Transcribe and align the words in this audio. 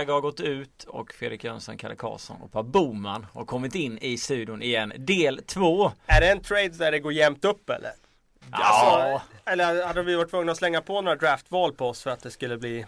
Bagge 0.00 0.12
har 0.12 0.20
gått 0.20 0.40
ut 0.40 0.84
och 0.84 1.12
Fredrik 1.12 1.44
Jönsson, 1.44 1.76
Kalle 1.76 1.96
Karlsson 1.96 2.36
och 2.42 2.52
Per 2.52 2.62
Boman 2.62 3.26
har 3.32 3.44
kommit 3.44 3.74
in 3.74 3.98
i 3.98 4.16
studion 4.18 4.62
igen. 4.62 4.92
Del 4.96 5.42
2. 5.46 5.92
Är 6.06 6.20
det 6.20 6.30
en 6.30 6.40
trade 6.42 6.68
där 6.68 6.92
det 6.92 6.98
går 6.98 7.12
jämnt 7.12 7.44
upp 7.44 7.70
eller? 7.70 7.92
Ja. 8.52 8.58
Alltså, 8.58 9.26
eller 9.44 9.86
hade 9.86 10.02
vi 10.02 10.16
varit 10.16 10.30
tvungna 10.30 10.52
att 10.52 10.58
slänga 10.58 10.80
på 10.80 11.00
några 11.00 11.16
draftval 11.16 11.72
på 11.72 11.88
oss 11.88 12.02
för 12.02 12.10
att 12.10 12.22
det 12.22 12.30
skulle 12.30 12.58
bli 12.58 12.78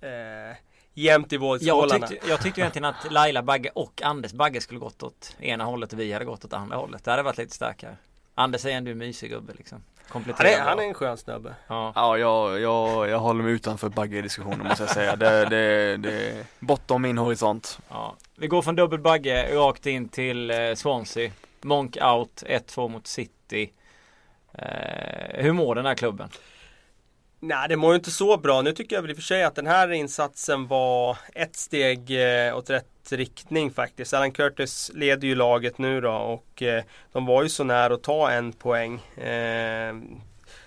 eh, 0.00 0.56
jämnt 0.94 1.32
i 1.32 1.36
Jag 1.36 1.40
vågskålarna? 1.40 2.06
tyckte, 2.06 2.28
jag 2.28 2.42
tyckte 2.42 2.60
egentligen 2.60 2.84
att 2.84 3.12
Laila 3.12 3.42
Bagge 3.42 3.70
och 3.74 4.02
Anders 4.02 4.32
Bagge 4.32 4.60
skulle 4.60 4.80
gått 4.80 5.02
åt 5.02 5.36
ena 5.40 5.64
hållet 5.64 5.92
och 5.92 6.00
vi 6.00 6.12
hade 6.12 6.24
gått 6.24 6.44
åt 6.44 6.52
andra 6.52 6.76
hållet. 6.76 7.04
Det 7.04 7.10
hade 7.10 7.22
varit 7.22 7.38
lite 7.38 7.54
starkare. 7.54 7.96
Anders 8.34 8.64
är 8.64 8.70
ändå 8.70 8.90
en 8.90 8.98
mysig 8.98 9.30
gubbe 9.30 9.52
liksom. 9.56 9.82
Han 10.12 10.22
Kompletterar 10.22 10.48
är, 10.50 10.60
han 10.60 10.78
är 10.78 10.82
en 10.82 10.94
skön 10.94 11.16
snubbe. 11.16 11.54
Ja. 11.66 11.92
Ja, 11.94 12.18
jag, 12.18 12.60
jag, 12.60 13.08
jag 13.08 13.18
håller 13.18 13.42
mig 13.44 13.52
utanför 13.52 13.88
Bagge-diskussionen 13.88 14.66
måste 14.66 14.82
jag 14.82 14.90
säga. 14.90 15.16
Det, 15.16 15.44
det, 15.44 15.96
det 15.96 16.28
är 16.28 16.44
bortom 16.58 17.02
min 17.02 17.18
horisont. 17.18 17.78
Ja. 17.88 18.14
Vi 18.36 18.46
går 18.46 18.62
från 18.62 18.76
dubbel 18.76 18.98
Bagge 18.98 19.56
rakt 19.56 19.86
in 19.86 20.08
till 20.08 20.50
eh, 20.50 20.74
Swansea. 20.74 21.30
Monk 21.62 21.96
out, 22.02 22.42
1-2 22.46 22.88
mot 22.88 23.06
City. 23.06 23.72
Eh, 24.52 25.42
hur 25.42 25.52
mår 25.52 25.74
den 25.74 25.86
här 25.86 25.94
klubben? 25.94 26.28
Nej, 27.42 27.68
det 27.68 27.76
mår 27.76 27.92
ju 27.92 27.96
inte 27.96 28.10
så 28.10 28.36
bra. 28.36 28.62
Nu 28.62 28.72
tycker 28.72 28.96
jag 28.96 29.02
väl 29.02 29.10
i 29.10 29.14
och 29.14 29.16
för 29.16 29.22
sig 29.22 29.44
att 29.44 29.54
den 29.54 29.66
här 29.66 29.92
insatsen 29.92 30.66
var 30.66 31.18
ett 31.34 31.56
steg 31.56 32.10
eh, 32.10 32.56
åt 32.56 32.70
rätt 32.70 33.12
riktning 33.12 33.70
faktiskt. 33.70 34.14
Alan 34.14 34.32
Curtis 34.32 34.90
leder 34.94 35.28
ju 35.28 35.34
laget 35.34 35.78
nu 35.78 36.00
då 36.00 36.12
och 36.12 36.62
eh, 36.62 36.84
de 37.12 37.26
var 37.26 37.42
ju 37.42 37.48
så 37.48 37.64
nära 37.64 37.94
att 37.94 38.02
ta 38.02 38.30
en 38.30 38.52
poäng. 38.52 38.94
Eh, 39.16 39.94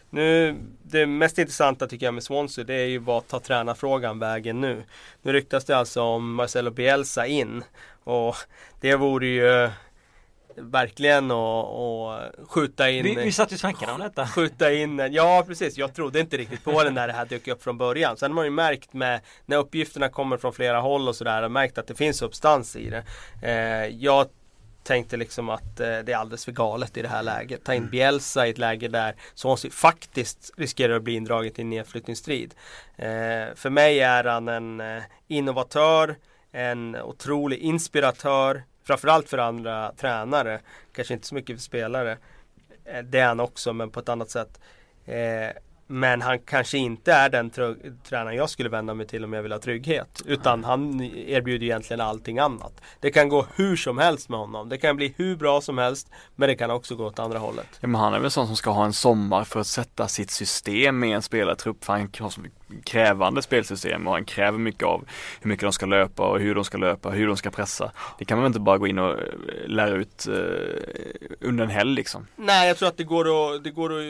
nu, 0.09 0.55
det 0.83 1.05
mest 1.05 1.37
intressanta 1.37 1.87
tycker 1.87 2.05
jag 2.05 2.13
med 2.13 2.23
Swansea 2.23 2.63
det 2.63 2.75
är 2.75 2.87
ju 2.87 2.97
vad 2.97 3.27
tar 3.27 3.39
tränarfrågan 3.39 4.19
vägen 4.19 4.61
nu. 4.61 4.83
Nu 5.21 5.33
ryktas 5.33 5.65
det 5.65 5.77
alltså 5.77 6.01
om 6.01 6.33
Marcelo 6.33 6.71
Bielsa 6.71 7.27
in 7.27 7.63
och 8.03 8.35
det 8.81 8.95
vore 8.95 9.27
ju 9.27 9.69
verkligen 10.55 11.31
att 11.31 11.73
att 12.13 12.49
skjuta 12.49 12.89
in 12.89 13.03
Vi, 13.03 13.15
vi 13.15 13.31
satt 13.31 13.51
ju 13.51 13.53
och 13.53 13.59
snackade 13.59 13.91
om 13.91 13.99
detta. 13.99 14.27
skjuta 14.27 14.73
in 14.73 15.09
ja 15.11 15.43
precis, 15.47 15.77
jag 15.77 15.93
trodde 15.93 16.19
inte 16.19 16.37
riktigt 16.37 16.63
på 16.63 16.83
den 16.83 16.93
när 16.93 17.07
det 17.07 17.13
här 17.13 17.25
dök 17.25 17.47
upp 17.47 17.63
från 17.63 17.77
början. 17.77 18.17
Sen 18.17 18.31
har 18.31 18.35
man 18.35 18.45
ju 18.45 18.51
märkt 18.51 18.93
med, 18.93 19.21
när 19.45 19.57
uppgifterna 19.57 20.09
kommer 20.09 20.37
från 20.37 20.53
flera 20.53 20.79
håll 20.79 21.07
och 21.07 21.15
sådär, 21.15 21.49
märkt 21.49 21.77
att 21.77 21.87
det 21.87 21.95
finns 21.95 22.17
substans 22.17 22.75
i 22.75 22.89
det. 22.89 23.03
Eh, 23.41 23.87
jag 23.87 24.27
tänkte 24.83 25.17
liksom 25.17 25.49
att 25.49 25.79
eh, 25.79 25.97
det 25.99 26.11
är 26.11 26.15
alldeles 26.15 26.45
för 26.45 26.51
galet 26.51 26.97
i 26.97 27.01
det 27.01 27.07
här 27.07 27.23
läget. 27.23 27.63
Ta 27.63 27.73
in 27.73 27.89
Bielsa 27.89 28.47
i 28.47 28.49
ett 28.49 28.57
läge 28.57 28.87
där 28.87 29.15
Swansea 29.33 29.71
faktiskt 29.71 30.51
riskerar 30.57 30.95
att 30.95 31.03
bli 31.03 31.13
indraget 31.13 31.59
i 31.59 31.61
en 31.61 31.69
nedflyttningsstrid. 31.69 32.53
Eh, 32.95 33.07
för 33.55 33.69
mig 33.69 33.99
är 33.99 34.23
han 34.23 34.47
en 34.47 34.81
eh, 34.81 35.03
innovatör, 35.27 36.15
en 36.51 36.95
otrolig 36.95 37.59
inspiratör, 37.59 38.63
framförallt 38.83 39.29
för 39.29 39.37
andra 39.37 39.91
tränare, 39.97 40.59
kanske 40.91 41.13
inte 41.13 41.27
så 41.27 41.35
mycket 41.35 41.55
för 41.55 41.61
spelare. 41.63 42.17
Eh, 42.85 43.03
Det 43.03 43.19
är 43.19 43.27
han 43.27 43.39
också 43.39 43.73
men 43.73 43.89
på 43.91 43.99
ett 43.99 44.09
annat 44.09 44.29
sätt. 44.29 44.59
Eh, 45.05 45.49
men 45.87 46.21
han 46.21 46.39
kanske 46.39 46.77
inte 46.77 47.13
är 47.13 47.29
den 47.29 47.51
tr- 47.51 47.97
tränaren 48.03 48.37
jag 48.37 48.49
skulle 48.49 48.69
vända 48.69 48.93
mig 48.93 49.07
till 49.07 49.23
om 49.23 49.33
jag 49.33 49.43
vill 49.43 49.51
ha 49.51 49.59
trygghet. 49.59 50.21
Utan 50.25 50.63
han 50.63 51.01
erbjuder 51.01 51.65
egentligen 51.65 52.01
allting 52.01 52.39
annat. 52.39 52.81
Det 52.99 53.11
kan 53.11 53.29
gå 53.29 53.45
hur 53.55 53.75
som 53.75 53.97
helst 53.97 54.29
med 54.29 54.39
honom. 54.39 54.69
Det 54.69 54.77
kan 54.77 54.95
bli 54.95 55.13
hur 55.17 55.35
bra 55.35 55.61
som 55.61 55.77
helst. 55.77 56.09
Men 56.35 56.49
det 56.49 56.55
kan 56.55 56.71
också 56.71 56.95
gå 56.95 57.05
åt 57.05 57.19
andra 57.19 57.39
hållet. 57.39 57.67
Ja, 57.81 57.87
men 57.87 58.01
han 58.01 58.13
är 58.13 58.19
väl 58.19 58.31
sån 58.31 58.47
som 58.47 58.55
ska 58.55 58.69
ha 58.69 58.85
en 58.85 58.93
sommar 58.93 59.43
för 59.43 59.59
att 59.59 59.67
sätta 59.67 60.07
sitt 60.07 60.31
system 60.31 60.99
med 60.99 61.15
en 61.15 61.21
spelartrupp. 61.21 61.85
För 61.85 61.93
han 61.93 62.09
har 62.19 62.29
så 62.29 62.41
krävande 62.85 63.41
spelsystem 63.41 64.07
och 64.07 64.13
han 64.13 64.25
kräver 64.25 64.57
mycket 64.57 64.83
av 64.83 65.05
hur 65.41 65.49
mycket 65.49 65.63
de 65.63 65.73
ska 65.73 65.85
löpa 65.85 66.27
och 66.27 66.39
hur 66.39 66.55
de 66.55 66.63
ska 66.63 66.77
löpa, 66.77 67.09
hur 67.09 67.27
de 67.27 67.37
ska 67.37 67.49
pressa. 67.49 67.91
Det 68.19 68.25
kan 68.25 68.37
man 68.37 68.43
väl 68.43 68.49
inte 68.49 68.59
bara 68.59 68.77
gå 68.77 68.87
in 68.87 68.99
och 68.99 69.11
eh, 69.11 69.17
lära 69.67 69.89
ut 69.95 70.27
eh, 70.27 70.33
under 71.41 71.63
en 71.63 71.69
helg 71.69 71.95
liksom. 71.95 72.27
Nej, 72.35 72.67
jag 72.67 72.77
tror 72.77 72.89
att 72.89 72.97
det 72.97 73.03
går 73.03 73.55
att, 73.55 73.63
det 73.63 73.71
går 73.71 73.89
att 73.99 74.03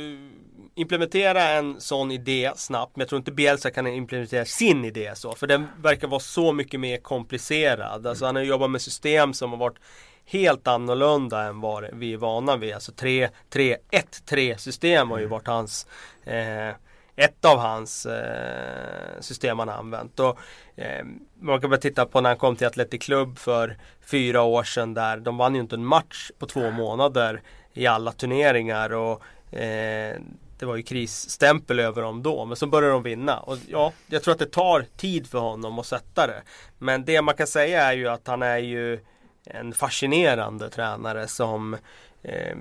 implementera 0.75 1.44
en 1.50 1.81
sån 1.81 2.11
idé 2.11 2.51
snabbt. 2.56 2.95
Men 2.95 3.01
jag 3.01 3.09
tror 3.09 3.19
inte 3.19 3.31
Bielsa 3.31 3.72
kan 3.72 3.88
implementera 3.88 4.45
sin 4.45 4.85
idé 4.85 5.11
så. 5.16 5.35
För 5.35 5.47
den 5.47 5.67
verkar 5.81 6.07
vara 6.07 6.19
så 6.19 6.53
mycket 6.53 6.79
mer 6.79 6.97
komplicerad. 6.97 8.07
Alltså 8.07 8.25
han 8.25 8.35
har 8.35 8.44
jobbat 8.44 8.72
med 8.72 8.81
system 8.81 9.33
som 9.33 9.51
har 9.51 9.57
varit 9.57 9.79
helt 10.25 10.67
annorlunda 10.67 11.44
än 11.44 11.62
vad 11.62 11.85
vi 11.94 12.13
är 12.13 12.17
vana 12.17 12.57
vid. 12.57 12.73
Alltså 12.73 12.91
3-3-1-3 12.91 14.57
system 14.57 15.12
har 15.12 15.19
ju 15.19 15.25
varit 15.25 15.47
hans 15.47 15.88
eh, 16.23 16.75
ett 17.16 17.45
av 17.45 17.57
hans 17.57 18.06
eh, 18.06 19.19
system 19.19 19.59
han 19.59 19.67
har 19.67 19.75
använt. 19.75 20.19
Och, 20.19 20.39
eh, 20.75 21.06
man 21.39 21.62
kan 21.62 21.69
bara 21.69 21.79
titta 21.79 22.06
på 22.06 22.22
när 22.22 22.29
han 22.29 22.38
kom 22.38 22.56
till 22.56 22.67
Atletic 22.67 23.06
Club 23.06 23.38
för 23.38 23.78
fyra 24.06 24.41
år 24.41 24.63
sedan 24.63 24.94
där. 24.94 25.17
De 25.17 25.38
vann 25.38 25.56
ju 25.56 25.62
inte 25.62 25.75
en 25.75 25.85
match 25.85 26.31
på 26.39 26.45
två 26.45 26.72
månader 26.72 27.41
i 27.73 27.88
alla 27.88 28.12
turneringar. 28.12 28.94
Och, 28.94 29.23
eh, 29.56 30.17
det 30.59 30.65
var 30.65 30.75
ju 30.75 30.83
krisstämpel 30.83 31.79
över 31.79 32.01
dem 32.01 32.23
då. 32.23 32.45
Men 32.45 32.55
så 32.55 32.67
började 32.67 32.93
de 32.93 33.03
vinna. 33.03 33.39
Och 33.39 33.57
ja, 33.67 33.93
jag 34.07 34.23
tror 34.23 34.31
att 34.31 34.39
det 34.39 34.51
tar 34.51 34.85
tid 34.97 35.27
för 35.27 35.39
honom 35.39 35.79
att 35.79 35.85
sätta 35.85 36.27
det. 36.27 36.41
Men 36.77 37.05
det 37.05 37.21
man 37.21 37.35
kan 37.35 37.47
säga 37.47 37.83
är 37.83 37.93
ju 37.93 38.07
att 38.07 38.27
han 38.27 38.41
är 38.41 38.57
ju 38.57 38.99
en 39.45 39.73
fascinerande 39.73 40.69
tränare 40.69 41.27
som 41.27 41.77
eh, 42.21 42.55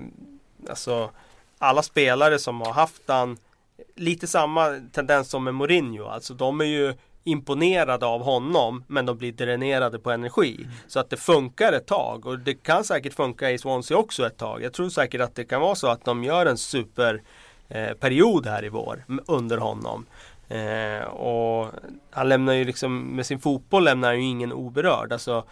Alltså 0.69 1.11
alla 1.57 1.83
spelare 1.83 2.39
som 2.39 2.61
har 2.61 2.73
haft 2.73 3.01
han 3.07 3.37
lite 3.95 4.27
samma 4.27 4.81
tendens 4.91 5.29
som 5.29 5.43
med 5.43 5.55
Mourinho. 5.55 6.05
Alltså 6.05 6.33
de 6.33 6.61
är 6.61 6.65
ju 6.65 6.93
imponerade 7.23 8.05
av 8.05 8.21
honom 8.21 8.83
men 8.87 9.05
de 9.05 9.17
blir 9.17 9.31
dränerade 9.31 9.99
på 9.99 10.11
energi. 10.11 10.67
Så 10.87 10.99
att 10.99 11.09
det 11.09 11.17
funkar 11.17 11.73
ett 11.73 11.87
tag 11.87 12.25
och 12.25 12.39
det 12.39 12.53
kan 12.53 12.83
säkert 12.83 13.13
funka 13.13 13.51
i 13.51 13.57
Swansea 13.57 13.97
också 13.97 14.27
ett 14.27 14.37
tag. 14.37 14.63
Jag 14.63 14.73
tror 14.73 14.89
säkert 14.89 15.21
att 15.21 15.35
det 15.35 15.45
kan 15.45 15.61
vara 15.61 15.75
så 15.75 15.87
att 15.87 16.05
de 16.05 16.23
gör 16.23 16.45
en 16.45 16.57
super 16.57 17.13
eh, 17.13 17.21
Eh, 17.69 17.93
period 17.93 18.45
här 18.45 18.65
i 18.65 18.69
vår 18.69 19.05
under 19.25 19.57
honom. 19.57 20.05
Eh, 20.47 21.03
och 21.03 21.71
han 22.11 22.29
lämnar 22.29 22.53
ju 22.53 22.65
liksom 22.65 23.15
med 23.15 23.25
sin 23.25 23.39
fotboll 23.39 23.83
lämnar 23.83 24.07
han 24.07 24.21
ju 24.21 24.29
ingen 24.29 24.53
oberörd. 24.53 25.13
Alltså 25.13 25.45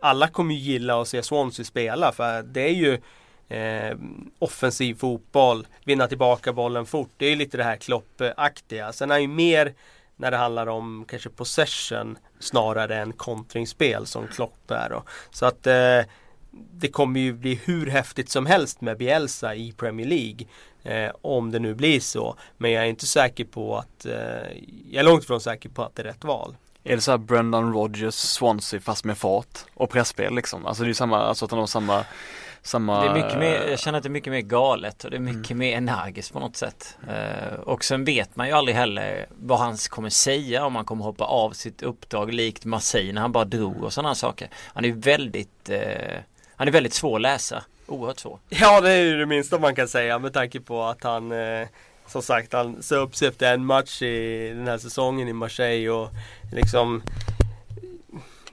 alla 0.00 0.28
kommer 0.28 0.54
ju 0.54 0.60
gilla 0.60 1.00
att 1.00 1.08
se 1.08 1.22
Swansea 1.22 1.64
spela 1.64 2.12
för 2.12 2.42
det 2.42 2.60
är 2.60 2.74
ju 2.74 3.00
eh, 3.56 3.96
offensiv 4.38 4.94
fotboll, 4.94 5.66
vinna 5.84 6.06
tillbaka 6.06 6.52
bollen 6.52 6.86
fort. 6.86 7.10
Det 7.16 7.26
är 7.26 7.30
ju 7.30 7.36
lite 7.36 7.56
det 7.56 7.64
här 7.64 7.76
kloppaktiga. 7.76 8.92
Sen 8.92 9.10
är 9.10 9.14
han 9.14 9.22
ju 9.22 9.28
mer 9.28 9.74
när 10.16 10.30
det 10.30 10.36
handlar 10.36 10.66
om 10.66 11.04
kanske 11.08 11.28
possession 11.28 12.18
snarare 12.38 12.96
än 12.96 13.12
kontringsspel 13.12 14.06
som 14.06 14.26
Klopp 14.26 14.70
är. 14.70 14.88
Då. 14.90 15.02
Så 15.30 15.46
att 15.46 15.66
eh, 15.66 16.00
det 16.50 16.88
kommer 16.88 17.20
ju 17.20 17.32
bli 17.32 17.60
hur 17.64 17.86
häftigt 17.86 18.30
som 18.30 18.46
helst 18.46 18.80
med 18.80 18.98
Bielsa 18.98 19.54
i 19.54 19.72
Premier 19.72 20.06
League. 20.06 20.46
Eh, 20.82 21.10
om 21.22 21.50
det 21.50 21.58
nu 21.58 21.74
blir 21.74 22.00
så. 22.00 22.36
Men 22.56 22.70
jag 22.70 22.84
är 22.84 22.88
inte 22.88 23.06
säker 23.06 23.44
på 23.44 23.76
att, 23.76 24.06
eh, 24.06 24.12
jag 24.90 25.00
är 25.00 25.02
långt 25.02 25.24
ifrån 25.24 25.40
säker 25.40 25.68
på 25.68 25.82
att 25.82 25.96
det 25.96 26.02
är 26.02 26.06
rätt 26.06 26.24
val. 26.24 26.56
Är 26.84 26.96
det 26.96 27.02
så 27.02 27.10
här 27.10 27.18
Brendan 27.18 27.72
Rodgers 27.72 28.14
Swansea 28.14 28.80
fast 28.80 29.04
med 29.04 29.18
fart 29.18 29.58
och 29.74 29.90
pressspel 29.90 30.34
liksom? 30.34 30.66
Alltså 30.66 30.82
det 30.82 30.86
är 30.86 30.88
ju 30.88 30.94
samma, 30.94 31.18
alltså 31.18 31.44
att 31.44 31.50
han 31.50 31.60
har 31.60 31.66
samma 31.66 32.04
samma 32.62 33.02
Det 33.02 33.08
är 33.08 33.14
mycket 33.24 33.38
mer, 33.38 33.68
jag 33.68 33.78
känner 33.78 33.98
att 33.98 34.02
det 34.02 34.08
är 34.08 34.10
mycket 34.10 34.32
mer 34.32 34.40
galet 34.40 35.04
och 35.04 35.10
det 35.10 35.16
är 35.16 35.20
mycket 35.20 35.56
mer 35.56 35.76
energiskt 35.76 36.32
på 36.32 36.40
något 36.40 36.56
sätt. 36.56 36.98
Eh, 37.08 37.54
och 37.54 37.84
sen 37.84 38.04
vet 38.04 38.36
man 38.36 38.46
ju 38.46 38.52
aldrig 38.52 38.76
heller 38.76 39.26
vad 39.30 39.58
han 39.58 39.76
kommer 39.76 40.08
säga 40.08 40.66
om 40.66 40.76
han 40.76 40.84
kommer 40.84 41.04
hoppa 41.04 41.24
av 41.24 41.50
sitt 41.50 41.82
uppdrag 41.82 42.34
likt 42.34 42.64
Marseille 42.64 43.12
när 43.12 43.20
han 43.20 43.32
bara 43.32 43.44
drog 43.44 43.84
och 43.84 43.92
sådana 43.92 44.14
saker. 44.14 44.48
Han 44.54 44.84
är 44.84 44.92
väldigt, 44.92 45.68
eh, 45.68 46.18
han 46.56 46.68
är 46.68 46.72
väldigt 46.72 46.94
svår 46.94 47.16
att 47.16 47.22
läsa. 47.22 47.64
Oerhört 47.90 48.18
svår. 48.18 48.38
Ja 48.48 48.80
det 48.80 48.90
är 48.90 49.02
ju 49.02 49.18
det 49.18 49.26
minsta 49.26 49.58
man 49.58 49.74
kan 49.74 49.88
säga 49.88 50.18
med 50.18 50.32
tanke 50.32 50.60
på 50.60 50.82
att 50.82 51.02
han 51.04 51.32
eh, 51.32 51.68
Som 52.06 52.22
sagt 52.22 52.52
han 52.52 52.82
sa 52.82 52.96
upp 52.96 53.16
sig 53.16 53.28
efter 53.28 53.54
en 53.54 53.64
match 53.64 54.02
i 54.02 54.48
den 54.48 54.66
här 54.68 54.78
säsongen 54.78 55.28
i 55.28 55.32
Marseille 55.32 55.90
och 55.90 56.10
liksom 56.52 57.02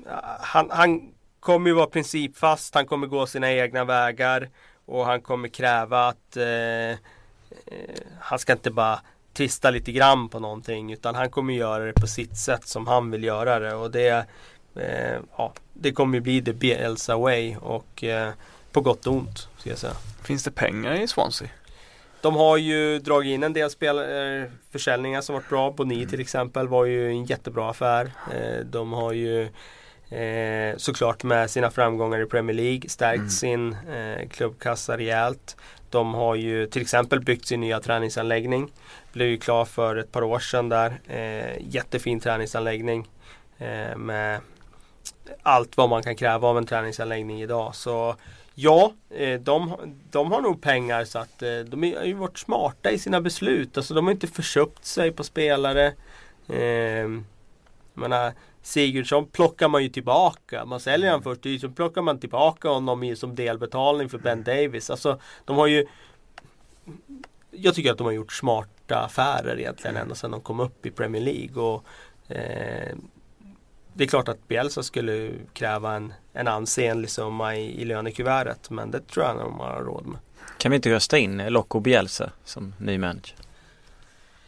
eh, 0.05 0.13
Han, 0.39 0.69
han 0.71 1.11
kommer 1.39 1.69
ju 1.69 1.75
vara 1.75 1.87
principfast, 1.87 2.75
han 2.75 2.85
kommer 2.85 3.07
gå 3.07 3.27
sina 3.27 3.51
egna 3.51 3.85
vägar 3.85 4.49
Och 4.85 5.05
han 5.05 5.21
kommer 5.21 5.47
kräva 5.47 6.07
att 6.07 6.37
eh, 6.37 6.91
eh, 6.91 6.97
Han 8.19 8.39
ska 8.39 8.53
inte 8.53 8.71
bara 8.71 8.99
tvista 9.33 9.71
lite 9.71 9.91
grann 9.91 10.29
på 10.29 10.39
någonting 10.39 10.93
utan 10.93 11.15
han 11.15 11.29
kommer 11.29 11.53
göra 11.53 11.85
det 11.85 11.93
på 11.93 12.07
sitt 12.07 12.37
sätt 12.37 12.67
som 12.67 12.87
han 12.87 13.11
vill 13.11 13.23
göra 13.23 13.59
det 13.59 13.75
och 13.75 13.91
det 13.91 14.25
eh, 14.75 15.19
Ja 15.37 15.53
Det 15.73 15.91
kommer 15.91 16.17
ju 16.17 16.21
bli 16.21 16.41
the 16.41 16.53
Bielsa 16.53 17.17
way 17.17 17.55
och 17.55 18.03
eh, 18.03 18.31
på 18.71 18.81
gott 18.81 19.07
och 19.07 19.13
ont 19.13 19.47
ska 19.57 19.69
jag 19.69 19.79
säga 19.79 19.93
Finns 20.23 20.43
det 20.43 20.51
pengar 20.51 20.93
i 20.93 21.07
Swansea? 21.07 21.49
De 22.21 22.35
har 22.35 22.57
ju 22.57 22.99
dragit 22.99 23.29
in 23.33 23.43
en 23.43 23.53
del 23.53 23.69
spel, 23.69 23.97
eh, 23.97 24.49
försäljningar 24.71 25.21
som 25.21 25.35
varit 25.35 25.49
bra. 25.49 25.71
Boni 25.71 26.07
till 26.07 26.19
exempel 26.19 26.67
var 26.67 26.85
ju 26.85 27.09
en 27.09 27.25
jättebra 27.25 27.69
affär. 27.69 28.11
Eh, 28.33 28.65
de 28.65 28.93
har 28.93 29.13
ju 29.13 29.41
eh, 30.09 30.77
såklart 30.77 31.23
med 31.23 31.49
sina 31.49 31.71
framgångar 31.71 32.21
i 32.21 32.25
Premier 32.25 32.55
League 32.55 32.89
stärkt 32.89 33.17
Mm. 33.17 33.29
sin 33.29 33.73
eh, 33.73 34.27
klubbkassa 34.29 34.97
rejält. 34.97 35.55
De 35.89 36.13
har 36.13 36.35
ju 36.35 36.67
till 36.67 36.81
exempel 36.81 37.19
byggt 37.19 37.45
sin 37.47 37.61
nya 37.61 37.79
träningsanläggning. 37.79 38.71
Blev 39.13 39.27
ju 39.27 39.37
klar 39.37 39.65
för 39.65 39.95
ett 39.95 40.11
par 40.11 40.23
år 40.23 40.39
sedan 40.39 40.69
där. 40.69 40.99
Eh, 41.07 41.67
jättefin 41.73 42.19
träningsanläggning. 42.19 43.07
Eh, 43.57 43.97
med 43.97 44.39
allt 45.43 45.77
vad 45.77 45.89
man 45.89 46.03
kan 46.03 46.15
kräva 46.15 46.47
av 46.47 46.57
en 46.57 46.65
träningsanläggning 46.65 47.41
idag. 47.41 47.75
Så 47.75 48.15
ja, 48.59 48.93
eh, 49.09 49.39
de, 49.39 49.75
de 50.11 50.31
har 50.31 50.41
nog 50.41 50.61
pengar 50.61 51.05
så 51.05 51.19
att 51.19 51.41
eh, 51.41 51.59
de 51.59 51.93
har 51.93 52.03
ju 52.03 52.13
varit 52.13 52.37
smarta 52.37 52.91
i 52.91 52.99
sina 52.99 53.21
beslut. 53.21 53.77
Alltså 53.77 53.93
de 53.93 54.05
har 54.05 54.11
inte 54.11 54.27
förköpt 54.27 54.85
sig 54.85 55.11
på 55.11 55.23
spelare. 55.23 55.85
Eh, 56.47 57.09
menar, 57.93 58.33
Sigurdsson 58.61 59.25
plockar 59.25 59.67
man 59.67 59.83
ju 59.83 59.89
tillbaka. 59.89 60.65
Man 60.65 60.79
säljer 60.79 61.11
han 61.11 61.23
först, 61.23 61.61
så 61.61 61.69
plockar 61.69 62.01
man 62.01 62.19
tillbaka 62.19 62.69
honom 62.69 63.15
som 63.15 63.35
delbetalning 63.35 64.09
för 64.09 64.17
Ben 64.17 64.43
Davis. 64.43 64.89
Alltså 64.89 65.19
de 65.45 65.57
har 65.57 65.67
ju 65.67 65.85
Jag 67.51 67.75
tycker 67.75 67.91
att 67.91 67.97
de 67.97 68.03
har 68.03 68.11
gjort 68.11 68.33
smarta 68.33 68.99
affärer 68.99 69.59
egentligen 69.59 69.97
ända 69.97 70.15
sedan 70.15 70.31
de 70.31 70.41
kom 70.41 70.59
upp 70.59 70.85
i 70.85 70.91
Premier 70.91 71.21
League. 71.21 71.63
Och, 71.63 71.83
eh, 72.31 72.95
det 73.93 74.03
är 74.03 74.07
klart 74.07 74.27
att 74.27 74.47
Bielsa 74.47 74.83
skulle 74.83 75.31
kräva 75.53 75.95
en, 75.95 76.13
en 76.37 76.47
ansenlig 76.47 77.09
summa 77.09 77.55
i, 77.55 77.81
i 77.81 77.85
lönekuvertet 77.85 78.69
men 78.69 78.91
det 78.91 79.07
tror 79.07 79.25
jag 79.25 79.37
de 79.37 79.59
har 79.59 79.81
råd 79.81 80.05
med. 80.05 80.19
Kan 80.57 80.71
vi 80.71 80.75
inte 80.75 80.89
rösta 80.89 81.17
in 81.17 81.37
Loco 81.47 81.79
Bielsa 81.79 82.29
som 82.43 82.73
ny 82.77 82.97
manager? 82.97 83.35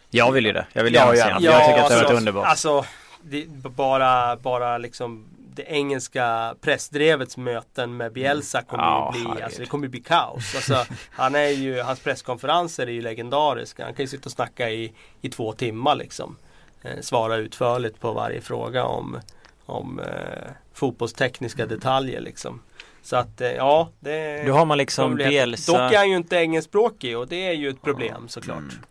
Jag 0.10 0.32
vill 0.32 0.46
ju 0.46 0.52
det. 0.52 0.68
Jag 0.74 0.84
vill 0.84 0.94
gärna 0.94 1.16
se 1.16 1.24
honom. 1.24 1.44
jag 1.44 1.66
tycker 1.66 1.82
att 1.82 1.90
det 1.90 1.96
har 1.96 2.04
varit 2.04 2.18
underbart. 2.18 2.48
Alltså, 2.48 2.86
det, 3.22 3.48
bara, 3.50 4.36
bara 4.36 4.78
liksom 4.78 5.26
det 5.56 5.64
engelska 5.64 6.56
pressdrevets 6.62 7.38
möten 7.38 7.98
med 7.98 8.14
Bielsa 8.14 8.62
kommer 8.62 8.84
ja, 8.84 9.14
ju 9.16 9.34
bli, 9.34 9.42
alltså 9.42 9.62
det 9.62 9.66
kommer 9.66 9.88
bli 9.88 10.00
kaos. 10.00 10.56
Alltså, 10.56 10.94
han 11.12 11.36
är 11.36 11.50
ju, 11.50 11.82
hans 11.82 12.00
presskonferenser 12.00 12.88
är 12.88 12.92
ju 12.92 13.02
legendariska. 13.02 13.86
Han 13.86 13.94
kan 13.94 14.04
ju 14.04 14.10
sitta 14.10 14.26
och 14.26 14.32
snacka 14.32 14.70
i, 14.70 14.94
i 15.22 15.30
två 15.30 15.54
timmar 15.54 15.96
liksom. 15.96 16.36
Eh, 16.82 17.02
svara 17.02 17.36
utförligt 17.36 18.00
på 18.00 18.12
varje 18.12 18.42
fråga 18.42 18.84
om 18.84 19.20
om 19.70 20.00
eh, 20.00 20.52
fotbollstekniska 20.80 21.66
detaljer 21.66 22.22
liksom. 22.22 22.62
Så 23.02 23.16
att 23.16 23.42
eh, 23.42 23.52
ja, 23.52 23.90
det 24.00 24.44
Då 24.48 24.54
har 24.54 24.66
man 24.66 24.78
liksom 24.78 25.16
Bielsa 25.16 25.72
Dock 25.72 25.94
är 25.94 25.98
han 25.98 26.10
ju 26.10 26.16
inte 26.16 26.36
engelskspråkig 26.36 27.18
och 27.18 27.28
det 27.28 27.48
är 27.48 27.54
ju 27.54 27.70
ett 27.70 27.82
problem 27.82 28.22
ja. 28.22 28.28
såklart. 28.28 28.58
Mm. 28.58 28.84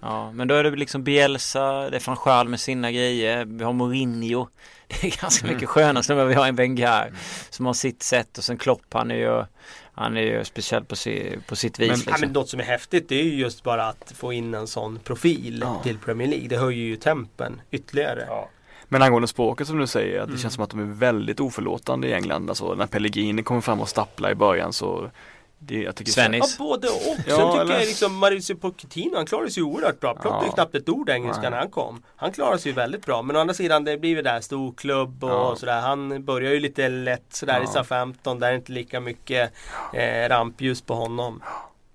Ja, 0.00 0.32
men 0.32 0.48
då 0.48 0.54
är 0.54 0.64
det 0.64 0.70
liksom 0.70 1.04
Bielsa, 1.04 1.90
det 1.90 1.96
är 1.96 2.06
van 2.06 2.16
Schaal 2.16 2.48
med 2.48 2.60
sina 2.60 2.92
grejer, 2.92 3.44
vi 3.44 3.64
har 3.64 3.72
Mourinho. 3.72 4.48
Det 5.00 5.06
är 5.06 5.20
ganska 5.20 5.46
mycket 5.46 5.62
mm. 5.62 5.66
sköna 5.66 6.02
snubbar, 6.02 6.24
vi 6.24 6.34
har 6.34 6.46
en 6.46 6.56
Wenger 6.56 7.02
mm. 7.02 7.14
som 7.50 7.66
har 7.66 7.72
sitt 7.72 8.02
sätt 8.02 8.38
och 8.38 8.44
sen 8.44 8.58
Klopp 8.58 8.84
han 8.90 9.10
är 9.10 9.14
ju 9.14 9.44
han 9.94 10.16
är 10.16 10.20
ju 10.20 10.44
speciell 10.44 10.84
på, 10.84 10.96
si, 10.96 11.38
på 11.46 11.56
sitt 11.56 11.78
vis. 11.78 11.88
Men, 11.88 11.96
liksom. 11.96 12.12
ja, 12.12 12.18
men 12.20 12.32
något 12.32 12.48
som 12.48 12.60
är 12.60 12.64
häftigt 12.64 13.08
det 13.08 13.20
är 13.20 13.22
ju 13.22 13.34
just 13.34 13.62
bara 13.62 13.86
att 13.86 14.12
få 14.16 14.32
in 14.32 14.54
en 14.54 14.66
sån 14.66 14.98
profil 14.98 15.58
ja. 15.60 15.80
till 15.82 15.98
Premier 15.98 16.28
League. 16.28 16.48
Det 16.48 16.56
höjer 16.56 16.84
ju 16.84 16.96
tempen 16.96 17.60
ytterligare. 17.70 18.24
Ja. 18.28 18.48
Men 18.92 19.02
angående 19.02 19.28
språket 19.28 19.66
som 19.66 19.78
du 19.78 19.86
säger, 19.86 20.20
att 20.20 20.26
det 20.26 20.30
mm. 20.30 20.38
känns 20.38 20.54
som 20.54 20.64
att 20.64 20.70
de 20.70 20.80
är 20.80 20.84
väldigt 20.84 21.40
oförlåtande 21.40 22.08
i 22.08 22.12
England. 22.12 22.48
Alltså 22.48 22.74
när 22.74 22.86
Pellegrini 22.86 23.42
kommer 23.42 23.60
fram 23.60 23.80
och 23.80 23.88
stapplar 23.88 24.30
i 24.30 24.34
början 24.34 24.72
så 24.72 25.10
det, 25.58 25.82
jag 25.82 25.96
tycker 25.96 26.12
Svennis. 26.12 26.56
Ja, 26.58 26.64
både 26.64 26.88
och. 26.88 27.16
Ja, 27.26 27.36
Sen 27.36 27.50
tycker 27.50 27.60
eller... 27.60 27.74
jag 27.74 27.86
liksom 27.86 28.18
Mauricio 28.18 28.56
Pochettino, 28.56 29.16
han 29.16 29.26
klarar 29.26 29.48
sig 29.48 29.62
ju 29.62 29.68
oerhört 29.68 30.00
bra. 30.00 30.14
Pratade 30.14 30.46
ja. 30.46 30.52
knappt 30.52 30.74
ett 30.74 30.88
ord 30.88 31.08
engelska 31.08 31.50
när 31.50 31.58
han 31.58 31.70
kom. 31.70 32.02
Han 32.16 32.32
klarar 32.32 32.56
sig 32.56 32.70
ju 32.70 32.76
väldigt 32.76 33.06
bra. 33.06 33.22
Men 33.22 33.36
å 33.36 33.40
andra 33.40 33.54
sidan, 33.54 33.84
det 33.84 33.98
blir 33.98 34.10
ju 34.10 34.22
där 34.22 34.40
storklubb 34.40 35.24
och 35.24 35.30
ja. 35.30 35.56
sådär. 35.56 35.80
Han 35.80 36.24
börjar 36.24 36.52
ju 36.52 36.60
lite 36.60 36.88
lätt 36.88 37.26
sådär 37.30 37.58
ja. 37.58 37.64
i 37.64 37.66
SA 37.66 37.84
15. 37.84 38.38
Där 38.38 38.48
är 38.48 38.54
inte 38.54 38.72
lika 38.72 39.00
mycket 39.00 39.52
eh, 39.92 40.28
rampljus 40.28 40.82
på 40.82 40.94
honom. 40.94 41.42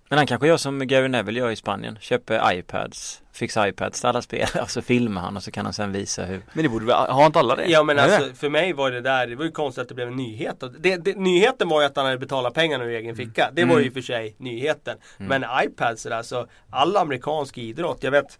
Men 0.09 0.17
han 0.17 0.27
kanske 0.27 0.47
gör 0.47 0.57
som 0.57 0.87
Gary 0.87 1.07
Neville 1.07 1.39
gör 1.39 1.49
i 1.49 1.55
Spanien. 1.55 1.97
Köper 2.01 2.53
iPads, 2.53 3.21
fixar 3.33 3.67
iPads 3.67 3.99
till 3.99 4.09
alla 4.09 4.21
spelare 4.21 4.61
och 4.61 4.71
så 4.71 4.81
filmar 4.81 5.21
han 5.21 5.37
och 5.37 5.43
så 5.43 5.51
kan 5.51 5.65
han 5.65 5.73
sen 5.73 5.91
visa 5.91 6.25
hur. 6.25 6.41
Men 6.53 6.63
det 6.63 6.69
borde 6.69 6.85
väl, 6.85 6.95
har 6.95 7.25
inte 7.25 7.39
alla 7.39 7.55
det? 7.55 7.65
Ja 7.65 7.83
men 7.83 7.99
alltså 7.99 8.33
för 8.33 8.49
mig 8.49 8.73
var 8.73 8.91
det 8.91 9.01
där, 9.01 9.27
det 9.27 9.35
var 9.35 9.45
ju 9.45 9.51
konstigt 9.51 9.81
att 9.81 9.89
det 9.89 9.95
blev 9.95 10.07
en 10.07 10.15
nyhet. 10.15 10.63
Det, 10.79 10.97
det, 10.97 11.17
nyheten 11.17 11.69
var 11.69 11.81
ju 11.81 11.87
att 11.87 11.95
han 11.95 12.05
hade 12.05 12.17
betalat 12.17 12.53
pengarna 12.53 12.83
ur 12.83 12.89
egen 12.89 13.15
ficka. 13.15 13.51
Det 13.53 13.65
var 13.65 13.77
ju 13.77 13.81
mm. 13.81 13.93
för 13.93 14.01
sig 14.01 14.35
nyheten. 14.37 14.97
Mm. 15.19 15.41
Men 15.41 15.65
iPads 15.65 16.01
sådär 16.01 16.21
så, 16.21 16.47
all 16.69 16.97
amerikansk 16.97 17.57
idrott, 17.57 18.03
jag 18.03 18.11
vet 18.11 18.39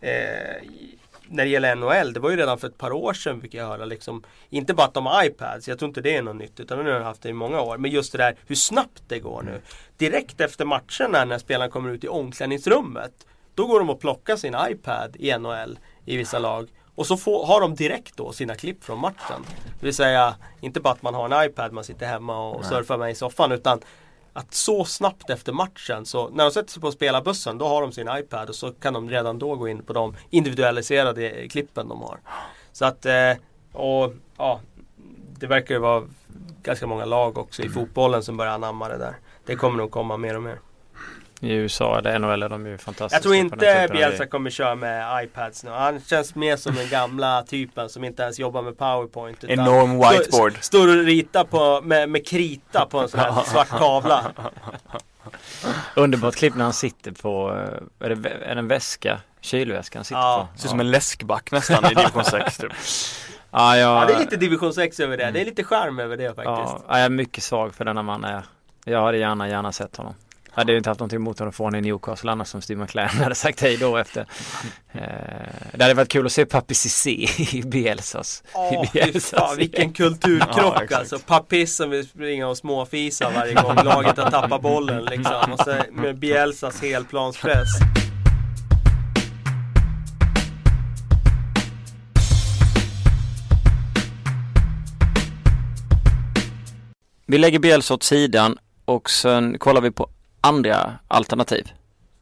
eh, 0.00 0.10
när 1.30 1.44
det 1.44 1.50
gäller 1.50 1.74
NHL, 1.74 2.12
det 2.12 2.20
var 2.20 2.30
ju 2.30 2.36
redan 2.36 2.58
för 2.58 2.68
ett 2.68 2.78
par 2.78 2.92
år 2.92 3.12
sedan 3.12 3.40
fick 3.40 3.54
jag 3.54 3.66
höra 3.66 3.84
liksom 3.84 4.22
Inte 4.48 4.74
bara 4.74 4.86
att 4.86 4.94
de 4.94 5.06
har 5.06 5.24
iPads, 5.24 5.68
jag 5.68 5.78
tror 5.78 5.88
inte 5.88 6.00
det 6.00 6.16
är 6.16 6.22
något 6.22 6.36
nytt 6.36 6.60
utan 6.60 6.84
nu 6.84 6.92
har 6.92 7.00
haft 7.00 7.22
det 7.22 7.28
i 7.28 7.32
många 7.32 7.60
år. 7.60 7.78
Men 7.78 7.90
just 7.90 8.12
det 8.12 8.18
där 8.18 8.36
hur 8.46 8.54
snabbt 8.54 9.02
det 9.08 9.18
går 9.18 9.42
nu. 9.42 9.60
Direkt 9.96 10.40
efter 10.40 10.64
matcherna 10.64 11.24
när 11.24 11.38
spelarna 11.38 11.70
kommer 11.70 11.90
ut 11.90 12.04
i 12.04 12.08
omklädningsrummet 12.08 13.26
Då 13.54 13.66
går 13.66 13.78
de 13.78 13.90
och 13.90 14.00
plockar 14.00 14.36
sin 14.36 14.56
iPad 14.70 15.16
i 15.18 15.38
NHL 15.38 15.78
i 16.04 16.16
vissa 16.16 16.38
lag 16.38 16.68
och 16.94 17.06
så 17.06 17.16
får, 17.16 17.46
har 17.46 17.60
de 17.60 17.74
direkt 17.74 18.16
då 18.16 18.32
sina 18.32 18.54
klipp 18.54 18.84
från 18.84 18.98
matchen. 18.98 19.44
Det 19.80 19.86
vill 19.86 19.94
säga 19.94 20.34
inte 20.60 20.80
bara 20.80 20.92
att 20.92 21.02
man 21.02 21.14
har 21.14 21.24
en 21.24 21.50
iPad 21.50 21.72
man 21.72 21.84
sitter 21.84 22.06
hemma 22.06 22.48
och 22.50 22.64
surfar 22.64 22.98
med 22.98 23.10
i 23.10 23.14
soffan 23.14 23.52
utan 23.52 23.80
att 24.32 24.54
så 24.54 24.84
snabbt 24.84 25.30
efter 25.30 25.52
matchen 25.52 26.06
så 26.06 26.28
när 26.28 26.44
de 26.44 26.50
sätter 26.50 26.70
sig 26.70 26.82
på 26.82 26.92
spelarbussen 26.92 27.58
då 27.58 27.68
har 27.68 27.82
de 27.82 27.92
sin 27.92 28.08
iPad 28.18 28.48
och 28.48 28.54
så 28.54 28.72
kan 28.72 28.92
de 28.92 29.10
redan 29.10 29.38
då 29.38 29.56
gå 29.56 29.68
in 29.68 29.82
på 29.82 29.92
de 29.92 30.16
individualiserade 30.30 31.48
klippen 31.48 31.88
de 31.88 32.02
har. 32.02 32.20
Så 32.72 32.84
att, 32.84 33.06
eh, 33.06 33.32
och 33.72 34.14
ja, 34.36 34.60
det 35.38 35.46
verkar 35.46 35.74
ju 35.74 35.80
vara 35.80 36.04
ganska 36.62 36.86
många 36.86 37.04
lag 37.04 37.38
också 37.38 37.62
i 37.62 37.68
fotbollen 37.68 38.22
som 38.22 38.36
börjar 38.36 38.52
anamma 38.52 38.88
det 38.88 38.98
där. 38.98 39.16
Det 39.44 39.56
kommer 39.56 39.78
nog 39.78 39.90
komma 39.90 40.16
mer 40.16 40.36
och 40.36 40.42
mer. 40.42 40.58
I 41.42 41.52
USA 41.52 41.98
eller 41.98 42.18
NHL 42.18 42.42
är 42.42 42.48
de 42.48 42.66
ju 42.66 42.78
fantastiska. 42.78 43.16
Jag 43.16 43.22
tror 43.22 43.34
inte 43.34 43.88
Bielsa 43.92 44.26
kommer 44.26 44.50
köra 44.50 44.74
med 44.74 45.24
iPads 45.24 45.64
nu. 45.64 45.70
Han 45.70 46.00
känns 46.00 46.34
mer 46.34 46.56
som 46.56 46.74
den 46.74 46.88
gamla 46.88 47.42
typen 47.42 47.88
som 47.88 48.04
inte 48.04 48.22
ens 48.22 48.38
jobbar 48.38 48.62
med 48.62 48.78
PowerPoint. 48.78 49.44
Enorm 49.44 49.90
whiteboard. 49.90 50.52
Står, 50.52 50.60
står 50.60 50.88
och 50.88 51.04
ritar 51.04 51.44
på, 51.44 51.80
med, 51.84 52.08
med 52.08 52.26
krita 52.26 52.86
på 52.86 52.98
en 52.98 53.08
sån 53.08 53.20
här 53.20 53.42
svart 53.46 53.68
tavla. 53.68 54.32
Underbart 55.96 56.34
klipp 56.34 56.54
när 56.54 56.64
han 56.64 56.72
sitter 56.72 57.12
på, 57.12 57.50
eh, 57.50 58.06
är 58.06 58.14
det, 58.14 58.28
är 58.28 58.54
det 58.54 58.60
en 58.60 58.68
väska? 58.68 59.20
Kylväska 59.40 59.98
han 59.98 60.04
sitter 60.04 60.20
ja. 60.20 60.48
på. 60.52 60.58
Ser 60.58 60.66
ut 60.66 60.70
som 60.70 60.80
en 60.80 60.90
läskback 60.90 61.52
nästan 61.52 61.84
i 61.84 61.94
division 61.94 62.24
6 62.24 62.56
typ. 62.56 62.72
Ja, 63.52 63.76
jag... 63.76 64.02
ja, 64.02 64.06
det 64.06 64.12
är 64.14 64.18
lite 64.18 64.36
division 64.36 64.74
6 64.74 65.00
över 65.00 65.16
det. 65.16 65.30
Det 65.30 65.40
är 65.40 65.44
lite 65.44 65.64
charm 65.64 65.98
över 65.98 66.16
det 66.16 66.26
faktiskt. 66.26 66.46
Ja, 66.46 66.82
jag 66.88 67.00
är 67.00 67.08
mycket 67.08 67.44
svag 67.44 67.74
för 67.74 67.84
denna 67.84 68.02
man. 68.02 68.26
Jag 68.84 69.02
hade 69.02 69.18
gärna, 69.18 69.48
gärna 69.48 69.72
sett 69.72 69.96
honom. 69.96 70.14
Jag 70.54 70.60
hade 70.60 70.72
ju 70.72 70.78
inte 70.78 70.90
haft 70.90 71.00
någonting 71.00 71.16
emot 71.16 71.38
honom 71.38 71.48
att 71.48 71.54
få 71.54 71.64
honom 71.64 71.78
i 71.78 71.82
Newcastle 71.82 72.30
annars 72.30 72.48
som 72.48 72.62
Steve 72.62 72.82
McLaren 72.82 73.08
hade 73.08 73.34
sagt 73.34 73.60
hej 73.60 73.76
då 73.76 73.96
efter. 73.96 74.26
Eh, 74.92 75.00
det 75.74 75.82
hade 75.82 75.94
varit 75.94 76.08
kul 76.08 76.26
att 76.26 76.32
se 76.32 76.46
Papi 76.46 76.74
Cissé 76.74 77.26
i 77.58 77.62
Bielsas. 77.62 78.42
Oh, 78.54 78.74
i 78.74 78.90
Bielsas 78.92 79.30
fan, 79.30 79.56
vilken 79.56 79.92
kulturkrock 79.92 80.82
ja, 80.90 80.96
alltså. 80.96 81.18
Papi 81.18 81.66
som 81.66 81.90
vill 81.90 82.08
springa 82.08 82.48
och 82.48 82.56
småfisa 82.56 83.30
varje 83.30 83.54
gång 83.54 83.76
laget 83.84 84.18
har 84.18 84.30
tappat 84.30 84.62
bollen 84.62 85.04
liksom. 85.04 85.52
Och 85.52 85.60
så 85.60 85.76
med 85.92 86.18
Bielsas 86.18 86.82
helplanspress. 86.82 87.68
Vi 97.26 97.38
lägger 97.38 97.58
Bielsa 97.58 97.94
åt 97.94 98.02
sidan 98.02 98.58
och 98.84 99.10
sen 99.10 99.58
kollar 99.58 99.80
vi 99.80 99.90
på 99.90 100.10
andra 100.40 100.98
alternativ? 101.08 101.72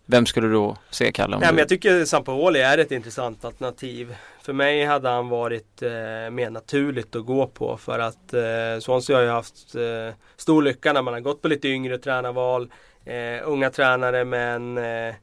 Vem 0.06 0.26
skulle 0.26 0.46
du 0.46 0.52
då 0.52 0.76
se 0.90 1.12
Kalle? 1.12 1.38
Nej, 1.38 1.48
men 1.48 1.58
jag 1.58 1.68
tycker 1.68 2.04
Sampaoli 2.04 2.60
är 2.60 2.78
ett 2.78 2.92
intressant 2.92 3.44
alternativ. 3.44 4.16
För 4.42 4.52
mig 4.52 4.84
hade 4.84 5.08
han 5.08 5.28
varit 5.28 5.82
eh, 5.82 5.90
mer 6.30 6.50
naturligt 6.50 7.16
att 7.16 7.26
gå 7.26 7.46
på 7.46 7.76
för 7.76 7.98
att 7.98 8.34
eh, 8.34 8.80
Swansea 8.80 9.16
har 9.16 9.22
ju 9.22 9.28
haft 9.30 9.74
eh, 9.74 10.14
stor 10.36 10.62
lycka 10.62 10.92
när 10.92 11.02
man 11.02 11.14
har 11.14 11.20
gått 11.20 11.42
på 11.42 11.48
lite 11.48 11.68
yngre 11.68 11.98
tränarval. 11.98 12.72
Eh, 13.04 13.48
unga 13.48 13.70
tränare 13.70 14.24
med 14.24 14.54
en 14.54 14.78
eh, 14.78 15.14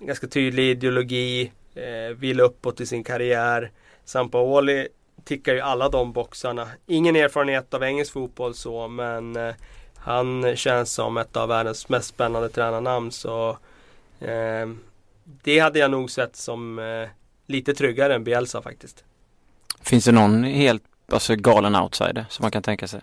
ganska 0.00 0.26
tydlig 0.26 0.70
ideologi, 0.70 1.52
eh, 1.74 2.16
vill 2.16 2.40
uppåt 2.40 2.80
i 2.80 2.86
sin 2.86 3.04
karriär. 3.04 3.70
Sampaoli 4.04 4.88
tickar 5.24 5.54
ju 5.54 5.60
alla 5.60 5.88
de 5.88 6.12
boxarna. 6.12 6.68
Ingen 6.86 7.16
erfarenhet 7.16 7.74
av 7.74 7.82
engelsk 7.82 8.12
fotboll 8.12 8.54
så 8.54 8.88
men 8.88 9.36
eh, 9.36 9.54
han 10.00 10.56
känns 10.56 10.92
som 10.92 11.16
ett 11.16 11.36
av 11.36 11.48
världens 11.48 11.88
mest 11.88 12.08
spännande 12.08 12.48
tränarnamn 12.48 13.12
så 13.12 13.58
eh, 14.20 14.68
Det 15.24 15.58
hade 15.58 15.78
jag 15.78 15.90
nog 15.90 16.10
sett 16.10 16.36
som 16.36 16.78
eh, 16.78 17.08
lite 17.46 17.74
tryggare 17.74 18.14
än 18.14 18.24
Bielsa 18.24 18.62
faktiskt. 18.62 19.04
Finns 19.80 20.04
det 20.04 20.12
någon 20.12 20.44
helt 20.44 20.82
alltså, 21.12 21.36
galen 21.36 21.76
outsider 21.76 22.26
som 22.28 22.42
man 22.42 22.50
kan 22.50 22.62
tänka 22.62 22.88
sig? 22.88 23.00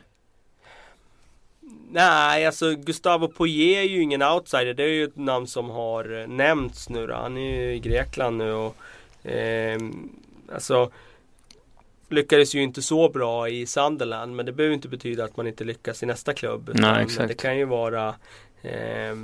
Nej, 1.92 2.46
alltså 2.46 2.75
Gustavo 2.75 3.27
Poirier 3.27 3.80
är 3.80 3.88
ju 3.88 4.01
ingen 4.01 4.24
outsider. 4.24 4.74
Det 4.74 4.84
är 4.84 4.88
ju 4.88 5.04
ett 5.04 5.16
namn 5.16 5.48
som 5.48 5.70
har 5.70 6.22
eh, 6.22 6.27
nämnts 6.27 6.89
nu 6.89 7.08
då. 7.08 7.13
Han 7.13 7.38
är 7.38 7.62
ju 7.62 7.74
i 7.74 7.80
Grekland 7.80 8.38
nu 8.38 8.54
och 8.54 8.75
eh, 9.30 9.80
Alltså 10.54 10.92
lyckades 12.10 12.56
ju 12.56 12.64
inte 12.64 12.82
så 12.82 13.10
bra 13.10 13.50
i 13.50 13.66
Sunderland 13.66 14.36
men 14.36 14.46
det 14.46 14.52
behöver 14.52 14.76
inte 14.76 14.88
betyda 14.88 15.24
att 15.24 15.38
man 15.38 15.48
inte 15.48 15.64
lyckas 15.64 16.04
i 16.04 16.06
nästa 16.06 16.34
klubb. 16.34 16.72
Nej, 16.74 17.04
exakt. 17.04 17.28
Det 17.28 17.34
kan 17.34 17.58
ju 17.58 17.66
vara 17.66 18.16
eh, 18.62 19.16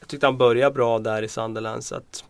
Jag 0.00 0.08
tyckte 0.08 0.26
han 0.26 0.38
började 0.38 0.74
bra 0.74 0.98
där 0.98 1.22
i 1.22 1.28
Sunderland 1.28 1.84
så 1.84 1.94
att 1.94 2.24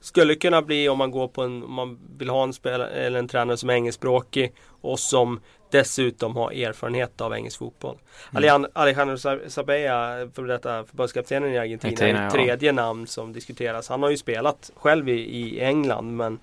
skulle 0.00 0.34
kunna 0.34 0.62
bli 0.62 0.88
om 0.88 0.98
man 0.98 1.10
går 1.10 1.28
på 1.28 1.42
en, 1.42 1.62
om 1.62 1.72
man 1.72 1.98
vill 2.18 2.28
ha 2.28 2.42
en 2.42 2.52
spelare 2.52 2.90
eller 2.90 3.18
en 3.18 3.28
tränare 3.28 3.56
som 3.56 3.70
är 3.70 3.74
engelskspråkig 3.74 4.52
och 4.80 5.00
som 5.00 5.40
dessutom 5.70 6.36
har 6.36 6.52
erfarenhet 6.52 7.20
av 7.20 7.34
engelsk 7.34 7.58
fotboll. 7.58 7.96
Mm. 8.36 8.66
Alejandro 8.72 9.16
Sabella, 9.48 10.28
för 10.34 10.42
detta 10.42 10.84
förbundskaptenen 10.84 11.52
i 11.52 11.58
Argentina, 11.58 11.92
Argentina 11.92 12.26
är 12.26 12.30
tredje 12.30 12.68
ja. 12.68 12.72
namn 12.72 13.06
som 13.06 13.32
diskuteras. 13.32 13.88
Han 13.88 14.02
har 14.02 14.10
ju 14.10 14.16
spelat 14.16 14.70
själv 14.76 15.08
i, 15.08 15.12
i 15.12 15.60
England 15.60 16.16
men 16.16 16.38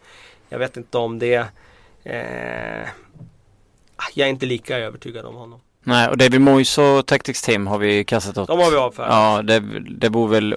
jag 0.50 0.60
vet 0.60 0.78
inte 0.78 0.98
om 0.98 1.20
det 1.20 1.46
Jag 4.14 4.28
är 4.28 4.30
inte 4.30 4.46
lika 4.46 4.78
övertygad 4.78 5.26
om 5.26 5.36
honom. 5.36 5.62
Nej, 5.84 6.10
och 6.10 6.18
David 6.18 6.42
Moyes 6.42 6.78
och 6.78 7.06
Tactics 7.06 7.42
Team 7.42 7.68
har 7.68 7.78
vi 7.78 8.04
kastat 8.04 8.38
åt. 8.38 8.48
De 8.48 8.60
har 8.60 8.72
vi 8.72 8.78
avfärdat. 8.78 9.12
Ja, 9.12 9.42
det, 9.42 9.60
det 9.90 10.10
vore 10.10 10.32
väl 10.32 10.56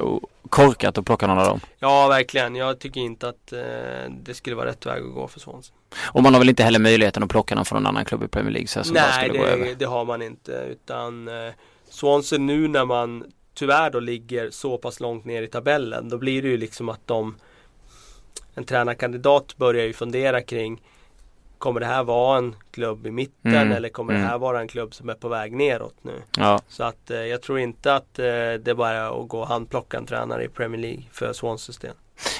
korkat 0.49 0.99
att 0.99 1.05
plocka 1.05 1.27
någon 1.27 1.39
av 1.39 1.47
dem. 1.47 1.61
Ja, 1.79 2.09
verkligen. 2.09 2.57
Jag 2.57 2.79
tycker 2.79 3.01
inte 3.01 3.29
att 3.29 3.53
eh, 3.53 3.61
det 4.25 4.35
skulle 4.35 4.57
vara 4.57 4.67
rätt 4.67 4.87
väg 4.87 5.03
att 5.03 5.15
gå 5.15 5.29
för 5.29 5.41
Swansea. 5.41 5.75
Och 6.03 6.23
man 6.23 6.35
har 6.35 6.41
väl 6.41 6.49
inte 6.49 6.63
heller 6.63 6.79
möjligheten 6.79 7.23
att 7.23 7.29
plocka 7.29 7.55
någon 7.55 7.65
från 7.65 7.83
någon 7.83 7.87
annan 7.87 8.05
klubb 8.05 8.23
i 8.23 8.29
Premier 8.29 8.53
League? 8.53 8.69
Så 8.69 8.93
Nej, 8.93 9.29
det, 9.29 9.75
det, 9.75 9.85
har 9.85 10.05
man 10.05 10.23
inte. 10.23 10.53
Utan 10.53 11.29
eh, 11.29 11.53
Swansea 11.89 12.39
nu 12.39 12.69
när 12.69 12.85
man 12.85 13.25
tyvärr 13.55 13.91
då 13.91 14.01
ligger 14.01 14.51
så 14.51 14.79
pass 14.79 15.01
långt 15.01 15.25
ner 15.25 15.43
i 15.43 15.49
tabellen. 15.49 16.09
Då 16.09 16.19
blir 16.19 16.43
det 16.43 16.49
ju 16.49 16.57
liksom 16.57 16.89
att 16.89 17.07
de 17.07 17.35
En 18.55 18.65
tränarkandidat 18.65 19.57
börjar 19.57 19.85
ju 19.85 19.93
fundera 19.93 20.41
kring 20.41 20.81
Kommer 21.63 21.81
det 21.81 21.87
här 21.87 22.05
vara 22.05 22.39
en 22.39 22.55
klubb 22.71 23.07
i 23.07 23.11
mitten 23.11 23.55
mm. 23.55 23.73
eller 23.73 23.89
kommer 23.89 24.13
mm. 24.13 24.23
det 24.23 24.29
här 24.29 24.39
vara 24.39 24.61
en 24.61 24.69
klubb 24.69 24.95
som 24.95 25.09
är 25.09 25.15
på 25.15 25.29
väg 25.29 25.53
neråt 25.53 25.95
nu? 26.03 26.23
Ja. 26.37 26.61
Så 26.69 26.85
att 26.85 27.11
eh, 27.11 27.17
jag 27.17 27.43
tror 27.43 27.59
inte 27.59 27.95
att 27.95 28.19
eh, 28.19 28.25
det 28.63 28.75
bara 28.77 28.91
är 28.91 29.23
att 29.23 29.29
gå 29.29 29.41
och 29.41 29.47
handplocka 29.47 29.97
en 29.97 30.07
tränare 30.07 30.45
i 30.45 30.49
Premier 30.49 30.81
League 30.81 31.03
för 31.13 31.33
Swansea 31.33 31.75
del. 31.81 31.93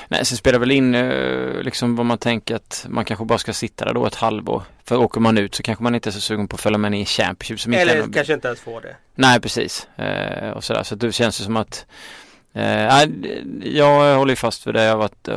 Nej, 0.09 0.25
sen 0.25 0.39
spelar 0.39 0.59
väl 0.59 0.71
in 0.71 0.95
eh, 0.95 1.63
liksom 1.63 1.97
vad 1.97 2.07
man 2.07 2.19
tänker 2.19 2.57
att 2.57 2.87
man 2.89 3.05
kanske 3.05 3.25
bara 3.25 3.39
ska 3.39 3.53
sitta 3.53 3.85
där 3.85 3.95
då 3.95 4.07
ett 4.07 4.15
halvår. 4.15 4.63
För 4.85 4.97
åker 4.97 5.21
man 5.21 5.39
ut 5.39 5.55
så 5.55 5.63
kanske 5.63 5.85
man 5.85 5.95
inte 5.95 6.09
är 6.09 6.13
så 6.13 6.21
sugen 6.21 6.49
på 6.49 6.55
att 6.55 6.61
följa 6.61 6.79
med 6.79 7.01
i 7.01 7.05
Championship. 7.05 7.61
Som 7.61 7.73
Eller 7.73 7.97
inte 7.97 8.13
kanske 8.13 8.35
inte 8.35 8.49
ens 8.49 8.61
får 8.61 8.81
det. 8.81 8.97
Nej, 9.15 9.41
precis. 9.41 9.89
Eh, 9.97 10.51
och 10.51 10.65
sådär. 10.65 10.83
Så 10.83 10.95
det 10.95 11.13
känns 11.13 11.37
som 11.37 11.57
att 11.57 11.87
Eh, 12.53 13.09
jag 13.63 14.17
håller 14.17 14.35
fast 14.35 14.67
vid 14.67 14.75
det 14.75 14.85
jag 14.85 14.91
har 14.91 14.99
varit, 14.99 15.29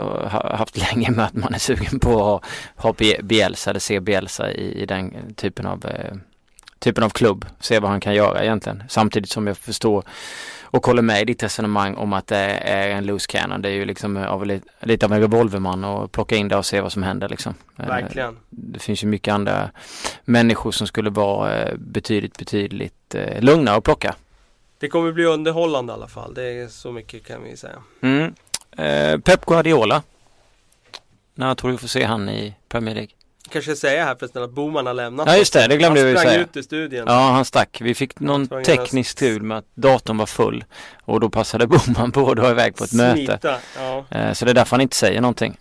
haft 0.59 0.77
länge 0.93 1.11
med 1.11 1.25
att 1.25 1.33
man 1.33 1.53
är 1.53 1.59
sugen 1.59 1.99
på 1.99 2.11
att 2.11 2.25
ha, 2.25 2.41
ha 2.75 2.93
Bielsa 3.23 3.69
eller 3.69 3.79
se 3.79 3.99
Bielsa 3.99 4.51
i, 4.51 4.81
i 4.81 4.85
den 4.85 5.33
typen 5.35 5.65
av, 5.65 5.85
eh, 5.85 6.15
typen 6.79 7.03
av 7.03 7.09
klubb. 7.09 7.45
Se 7.59 7.79
vad 7.79 7.91
han 7.91 7.99
kan 7.99 8.13
göra 8.13 8.43
egentligen. 8.43 8.83
Samtidigt 8.89 9.29
som 9.29 9.47
jag 9.47 9.57
förstår 9.57 10.03
och 10.75 10.85
håller 10.85 11.01
med 11.01 11.21
i 11.21 11.25
ditt 11.25 11.43
resonemang 11.43 11.95
om 11.95 12.13
att 12.13 12.27
det 12.27 12.37
är 12.37 12.89
en 12.89 13.05
loose 13.05 13.27
cannon. 13.27 13.61
Det 13.61 13.69
är 13.69 13.73
ju 13.73 13.85
liksom 13.85 14.17
av 14.17 14.45
lite, 14.81 15.05
av 15.05 15.13
en 15.13 15.19
revolverman 15.19 15.83
och 15.83 16.11
plocka 16.11 16.35
in 16.35 16.47
det 16.47 16.57
och 16.57 16.65
se 16.65 16.81
vad 16.81 16.91
som 16.91 17.03
händer 17.03 17.29
liksom. 17.29 17.53
Eh, 17.79 17.87
Verkligen. 17.87 18.37
Det 18.49 18.79
finns 18.79 19.03
ju 19.03 19.07
mycket 19.07 19.33
andra 19.33 19.69
människor 20.25 20.71
som 20.71 20.87
skulle 20.87 21.09
vara 21.09 21.63
eh, 21.63 21.75
betydligt, 21.77 22.37
betydligt 22.37 23.15
eh, 23.15 23.41
lugnare 23.41 23.77
att 23.77 23.83
plocka. 23.83 24.15
Det 24.85 24.89
kommer 24.89 25.11
bli 25.11 25.25
underhållande 25.25 25.91
i 25.91 25.93
alla 25.93 26.07
fall. 26.07 26.33
Det 26.33 26.43
är 26.43 26.67
så 26.67 26.91
mycket 26.91 27.27
kan 27.27 27.43
vi 27.43 27.57
säga. 27.57 27.75
Mm. 28.01 28.33
Eh, 28.77 29.19
Pep 29.19 29.45
Guardiola. 29.45 30.03
När 31.35 31.55
tror 31.55 31.71
du 31.71 31.77
får 31.77 31.87
se 31.87 32.03
han 32.03 32.29
i 32.29 32.55
Premier 32.69 32.95
League? 32.95 33.11
Kanske 33.49 33.75
säga 33.75 34.05
här 34.05 34.15
förresten 34.15 34.43
att 34.43 34.51
Boman 34.51 34.85
har 34.85 34.93
lämnat 34.93 35.27
Ja 35.27 35.37
just 35.37 35.53
det, 35.53 35.67
det 35.67 35.77
glömde 35.77 36.03
vi 36.03 36.17
säga. 36.17 36.17
Han 36.17 36.27
sprang 36.27 36.43
ut 36.43 36.57
i 36.57 36.63
studion. 36.63 37.03
Ja 37.07 37.13
han 37.13 37.45
stack. 37.45 37.77
Vi 37.81 37.93
fick 37.93 38.19
någon 38.19 38.47
teknisk 38.47 39.17
tur 39.17 39.39
med 39.39 39.57
att 39.57 39.65
datorn 39.75 40.17
var 40.17 40.25
full. 40.25 40.63
Och 41.01 41.19
då 41.19 41.29
passade 41.29 41.67
Boman 41.87 42.11
på 42.11 42.29
att 42.31 42.37
dra 42.37 42.51
iväg 42.51 42.75
på 42.75 42.83
ett 42.83 42.89
Smita. 42.89 43.31
möte. 43.31 43.59
Ja. 43.77 44.05
Eh, 44.09 44.33
så 44.33 44.45
det 44.45 44.51
är 44.51 44.55
därför 44.55 44.71
han 44.71 44.81
inte 44.81 44.95
säger 44.95 45.21
någonting. 45.21 45.57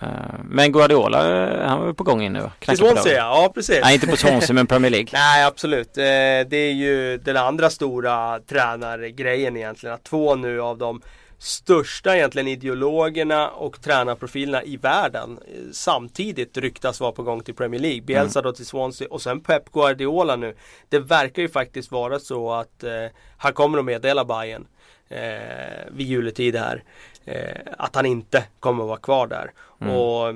Eh, 0.00 0.08
men 0.44 0.72
Guardiola, 0.72 1.48
eh, 1.52 1.68
han 1.68 1.80
var 1.80 1.92
på 1.92 2.04
gång 2.04 2.22
in 2.22 2.32
nu? 2.32 2.50
Till 2.58 2.76
Swansea 2.76 3.16
ja, 3.16 3.52
precis. 3.54 3.80
Nej 3.82 3.94
inte 3.94 4.06
på 4.06 4.16
Swansea 4.16 4.54
men 4.54 4.66
Premier 4.66 4.90
League. 4.90 5.08
Nej 5.12 5.44
absolut. 5.44 5.94
Det 5.94 6.56
är 6.56 6.72
ju 6.72 7.18
den 7.18 7.36
andra 7.36 7.70
stora 7.70 8.40
tränargrejen 8.40 9.56
egentligen. 9.56 9.94
Att 9.94 10.04
två 10.04 10.34
nu 10.34 10.60
av 10.60 10.78
de 10.78 11.00
största 11.38 12.16
egentligen 12.16 12.48
ideologerna 12.48 13.48
och 13.48 13.82
tränarprofilerna 13.82 14.62
i 14.62 14.76
världen 14.76 15.38
samtidigt 15.72 16.56
ryktas 16.56 17.00
vara 17.00 17.12
på 17.12 17.22
gång 17.22 17.40
till 17.40 17.54
Premier 17.54 17.80
League. 17.80 18.02
Bielsa 18.02 18.38
mm. 18.38 18.50
då 18.50 18.56
till 18.56 18.66
Swansea 18.66 19.08
och 19.10 19.22
sen 19.22 19.40
Pep 19.40 19.72
Guardiola 19.72 20.36
nu. 20.36 20.54
Det 20.88 20.98
verkar 20.98 21.42
ju 21.42 21.48
faktiskt 21.48 21.90
vara 21.90 22.18
så 22.18 22.52
att 22.52 22.84
eh, 22.84 22.90
han 23.36 23.52
kommer 23.52 23.78
att 23.78 23.84
meddela 23.84 24.24
Bayern 24.24 24.66
eh, 25.08 25.92
vid 25.92 26.06
juletid 26.06 26.56
här 26.56 26.82
eh, 27.28 27.72
att 27.78 27.94
han 27.94 28.06
inte 28.06 28.44
kommer 28.60 28.82
att 28.82 28.88
vara 28.88 28.98
kvar 28.98 29.26
där. 29.26 29.52
Mm. 29.80 29.96
Och 29.96 30.34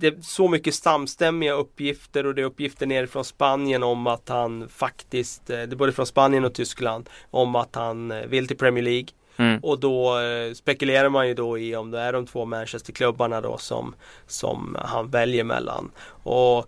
det 0.00 0.06
är 0.06 0.14
så 0.22 0.48
mycket 0.48 0.74
samstämmiga 0.74 1.52
uppgifter 1.52 2.26
och 2.26 2.34
det 2.34 2.42
är 2.42 2.46
uppgifter 2.46 2.86
nerifrån 2.86 3.24
Spanien 3.24 3.82
om 3.82 4.06
att 4.06 4.28
han 4.28 4.68
faktiskt, 4.68 5.50
eh, 5.50 5.56
det 5.56 5.62
är 5.62 5.76
både 5.76 5.92
från 5.92 6.06
Spanien 6.06 6.44
och 6.44 6.54
Tyskland, 6.54 7.08
om 7.30 7.54
att 7.54 7.74
han 7.74 8.10
eh, 8.10 8.26
vill 8.26 8.48
till 8.48 8.56
Premier 8.56 8.84
League. 8.84 9.08
Mm. 9.36 9.60
Och 9.62 9.80
då 9.80 10.20
eh, 10.20 10.52
spekulerar 10.52 11.08
man 11.08 11.28
ju 11.28 11.34
då 11.34 11.58
i 11.58 11.76
om 11.76 11.90
det 11.90 12.00
är 12.00 12.12
de 12.12 12.26
två 12.26 12.44
Manchesterklubbarna 12.44 13.40
då 13.40 13.58
som, 13.58 13.94
som 14.26 14.76
han 14.84 15.10
väljer 15.10 15.44
mellan. 15.44 15.90
Och 16.22 16.66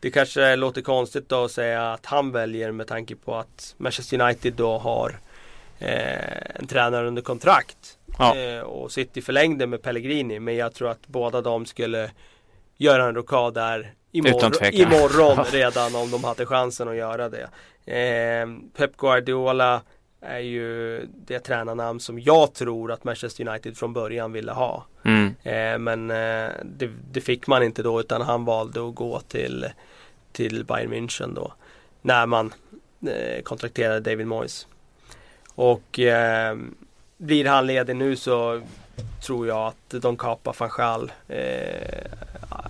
det 0.00 0.10
kanske 0.10 0.56
låter 0.56 0.82
konstigt 0.82 1.28
då 1.28 1.44
att 1.44 1.50
säga 1.50 1.92
att 1.92 2.06
han 2.06 2.32
väljer 2.32 2.72
med 2.72 2.86
tanke 2.86 3.16
på 3.16 3.34
att 3.34 3.74
Manchester 3.78 4.20
United 4.20 4.54
då 4.54 4.78
har 4.78 5.20
eh, 5.82 6.60
en 6.60 6.66
tränare 6.66 7.08
under 7.08 7.22
kontrakt. 7.22 7.98
Ja. 8.18 8.36
Eh, 8.36 8.60
och 8.60 8.92
City 8.92 9.22
förlängde 9.22 9.66
med 9.66 9.82
Pellegrini 9.82 10.40
men 10.40 10.56
jag 10.56 10.74
tror 10.74 10.90
att 10.90 11.06
båda 11.06 11.40
de 11.40 11.66
skulle 11.66 12.10
göra 12.76 13.04
en 13.04 13.14
rokad 13.14 13.54
där 13.54 13.94
imorgon, 14.12 14.52
imorgon 14.72 15.44
redan 15.52 15.94
om 15.94 16.10
de 16.10 16.24
hade 16.24 16.46
chansen 16.46 16.88
att 16.88 16.96
göra 16.96 17.28
det. 17.28 17.48
Eh, 17.92 18.46
Pep 18.76 18.96
Guardiola 18.96 19.82
är 20.20 20.38
ju 20.38 21.00
det 21.26 21.38
tränarnamn 21.38 22.00
som 22.00 22.20
jag 22.20 22.54
tror 22.54 22.92
att 22.92 23.04
Manchester 23.04 23.48
United 23.48 23.76
från 23.76 23.92
början 23.92 24.32
ville 24.32 24.52
ha. 24.52 24.86
Mm. 25.04 25.34
Eh, 25.42 25.78
men 25.78 26.10
eh, 26.10 26.50
det, 26.64 26.90
det, 27.12 27.20
fick 27.20 27.46
man 27.46 27.62
inte 27.62 27.82
då 27.82 28.00
utan 28.00 28.22
han 28.22 28.44
valde 28.44 28.88
att 28.88 28.94
gå 28.94 29.20
till, 29.20 29.66
till 30.32 30.64
Bayern 30.64 30.92
München 30.92 31.34
då. 31.34 31.52
När 32.02 32.26
man 32.26 32.52
eh, 33.06 33.42
kontrakterade 33.42 34.00
David 34.00 34.26
Moyes. 34.26 34.66
Och 35.54 35.98
eh, 35.98 36.56
blir 37.16 37.44
han 37.44 37.66
ledig 37.66 37.96
nu 37.96 38.16
så 38.16 38.62
tror 39.26 39.46
jag 39.46 39.66
att 39.66 40.02
de 40.02 40.16
kapar 40.16 40.56
van 40.58 40.70
Gaal 40.76 41.12
eh, 41.28 42.10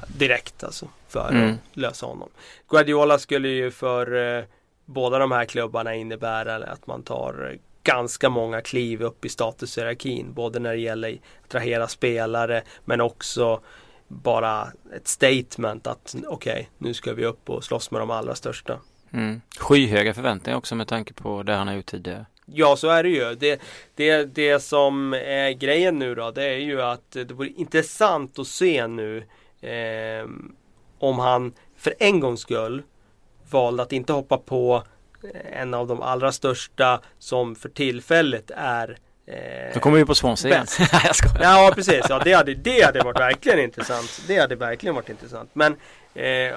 direkt 0.06 0.64
alltså 0.64 0.88
för 1.08 1.30
mm. 1.30 1.50
att 1.50 1.76
lösa 1.76 2.06
honom. 2.06 2.28
Guardiola 2.68 3.18
skulle 3.18 3.48
ju 3.48 3.70
för 3.70 4.36
eh, 4.38 4.44
båda 4.84 5.18
de 5.18 5.32
här 5.32 5.44
klubbarna 5.44 5.94
innebära 5.94 6.54
att 6.54 6.86
man 6.86 7.02
tar 7.02 7.56
ganska 7.84 8.28
många 8.28 8.60
kliv 8.60 9.02
upp 9.02 9.24
i 9.24 9.28
statushierarkin. 9.28 10.32
Både 10.32 10.58
när 10.58 10.70
det 10.70 10.80
gäller 10.80 11.12
att 11.12 11.18
attrahera 11.44 11.88
spelare 11.88 12.62
men 12.84 13.00
också 13.00 13.60
bara 14.08 14.68
ett 14.96 15.08
statement 15.08 15.86
att 15.86 16.14
okej, 16.26 16.52
okay, 16.52 16.66
nu 16.78 16.94
ska 16.94 17.12
vi 17.12 17.24
upp 17.24 17.50
och 17.50 17.64
slåss 17.64 17.90
med 17.90 18.00
de 18.00 18.10
allra 18.10 18.34
största. 18.34 18.78
Mm. 19.10 19.40
Skyhöga 19.58 20.14
förväntningar 20.14 20.58
också 20.58 20.74
med 20.74 20.88
tanke 20.88 21.14
på 21.14 21.42
det 21.42 21.54
han 21.54 21.68
har 21.68 21.74
gjort 21.74 21.86
tidigare. 21.86 22.26
Ja 22.46 22.76
så 22.76 22.88
är 22.88 23.02
det 23.02 23.08
ju. 23.08 23.34
Det, 23.34 23.60
det, 23.94 24.24
det 24.24 24.60
som 24.60 25.12
är 25.12 25.50
grejen 25.50 25.98
nu 25.98 26.14
då 26.14 26.30
det 26.30 26.44
är 26.44 26.58
ju 26.58 26.82
att 26.82 27.10
det 27.10 27.32
vore 27.32 27.48
intressant 27.48 28.38
att 28.38 28.46
se 28.46 28.86
nu 28.86 29.24
eh, 29.60 30.28
om 30.98 31.18
han 31.18 31.52
för 31.76 31.94
en 31.98 32.20
gångs 32.20 32.40
skull 32.40 32.82
valde 33.50 33.82
att 33.82 33.92
inte 33.92 34.12
hoppa 34.12 34.38
på 34.38 34.82
en 35.52 35.74
av 35.74 35.86
de 35.86 36.02
allra 36.02 36.32
största 36.32 37.00
som 37.18 37.54
för 37.54 37.68
tillfället 37.68 38.50
är 38.56 38.98
eh, 39.26 39.74
Då 39.74 39.80
kommer 39.80 39.98
vi 39.98 40.04
på 40.04 40.14
Swansea 40.14 40.50
igen. 40.50 40.66
jag 41.04 41.16
skojar. 41.16 41.42
Ja 41.42 41.72
precis, 41.74 42.06
ja, 42.08 42.20
det, 42.24 42.32
hade, 42.32 42.54
det 42.54 42.84
hade 42.84 43.00
varit 43.00 43.20
verkligen 43.20 43.60
intressant. 43.60 44.22
Det 44.26 44.38
hade 44.38 44.56
verkligen 44.56 44.94
varit 44.94 45.08
intressant. 45.08 45.50
Men 45.52 45.76
eh, 46.14 46.56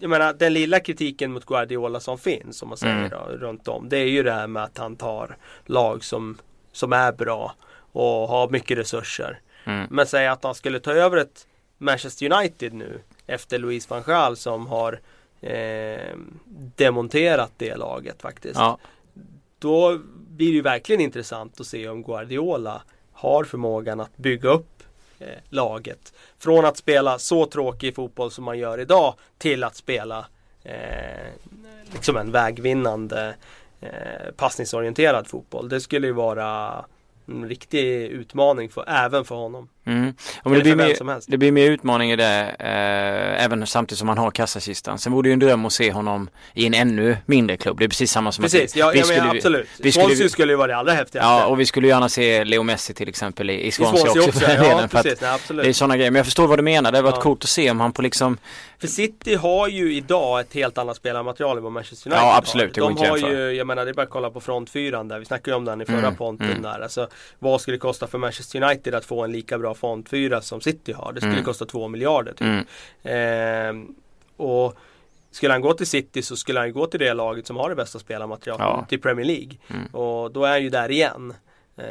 jag 0.00 0.10
menar 0.10 0.32
den 0.32 0.52
lilla 0.52 0.80
kritiken 0.80 1.32
mot 1.32 1.46
Guardiola 1.46 2.00
som 2.00 2.18
finns 2.18 2.62
om 2.62 2.68
man 2.68 2.78
säger 2.78 2.96
mm. 2.96 3.10
då, 3.10 3.46
runt 3.46 3.68
om. 3.68 3.88
Det 3.88 3.98
är 3.98 4.08
ju 4.08 4.22
det 4.22 4.32
här 4.32 4.46
med 4.46 4.62
att 4.64 4.78
han 4.78 4.96
tar 4.96 5.36
lag 5.66 6.04
som, 6.04 6.38
som 6.72 6.92
är 6.92 7.12
bra 7.12 7.54
och 7.92 8.28
har 8.28 8.48
mycket 8.48 8.78
resurser. 8.78 9.40
Mm. 9.64 9.86
Men 9.90 10.06
säg 10.06 10.26
att 10.26 10.44
han 10.44 10.54
skulle 10.54 10.80
ta 10.80 10.92
över 10.92 11.16
ett 11.16 11.46
Manchester 11.78 12.32
United 12.32 12.72
nu 12.72 13.00
efter 13.26 13.58
Louis 13.58 13.90
van 13.90 14.02
Gaal 14.06 14.36
som 14.36 14.66
har 14.66 15.00
eh, 15.40 16.16
demonterat 16.76 17.52
det 17.56 17.76
laget 17.76 18.22
faktiskt. 18.22 18.56
Ja. 18.56 18.78
Då 19.58 19.98
blir 20.28 20.48
det 20.48 20.54
ju 20.54 20.62
verkligen 20.62 21.00
intressant 21.00 21.60
att 21.60 21.66
se 21.66 21.88
om 21.88 22.02
Guardiola 22.02 22.82
har 23.12 23.44
förmågan 23.44 24.00
att 24.00 24.16
bygga 24.16 24.48
upp 24.48 24.79
eh, 25.20 25.26
laget. 25.48 26.12
Från 26.38 26.64
att 26.64 26.76
spela 26.76 27.18
så 27.18 27.46
tråkig 27.46 27.94
fotboll 27.94 28.30
som 28.30 28.44
man 28.44 28.58
gör 28.58 28.80
idag 28.80 29.14
till 29.38 29.64
att 29.64 29.76
spela 29.76 30.26
eh, 30.62 31.28
liksom 31.92 32.16
en 32.16 32.32
vägvinnande 32.32 33.34
eh, 33.80 34.32
passningsorienterad 34.36 35.26
fotboll. 35.26 35.68
Det 35.68 35.80
skulle 35.80 36.06
ju 36.06 36.12
vara 36.12 36.84
en 37.30 37.48
riktig 37.48 38.06
utmaning 38.06 38.70
för, 38.70 38.84
även 38.88 39.24
för 39.24 39.34
honom. 39.34 39.68
Mm. 39.86 40.14
Ja, 40.44 40.50
det, 40.50 40.60
blir 40.60 40.76
mer, 40.76 41.30
det 41.30 41.38
blir 41.38 41.52
mer 41.52 41.70
utmaning 41.70 42.10
i 42.10 42.16
det 42.16 42.56
eh, 42.58 43.44
även 43.44 43.66
samtidigt 43.66 43.98
som 43.98 44.08
han 44.08 44.18
har 44.18 44.30
kassakistan. 44.30 44.98
Sen 44.98 45.12
vore 45.12 45.22
det 45.22 45.28
ju 45.28 45.32
en 45.32 45.38
dröm 45.38 45.64
att 45.64 45.72
se 45.72 45.92
honom 45.92 46.30
i 46.54 46.66
en 46.66 46.74
ännu 46.74 47.16
mindre 47.26 47.56
klubb. 47.56 47.78
Det 47.78 47.84
är 47.84 47.88
precis 47.88 48.10
samma 48.10 48.32
som 48.32 48.42
Precis, 48.42 48.70
att 48.70 48.76
vi, 48.76 48.80
ja, 48.80 48.90
vi 48.90 48.98
ja, 48.98 49.04
skulle, 49.04 49.30
absolut. 49.30 49.68
Vi 49.78 49.92
skulle, 49.92 50.06
Swansea 50.06 50.28
skulle 50.28 50.52
ju 50.52 50.56
vara 50.56 50.66
det 50.66 50.76
allra 50.76 50.92
häftigaste. 50.92 51.30
Ja, 51.30 51.46
och 51.46 51.60
vi 51.60 51.66
skulle 51.66 51.88
gärna 51.88 52.08
se 52.08 52.44
Leo 52.44 52.62
Messi 52.62 52.94
till 52.94 53.08
exempel 53.08 53.50
i, 53.50 53.66
i 53.66 53.70
Swansea, 53.70 54.10
också. 54.10 54.28
också. 54.28 54.50
ja, 54.50 54.88
precis, 54.90 55.20
nej, 55.20 55.30
absolut. 55.30 55.64
Det 55.64 55.68
är 55.68 55.72
sådana 55.72 55.96
grejer. 55.96 56.10
Men 56.10 56.18
jag 56.18 56.26
förstår 56.26 56.46
vad 56.46 56.58
du 56.58 56.62
menar. 56.62 56.92
Det 56.92 56.98
har 56.98 57.02
varit 57.02 57.14
ja. 57.14 57.22
coolt 57.22 57.44
att 57.44 57.50
se 57.50 57.70
om 57.70 57.80
han 57.80 57.92
på 57.92 58.02
liksom 58.02 58.38
För 58.80 58.86
City 58.86 59.34
har 59.34 59.68
ju 59.68 59.94
idag 59.94 60.40
ett 60.40 60.54
helt 60.54 60.78
annat 60.78 60.96
spelarmaterial 60.96 61.56
än 61.56 61.62
vad 61.62 61.72
Manchester 61.72 62.10
United 62.10 62.24
Ja, 62.24 62.36
absolut. 62.36 62.76
har. 62.76 62.90
De 62.90 63.08
har 63.08 63.18
ju, 63.18 63.52
jag 63.52 63.66
menar 63.66 63.84
det 63.84 63.90
är 63.90 63.94
bara 63.94 64.02
att 64.02 64.10
kolla 64.10 64.30
på 64.30 64.40
frontfyran 64.40 65.08
där. 65.08 65.18
Vi 65.18 65.24
snackade 65.24 65.50
ju 65.50 65.56
om 65.56 65.64
den 65.64 65.80
i 65.80 65.84
förra 65.84 65.98
mm, 65.98 66.16
ponten 66.16 66.50
mm. 66.50 66.62
där. 66.62 66.80
Alltså, 66.80 67.08
vad 67.38 67.60
skulle 67.60 67.76
det 67.76 67.80
kosta 67.80 68.06
för 68.06 68.18
Manchester 68.18 68.62
United 68.62 68.94
att 68.94 69.04
få 69.04 69.24
en 69.24 69.32
lika 69.32 69.58
bra 69.58 69.74
frontfyra 69.74 70.40
som 70.40 70.60
City 70.60 70.92
har? 70.92 71.12
Det 71.12 71.20
skulle 71.20 71.32
mm. 71.32 71.44
kosta 71.44 71.66
två 71.66 71.88
miljarder 71.88 72.32
typ. 72.32 72.66
Mm. 73.02 73.86
Eh, 73.86 73.94
och 74.36 74.78
skulle 75.30 75.52
han 75.52 75.60
gå 75.60 75.72
till 75.72 75.86
City 75.86 76.22
så 76.22 76.36
skulle 76.36 76.60
han 76.60 76.72
gå 76.72 76.86
till 76.86 77.00
det 77.00 77.14
laget 77.14 77.46
som 77.46 77.56
har 77.56 77.68
det 77.68 77.76
bästa 77.76 77.98
spelarmaterialet 77.98 78.66
ja. 78.66 78.86
till 78.88 79.00
Premier 79.00 79.26
League. 79.26 79.56
Mm. 79.68 79.86
Och 79.86 80.32
då 80.32 80.44
är 80.44 80.50
han 80.50 80.62
ju 80.62 80.70
där 80.70 80.90
igen. 80.90 81.34
Eh, 81.76 81.84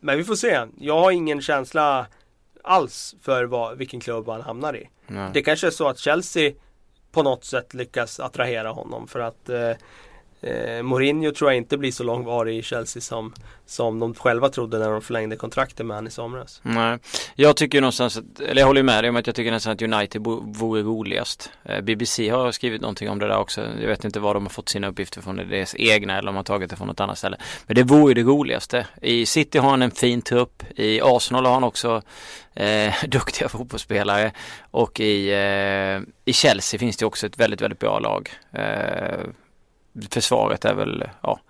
men 0.00 0.16
vi 0.16 0.24
får 0.24 0.34
se. 0.34 0.60
Jag 0.78 1.00
har 1.00 1.10
ingen 1.10 1.42
känsla 1.42 2.06
alls 2.68 3.14
för 3.22 3.44
vad, 3.44 3.78
vilken 3.78 4.00
klubb 4.00 4.28
han 4.28 4.42
hamnar 4.42 4.76
i. 4.76 4.88
Nej. 5.06 5.30
Det 5.34 5.42
kanske 5.42 5.66
är 5.66 5.70
så 5.70 5.88
att 5.88 5.98
Chelsea 5.98 6.52
på 7.12 7.22
något 7.22 7.44
sätt 7.44 7.74
lyckas 7.74 8.20
attrahera 8.20 8.70
honom 8.70 9.08
för 9.08 9.20
att 9.20 9.48
eh, 9.48 9.70
Eh, 10.40 10.82
Mourinho 10.82 11.32
tror 11.32 11.50
jag 11.50 11.56
inte 11.56 11.78
blir 11.78 11.92
så 11.92 12.04
långvarig 12.04 12.58
i 12.58 12.62
Chelsea 12.62 13.00
som, 13.00 13.34
som 13.66 13.98
de 13.98 14.14
själva 14.14 14.48
trodde 14.48 14.78
när 14.78 14.90
de 14.90 15.02
förlängde 15.02 15.36
kontraktet 15.36 15.86
med 15.86 15.96
honom 15.96 16.08
i 16.08 16.10
somras. 16.10 16.60
Nej, 16.62 16.98
jag 17.34 17.56
tycker 17.56 17.80
någonstans, 17.80 18.16
att, 18.16 18.40
eller 18.40 18.62
jag 18.62 18.66
håller 18.66 18.82
med 18.82 19.04
dig 19.04 19.10
om 19.10 19.16
att 19.16 19.26
jag 19.26 19.36
tycker 19.36 19.50
nästan 19.50 19.72
att 19.72 19.82
United 19.82 20.22
vore 20.44 20.82
roligast. 20.82 21.50
Eh, 21.64 21.80
BBC 21.80 22.28
har 22.28 22.52
skrivit 22.52 22.80
någonting 22.80 23.10
om 23.10 23.18
det 23.18 23.26
där 23.26 23.38
också. 23.38 23.60
Jag 23.80 23.88
vet 23.88 24.04
inte 24.04 24.20
var 24.20 24.34
de 24.34 24.42
har 24.42 24.50
fått 24.50 24.68
sina 24.68 24.88
uppgifter 24.88 25.20
från, 25.20 25.36
deras 25.36 25.74
egna 25.78 26.18
eller 26.18 26.28
om 26.28 26.34
de 26.34 26.36
har 26.36 26.44
tagit 26.44 26.70
det 26.70 26.76
från 26.76 26.86
något 26.86 27.00
annat 27.00 27.18
ställe. 27.18 27.36
Men 27.66 27.74
det 27.74 27.82
vore 27.82 28.14
det 28.14 28.22
roligaste. 28.22 28.86
I 29.02 29.26
City 29.26 29.58
har 29.58 29.70
han 29.70 29.82
en 29.82 29.90
fin 29.90 30.22
trupp, 30.22 30.62
i 30.76 31.00
Arsenal 31.02 31.46
har 31.46 31.54
han 31.54 31.64
också 31.64 32.02
eh, 32.54 32.94
duktiga 33.08 33.48
fotbollsspelare 33.48 34.32
och 34.70 35.00
i, 35.00 35.30
eh, 35.32 36.00
i 36.24 36.32
Chelsea 36.32 36.80
finns 36.80 36.96
det 36.96 37.06
också 37.06 37.26
ett 37.26 37.38
väldigt, 37.38 37.60
väldigt 37.60 37.78
bra 37.78 37.98
lag. 37.98 38.30
Eh, 38.52 39.24
Försvaret 40.10 40.64
är 40.64 40.74
väl, 40.74 41.04
ja. 41.22 41.40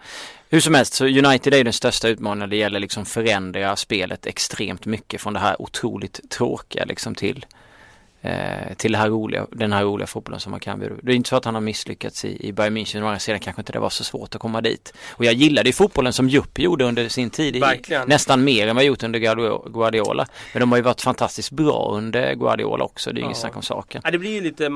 Hur 0.51 0.61
som 0.61 0.75
helst 0.75 0.95
så 0.95 1.05
United 1.05 1.55
är 1.55 1.65
den 1.65 1.73
största 1.73 2.09
utmaningen 2.09 2.39
när 2.39 2.47
det 2.47 2.57
gäller 2.57 2.81
liksom 2.81 3.07
förändra 3.07 3.77
spelet 3.77 4.27
extremt 4.27 4.87
mycket 4.87 5.21
från 5.21 5.33
det 5.33 5.41
här 5.41 5.63
otroligt 5.63 6.31
tråkiga 6.31 6.85
liksom 6.85 7.15
till 7.15 7.47
eh, 8.23 8.75
till 8.77 8.95
här 8.95 9.09
roliga, 9.09 9.47
den 9.51 9.73
här 9.73 9.85
roliga 9.85 10.07
fotbollen 10.07 10.41
som 10.41 10.51
man 10.51 10.61
kan 10.61 10.79
bjuda. 10.79 10.95
Det 11.03 11.13
är 11.13 11.17
inte 11.17 11.29
så 11.29 11.37
att 11.37 11.45
han 11.45 11.55
har 11.55 11.61
misslyckats 11.61 12.25
i, 12.25 12.49
i 12.49 12.53
Bayern 12.53 12.77
München, 12.77 13.03
å 13.03 13.07
andra 13.07 13.19
sidan 13.19 13.41
kanske 13.41 13.61
inte 13.61 13.73
det 13.73 13.79
var 13.79 13.91
så 13.91 14.05
svårt 14.05 14.35
att 14.35 14.41
komma 14.41 14.61
dit. 14.61 14.95
Och 15.11 15.25
jag 15.25 15.35
gillade 15.35 15.69
ju 15.69 15.73
fotbollen 15.73 16.13
som 16.13 16.29
Jupp 16.29 16.59
gjorde 16.59 16.85
under 16.85 17.09
sin 17.09 17.31
tid, 17.31 17.57
i, 17.57 17.63
nästan 18.07 18.45
mer 18.45 18.69
än 18.69 18.77
vad 18.77 18.85
jag 18.85 18.89
gjort 18.89 19.03
under 19.03 19.19
Guardiola. 19.71 20.27
Men 20.53 20.61
de 20.61 20.73
har 20.73 20.79
ju 20.79 20.83
varit 20.83 21.01
fantastiskt 21.01 21.51
bra 21.51 21.91
under 21.95 22.35
Guardiola 22.35 22.85
också, 22.85 23.13
det 23.13 23.15
är 23.15 23.19
ju 23.19 23.21
ja. 23.21 23.27
inget 23.27 23.39
snack 23.39 23.57
om 23.57 23.63
saken. 23.63 24.03
Ja, 24.05 24.11
det 24.11 24.19
blir 24.19 24.31
ju 24.31 24.41
lite 24.41 24.67
äh, 24.67 24.73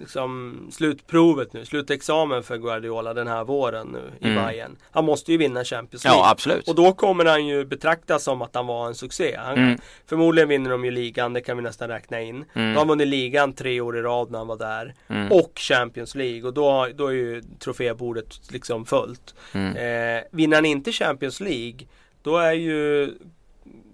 liksom, 0.00 0.56
slutprovet 0.72 1.52
nu, 1.52 1.64
slutexamen 1.64 2.42
för 2.42 2.58
Guardiola 2.58 3.14
den 3.14 3.26
här 3.26 3.44
våren 3.44 3.86
nu 3.86 4.28
i 4.28 4.32
mm. 4.32 4.44
Bayern. 4.44 4.76
Han 4.90 5.04
måste 5.04 5.32
ju 5.32 5.38
vinna 5.38 5.64
Champions 5.64 6.04
League. 6.04 6.20
Ja, 6.20 6.30
absolut. 6.30 6.68
Och 6.68 6.74
då 6.74 6.92
kommer 6.92 7.24
han 7.24 7.46
ju 7.46 7.64
betraktas 7.64 8.24
som 8.24 8.42
att 8.42 8.54
han 8.54 8.66
var 8.66 8.86
en 8.86 8.94
succé. 8.94 9.36
Han, 9.36 9.58
mm. 9.58 9.78
Förmodligen 10.06 10.48
vinner 10.48 10.70
de 10.70 10.84
ju 10.84 10.90
ligan, 10.90 11.32
det 11.32 11.40
kan 11.40 11.56
vi 11.56 11.62
nästan 11.62 11.88
räkna 11.88 12.20
in 12.20 12.23
in. 12.24 12.44
Mm. 12.54 12.74
Då 12.74 12.80
har 12.80 12.86
vunnit 12.86 13.08
ligan 13.08 13.52
tre 13.52 13.80
år 13.80 13.98
i 13.98 14.02
rad 14.02 14.30
när 14.30 14.38
han 14.38 14.46
var 14.46 14.58
där. 14.58 14.94
Mm. 15.08 15.32
Och 15.32 15.52
Champions 15.56 16.14
League 16.14 16.42
och 16.42 16.54
då, 16.54 16.88
då 16.94 17.06
är 17.06 17.12
ju 17.12 17.42
trofébordet 17.58 18.40
liksom 18.52 18.86
fullt. 18.86 19.34
Mm. 19.52 19.76
Eh, 19.76 20.24
vinner 20.30 20.56
han 20.56 20.64
inte 20.64 20.92
Champions 20.92 21.40
League 21.40 21.86
då 22.24 22.38
är 22.38 22.52
ju 22.52 23.10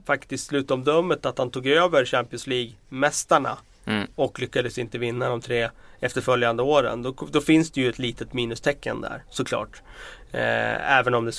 faktiskt 0.07 0.47
slutomdömet 0.47 1.27
att 1.27 1.39
han 1.39 1.51
tog 1.51 1.67
över 1.67 2.05
Champions 2.05 2.47
League-mästarna. 2.47 3.59
Mm. 3.85 4.07
Och 4.15 4.41
lyckades 4.41 4.79
inte 4.79 4.99
vinna 4.99 5.29
de 5.29 5.41
tre 5.41 5.71
efterföljande 6.01 6.63
åren. 6.63 7.03
Då, 7.03 7.15
då, 7.31 7.41
finns 7.41 7.71
det 7.71 7.81
ju 7.81 7.89
ett 7.89 7.99
litet 7.99 8.33
minustecken 8.33 9.01
där 9.01 9.23
såklart. 9.31 9.83
Eh, 10.33 10.99
även 10.99 11.15
om 11.15 11.25
det, 11.25 11.33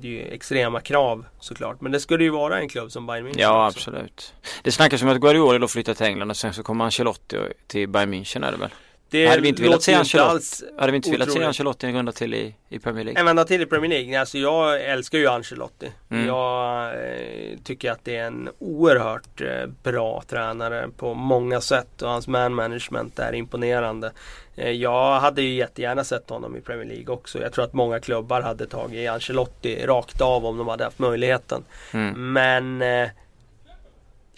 det 0.00 0.08
är 0.08 0.12
ju 0.12 0.22
extrema 0.22 0.80
krav 0.80 1.24
såklart. 1.40 1.80
Men 1.80 1.92
det 1.92 2.00
skulle 2.00 2.24
ju 2.24 2.30
vara 2.30 2.60
en 2.60 2.68
klubb 2.68 2.92
som 2.92 3.06
Bayern 3.06 3.26
München. 3.26 3.40
Ja 3.40 3.66
också. 3.68 3.78
absolut. 3.78 4.34
Det 4.62 4.72
snackas 4.72 5.02
om 5.02 5.08
att 5.08 5.20
Guardiola 5.20 5.58
då 5.58 5.68
flyttar 5.68 5.94
till 5.94 6.06
England 6.06 6.30
och 6.30 6.36
sen 6.36 6.54
så 6.54 6.62
kommer 6.62 6.84
Ancelotti 6.84 7.36
till 7.66 7.88
Bayern 7.88 8.14
München 8.14 8.46
är 8.46 8.52
det 8.52 8.58
väl? 8.58 8.70
Det 9.10 9.26
hade 9.26 9.42
vi 9.42 9.48
inte 9.48 9.62
velat 9.62 9.82
se 9.82 9.94
Ancelotti, 9.94 10.64
hade 10.78 10.92
vi 10.92 10.96
inte 10.96 11.10
velat 11.10 11.30
se 11.30 11.44
Ancelotti 11.44 11.86
en 11.86 11.94
runda 11.94 12.12
till 12.12 12.34
i, 12.34 12.54
i 12.68 12.78
Premier 12.78 13.04
League? 13.04 13.20
En 13.20 13.26
vända 13.26 13.44
till 13.44 13.62
i 13.62 13.66
Premier 13.66 13.90
League? 13.90 14.20
Alltså 14.20 14.38
jag 14.38 14.84
älskar 14.84 15.18
ju 15.18 15.26
Ancelotti. 15.26 15.92
Mm. 16.10 16.26
Jag 16.26 16.86
eh, 16.86 17.58
tycker 17.64 17.90
att 17.90 18.04
det 18.04 18.16
är 18.16 18.26
en 18.26 18.48
oerhört 18.58 19.40
eh, 19.40 19.66
bra 19.82 20.22
tränare 20.28 20.88
på 20.96 21.14
många 21.14 21.60
sätt 21.60 22.02
och 22.02 22.08
hans 22.08 22.28
man 22.28 22.54
management 22.54 23.18
är 23.18 23.34
imponerande. 23.34 24.12
Eh, 24.56 24.70
jag 24.70 25.20
hade 25.20 25.42
ju 25.42 25.54
jättegärna 25.54 26.04
sett 26.04 26.30
honom 26.30 26.56
i 26.56 26.60
Premier 26.60 26.86
League 26.86 27.14
också. 27.14 27.42
Jag 27.42 27.52
tror 27.52 27.64
att 27.64 27.72
många 27.72 28.00
klubbar 28.00 28.40
hade 28.40 28.66
tagit 28.66 29.10
Ancelotti 29.10 29.86
rakt 29.86 30.20
av 30.20 30.46
om 30.46 30.58
de 30.58 30.68
hade 30.68 30.84
haft 30.84 30.98
möjligheten. 30.98 31.64
Mm. 31.92 32.32
Men 32.32 32.82
eh, 32.82 33.10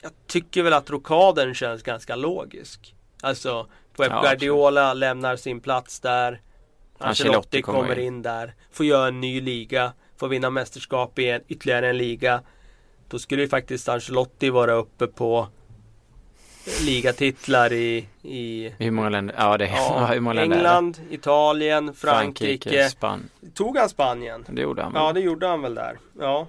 jag 0.02 0.12
tycker 0.26 0.62
väl 0.62 0.72
att 0.72 0.90
rokaden 0.90 1.54
känns 1.54 1.82
ganska 1.82 2.16
logisk. 2.16 2.94
Alltså 3.20 3.66
Pep 3.96 4.10
ja, 4.10 4.20
Guardiola 4.22 4.82
absolut. 4.86 5.00
lämnar 5.00 5.36
sin 5.36 5.60
plats 5.60 6.00
där. 6.00 6.40
Ancelotti 6.98 7.62
kommer 7.62 7.98
in 7.98 8.22
där. 8.22 8.54
Får 8.72 8.86
göra 8.86 9.08
en 9.08 9.20
ny 9.20 9.40
liga. 9.40 9.92
Får 10.16 10.28
vinna 10.28 10.50
mästerskap 10.50 11.18
i 11.18 11.30
en, 11.30 11.40
ytterligare 11.48 11.88
en 11.88 11.98
liga. 11.98 12.42
Då 13.08 13.18
skulle 13.18 13.42
ju 13.42 13.48
faktiskt 13.48 13.88
Ancelotti 13.88 14.50
vara 14.50 14.72
uppe 14.72 15.06
på 15.06 15.48
ligatitlar 16.86 17.72
i, 17.72 18.08
i 18.22 18.74
Hur 18.78 18.90
många 18.90 19.08
länder? 19.08 19.34
Ja, 19.38 19.58
det, 19.58 19.66
ja, 19.66 20.06
hur 20.12 20.20
många 20.20 20.34
länder 20.34 20.56
England, 20.56 21.00
Italien, 21.10 21.94
Frankrike. 21.94 22.68
Frankrike 22.68 22.90
Span 22.90 23.30
Tog 23.54 23.76
han 23.76 23.88
Spanien? 23.88 24.44
Det 24.48 24.62
gjorde 24.62 24.82
han 24.82 24.92
väl? 24.92 25.02
Ja, 25.02 25.12
det 25.12 25.20
gjorde 25.20 25.46
han 25.46 25.62
väl 25.62 25.74
där. 25.74 25.98
Ja. 26.20 26.46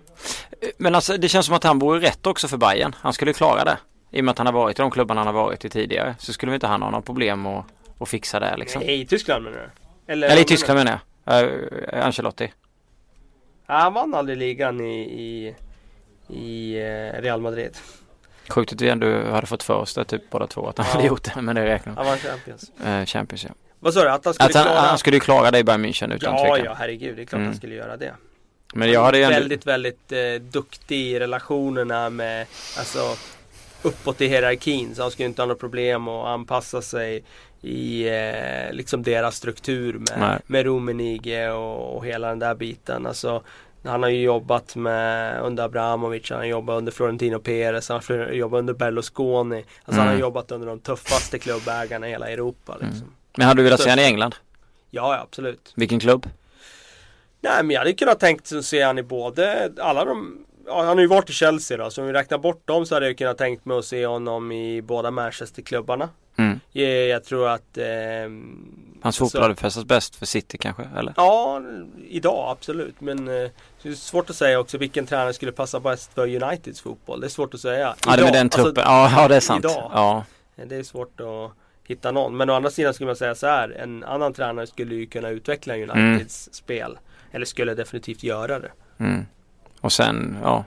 Men 0.78 0.96
alltså 0.96 1.18
det 1.18 1.30
känns 1.30 1.46
som 1.46 1.56
att 1.56 1.64
han 1.64 1.80
vore 1.80 2.00
rätt 2.00 2.28
också 2.28 2.48
för 2.48 2.58
Bayern. 2.58 2.96
Han 3.00 3.14
skulle 3.14 3.34
klara 3.34 3.64
det. 3.64 3.78
I 4.14 4.20
och 4.22 4.26
med 4.26 4.32
att 4.32 4.38
han 4.38 4.48
har 4.48 4.54
varit 4.54 4.80
i 4.80 4.82
de 4.82 4.92
klubbarna 4.92 5.20
han 5.20 5.28
har 5.28 5.44
varit 5.44 5.66
i 5.66 5.70
tidigare 5.70 6.16
så 6.20 6.34
skulle 6.34 6.50
vi 6.50 6.56
inte 6.56 6.68
han 6.68 6.82
ha 6.82 6.90
några 6.90 7.02
problem 7.02 7.46
att, 7.46 7.66
att 8.00 8.10
fixa 8.10 8.40
det 8.40 8.58
liksom. 8.58 8.82
Nej, 8.82 9.02
i 9.02 9.06
Tyskland 9.06 9.44
menar 9.44 9.58
du? 9.58 9.70
Eller, 10.14 10.28
Eller 10.28 10.42
i 10.42 10.46
Tyskland 10.46 10.78
menar 10.78 11.00
jag. 11.26 11.44
Uh, 11.44 12.06
Ancelotti. 12.06 12.54
Ja, 13.68 13.74
han 13.74 13.94
vann 13.94 14.14
aldrig 14.14 14.38
ligan 14.38 14.82
i, 14.82 15.02
i, 15.02 15.56
i 16.28 16.76
uh, 16.82 17.22
Real 17.22 17.42
Madrid. 17.42 17.78
Sjukt 18.50 18.74
att 18.74 18.82
vi 18.82 18.90
ändå 18.90 19.24
hade 19.32 19.48
fått 19.48 19.64
för 19.64 19.74
oss 19.74 19.94
det 19.94 20.06
typ 20.06 20.30
båda 20.30 20.48
två 20.48 20.68
att 20.68 20.78
han 20.78 20.88
ja. 20.88 20.94
hade 20.94 21.08
gjort 21.08 21.24
det 21.24 21.42
men 21.42 21.56
det 21.56 21.66
räknar. 21.66 21.96
Han 21.96 22.06
vann 22.06 22.18
Champions. 22.18 22.72
Uh, 22.86 23.06
Champions 23.06 23.44
ja. 23.44 23.50
Vad 23.80 23.94
sa 23.94 24.04
du? 24.04 24.10
Att 24.10 24.26
han 24.26 24.34
skulle 24.34 24.50
att 24.50 24.56
han, 24.56 24.64
klara? 24.64 24.80
Han 24.80 24.98
skulle 24.98 25.16
ju 25.16 25.20
klara 25.20 25.52
det 25.52 25.60
i 25.60 25.64
Bayern 25.64 25.86
München 25.86 26.16
utan 26.16 26.34
ja, 26.34 26.40
tvekan. 26.40 26.66
Ja, 26.66 26.74
herregud. 26.74 27.16
Det 27.16 27.22
är 27.22 27.26
klart 27.26 27.38
mm. 27.38 27.48
han 27.48 27.58
skulle 27.58 27.76
göra 27.76 27.98
det. 27.98 28.14
Men 28.74 28.92
jag 28.92 29.04
hade 29.04 29.24
ändå... 29.24 29.40
Väldigt, 29.40 29.66
väldigt 29.66 30.12
eh, 30.12 30.34
duktig 30.42 30.98
i 30.98 31.20
relationerna 31.20 32.10
med 32.10 32.48
Alltså 32.78 33.16
uppåt 33.84 34.22
i 34.22 34.28
hierarkin 34.28 34.96
så 34.96 35.02
han 35.02 35.12
skulle 35.12 35.26
inte 35.26 35.42
ha 35.42 35.48
något 35.48 35.60
problem 35.60 36.08
att 36.08 36.28
anpassa 36.28 36.82
sig 36.82 37.24
i 37.62 38.08
eh, 38.08 38.74
liksom 38.74 39.04
deras 39.04 39.36
struktur 39.36 39.94
med, 40.00 40.42
med 40.48 40.66
Rummenigge 40.66 41.52
och, 41.52 41.98
och 41.98 42.06
hela 42.06 42.28
den 42.28 42.40
där 42.40 42.56
biten. 42.56 43.06
Alltså, 43.06 43.44
han 43.84 44.04
har 44.04 44.10
ju 44.10 44.22
jobbat 44.22 44.76
med 44.76 45.42
under 45.42 45.64
Abramovic, 45.64 46.30
han 46.30 46.40
har 46.40 46.46
jobbat 46.46 46.78
under 46.78 46.92
Florentino 46.92 47.40
Perez, 47.40 47.90
han 47.90 48.02
har 48.08 48.32
jobbat 48.32 48.60
under 48.60 48.74
Berlusconi. 48.74 49.56
Alltså 49.56 49.66
mm. 49.88 49.98
han 49.98 50.08
har 50.08 50.14
mm. 50.14 50.22
jobbat 50.22 50.52
under 50.52 50.68
de 50.68 50.80
tuffaste 50.80 51.40
klubbägarna 51.40 52.08
i 52.08 52.12
hela 52.12 52.30
Europa. 52.30 52.74
Liksom. 52.74 52.98
Mm. 52.98 53.14
Men 53.38 53.48
hade 53.48 53.60
du 53.60 53.64
velat 53.64 53.82
se 53.82 53.90
honom 53.90 54.04
i 54.04 54.08
England? 54.08 54.36
Ja, 54.90 55.20
absolut. 55.20 55.74
Vilken 55.76 56.00
klubb? 56.00 56.30
Nej 57.42 57.64
men 57.64 57.70
jag 57.70 57.80
hade 57.80 57.94
kunnat 57.94 58.20
tänkt 58.20 58.66
se 58.66 58.86
honom 58.86 58.98
i 58.98 59.04
både 59.04 59.72
alla 59.78 60.06
de 60.06 60.46
ja, 60.68 60.84
han 60.84 60.88
har 60.88 61.00
ju 61.00 61.08
varit 61.08 61.30
i 61.30 61.34
Chelsea 61.34 61.78
då, 61.78 61.90
så 61.90 62.02
om 62.02 62.08
vi 62.08 62.14
räknar 62.14 62.38
bort 62.38 62.68
dem 62.68 62.86
så 62.86 62.96
hade 62.96 63.08
jag 63.08 63.18
kunnat 63.18 63.38
tänkt 63.38 63.66
mig 63.66 63.78
att 63.78 63.86
se 63.86 64.06
honom 64.06 64.52
i 64.52 64.82
båda 64.82 65.12
Manchester-klubbarna. 65.12 66.10
Mm. 66.36 66.60
Jag, 66.72 67.08
jag, 67.08 67.24
tror 67.24 67.50
att 67.50 67.78
eh, 67.78 67.86
Hans 69.02 69.18
fotboll 69.18 69.42
hade 69.42 69.56
fästats 69.56 69.88
bäst 69.88 70.16
för 70.16 70.26
City 70.26 70.58
kanske? 70.58 70.84
Eller? 70.98 71.14
Ja, 71.18 71.62
idag 72.10 72.52
absolut. 72.52 73.02
Men 73.02 73.28
eh, 73.28 73.50
det 73.82 73.90
är 73.90 73.94
svårt 73.94 74.30
att 74.30 74.36
säga 74.36 74.60
också 74.60 74.78
vilken 74.78 75.06
tränare 75.06 75.34
skulle 75.34 75.52
passa 75.52 75.80
bäst 75.80 76.14
för 76.14 76.44
Uniteds 76.44 76.82
fotboll. 76.82 77.22
Det 77.22 77.28
är 77.28 77.30
svårt 77.30 77.54
att 77.54 77.60
säga. 77.60 77.96
Ja, 78.06 78.16
det 78.16 78.28
är 78.28 78.32
den 78.32 78.50
truppen. 78.50 78.84
Alltså, 78.84 79.20
ja, 79.20 79.28
det 79.28 79.36
är 79.36 79.40
sant. 79.40 79.66
Idag. 79.66 79.92
Ja. 79.94 80.26
Det 80.56 80.76
är 80.76 80.84
svårt 80.84 81.20
att 81.20 81.52
hitta 81.88 82.12
någon. 82.12 82.38
Men 82.38 82.50
å 82.50 82.54
andra 82.54 82.70
sidan 82.70 82.94
skulle 82.94 83.08
man 83.08 83.16
säga 83.16 83.36
så 83.36 83.48
här. 83.48 83.70
En 83.70 84.04
annan 84.04 84.34
tränare 84.34 84.68
skulle 84.68 84.96
ju 84.96 85.06
kunna 85.06 85.30
utveckla 85.30 85.74
Uniteds 85.74 86.48
mm. 86.48 86.54
spel. 86.54 86.98
Eller 87.32 87.46
skulle 87.46 87.74
definitivt 87.74 88.24
göra 88.24 88.60
det. 88.60 88.72
Mm. 88.98 89.26
Och 89.84 89.92
sen, 89.92 90.38
ja. 90.44 90.66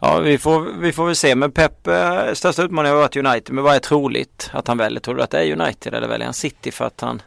Ja, 0.00 0.18
vi 0.18 0.38
får, 0.38 0.60
vi 0.60 0.92
får 0.92 1.06
väl 1.06 1.16
se. 1.16 1.34
Men 1.34 1.52
Pep, 1.52 1.86
eh, 1.86 2.32
största 2.32 2.62
utmaningen 2.62 2.96
har 2.96 3.02
varit 3.02 3.16
United. 3.16 3.54
Men 3.54 3.64
vad 3.64 3.74
är 3.74 3.78
troligt 3.78 4.50
att 4.52 4.68
han 4.68 4.78
väljer? 4.78 5.00
Tror 5.00 5.14
du 5.14 5.22
att 5.22 5.30
det 5.30 5.38
är 5.38 5.60
United 5.60 5.94
eller 5.94 6.08
väljer 6.08 6.24
han 6.24 6.34
City 6.34 6.70
för 6.70 6.84
att 6.84 7.00
han 7.00 7.22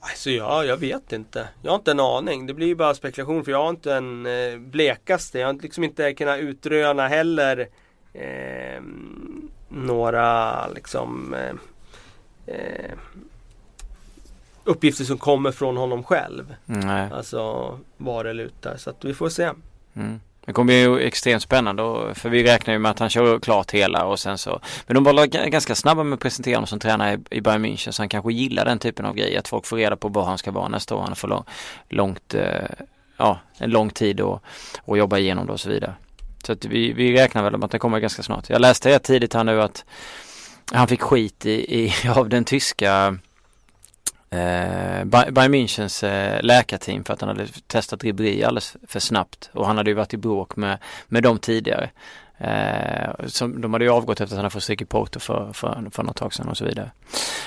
Alltså 0.00 0.30
ja, 0.30 0.64
jag 0.64 0.76
vet 0.76 1.12
inte. 1.12 1.48
Jag 1.62 1.70
har 1.70 1.76
inte 1.76 1.90
en 1.90 2.00
aning. 2.00 2.46
Det 2.46 2.54
blir 2.54 2.66
ju 2.66 2.74
bara 2.74 2.94
spekulation 2.94 3.44
för 3.44 3.52
jag 3.52 3.62
har 3.62 3.70
inte 3.70 3.94
en 3.94 4.26
eh, 4.26 4.58
blekaste. 4.58 5.38
Jag 5.38 5.46
har 5.46 5.54
liksom 5.54 5.84
inte 5.84 6.12
kunnat 6.12 6.38
utröna 6.38 7.08
heller 7.08 7.68
eh, 8.12 8.82
några 9.68 10.68
liksom 10.68 11.34
eh, 11.34 11.54
eh, 12.54 12.92
uppgifter 14.64 15.04
som 15.04 15.18
kommer 15.18 15.52
från 15.52 15.76
honom 15.76 16.04
själv. 16.04 16.54
Nej. 16.64 17.08
Alltså 17.12 17.78
var 17.96 18.24
det 18.24 18.32
lutar. 18.32 18.76
Så 18.76 18.90
att 18.90 19.04
vi 19.04 19.14
får 19.14 19.28
se. 19.28 19.50
Mm. 19.96 20.20
Det 20.46 20.52
kommer 20.52 20.96
bli 20.96 21.06
extremt 21.06 21.42
spännande 21.42 21.82
och, 21.82 22.16
för 22.16 22.28
vi 22.28 22.44
räknar 22.44 22.74
ju 22.74 22.78
med 22.78 22.90
att 22.90 22.98
han 22.98 23.10
kör 23.10 23.38
klart 23.38 23.70
hela 23.70 24.04
och 24.04 24.18
sen 24.18 24.38
så 24.38 24.60
Men 24.86 24.94
de 24.94 25.04
var 25.04 25.26
ganska 25.26 25.74
snabba 25.74 26.02
med 26.02 26.14
att 26.14 26.20
presentera 26.20 26.56
honom 26.56 26.66
som 26.66 26.78
tränare 26.78 27.20
i, 27.30 27.40
Bayern 27.40 27.64
München 27.64 27.90
så 27.90 28.02
han 28.02 28.08
kanske 28.08 28.32
gillar 28.32 28.64
den 28.64 28.78
typen 28.78 29.06
av 29.06 29.14
grejer 29.14 29.38
att 29.38 29.48
folk 29.48 29.66
får 29.66 29.76
reda 29.76 29.96
på 29.96 30.08
var 30.08 30.24
han 30.24 30.38
ska 30.38 30.50
vara 30.50 30.68
nästa 30.68 30.94
år. 30.94 31.02
Han 31.02 31.16
får 31.16 31.28
lång, 31.28 31.44
långt, 31.88 32.34
eh, 32.34 32.64
ja 33.16 33.40
en 33.58 33.70
lång 33.70 33.90
tid 33.90 34.20
och, 34.20 34.42
och 34.80 34.98
jobba 34.98 35.18
igenom 35.18 35.46
det 35.46 35.52
och 35.52 35.60
så 35.60 35.68
vidare. 35.68 35.94
Så 36.46 36.52
att 36.52 36.64
vi, 36.64 36.92
vi 36.92 37.16
räknar 37.16 37.42
väl 37.42 37.52
med 37.52 37.64
att 37.64 37.70
det 37.70 37.78
kommer 37.78 38.00
ganska 38.00 38.22
snart. 38.22 38.50
Jag 38.50 38.60
läste 38.60 38.88
rätt 38.88 39.04
tidigt 39.04 39.34
här 39.34 39.44
nu 39.44 39.62
att 39.62 39.84
han 40.72 40.88
fick 40.88 41.00
skit 41.00 41.46
i, 41.46 41.84
i 41.84 41.92
av 42.08 42.28
den 42.28 42.44
tyska 42.44 43.18
eh, 44.30 45.04
Bayern 45.04 45.54
Münchens 45.54 46.06
eh, 46.06 46.42
läkarteam 46.42 47.04
för 47.04 47.14
att 47.14 47.20
han 47.20 47.28
hade 47.28 47.46
testat 47.66 48.04
Ribéry 48.04 48.42
alldeles 48.42 48.76
för 48.86 49.00
snabbt 49.00 49.50
och 49.52 49.66
han 49.66 49.76
hade 49.76 49.90
ju 49.90 49.94
varit 49.94 50.14
i 50.14 50.16
bråk 50.16 50.56
med, 50.56 50.78
med 51.08 51.22
dem 51.22 51.38
tidigare. 51.38 51.90
Eh, 52.38 53.26
som, 53.26 53.60
de 53.60 53.72
hade 53.72 53.84
ju 53.84 53.90
avgått 53.90 54.20
efter 54.20 54.24
att 54.24 54.38
han 54.38 54.44
hade 54.44 54.50
fått 54.50 54.62
stryk 54.62 54.82
i 54.82 54.84
Porto 54.84 55.20
för, 55.20 55.52
för, 55.52 55.88
för 55.90 56.02
något 56.02 56.16
tag 56.16 56.34
sedan 56.34 56.48
och 56.48 56.56
så 56.56 56.64
vidare. 56.64 56.90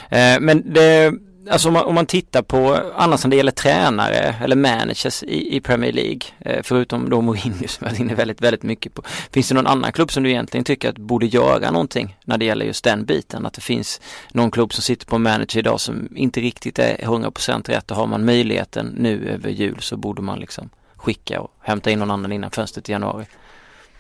Eh, 0.09 0.39
men 0.39 0.73
det 0.73 1.13
Alltså 1.49 1.67
om 1.67 1.73
man, 1.73 1.85
om 1.85 1.95
man, 1.95 2.05
tittar 2.05 2.41
på 2.41 2.91
annars 2.95 3.23
när 3.23 3.29
det 3.29 3.35
gäller 3.37 3.51
tränare 3.51 4.35
eller 4.43 4.55
managers 4.55 5.23
i, 5.23 5.55
i 5.55 5.61
Premier 5.61 5.91
League 5.91 6.21
eh, 6.39 6.63
förutom 6.63 7.09
då 7.09 7.21
Mourinho 7.21 7.67
som 7.67 7.87
jag 7.87 7.95
är 7.95 8.01
inne 8.01 8.15
väldigt, 8.15 8.41
väldigt 8.41 8.63
mycket 8.63 8.93
på. 8.93 9.03
Finns 9.31 9.49
det 9.49 9.55
någon 9.55 9.67
annan 9.67 9.91
klubb 9.91 10.11
som 10.11 10.23
du 10.23 10.29
egentligen 10.29 10.63
tycker 10.63 10.89
att 10.89 10.97
borde 10.97 11.25
göra 11.25 11.71
någonting 11.71 12.17
när 12.25 12.37
det 12.37 12.45
gäller 12.45 12.65
just 12.65 12.83
den 12.83 13.05
biten? 13.05 13.45
Att 13.45 13.53
det 13.53 13.61
finns 13.61 14.01
någon 14.31 14.51
klubb 14.51 14.73
som 14.73 14.81
sitter 14.81 15.05
på 15.05 15.15
en 15.15 15.21
manager 15.21 15.59
idag 15.59 15.79
som 15.79 16.09
inte 16.15 16.41
riktigt 16.41 16.79
är 16.79 16.97
100% 16.97 17.69
rätt 17.69 17.91
och 17.91 17.97
har 17.97 18.07
man 18.07 18.25
möjligheten 18.25 18.95
nu 18.97 19.29
över 19.29 19.49
jul 19.49 19.81
så 19.81 19.97
borde 19.97 20.21
man 20.21 20.39
liksom 20.39 20.69
skicka 20.95 21.41
och 21.41 21.51
hämta 21.59 21.91
in 21.91 21.99
någon 21.99 22.11
annan 22.11 22.31
innan 22.31 22.51
fönstret 22.51 22.89
i 22.89 22.91
januari. 22.91 23.25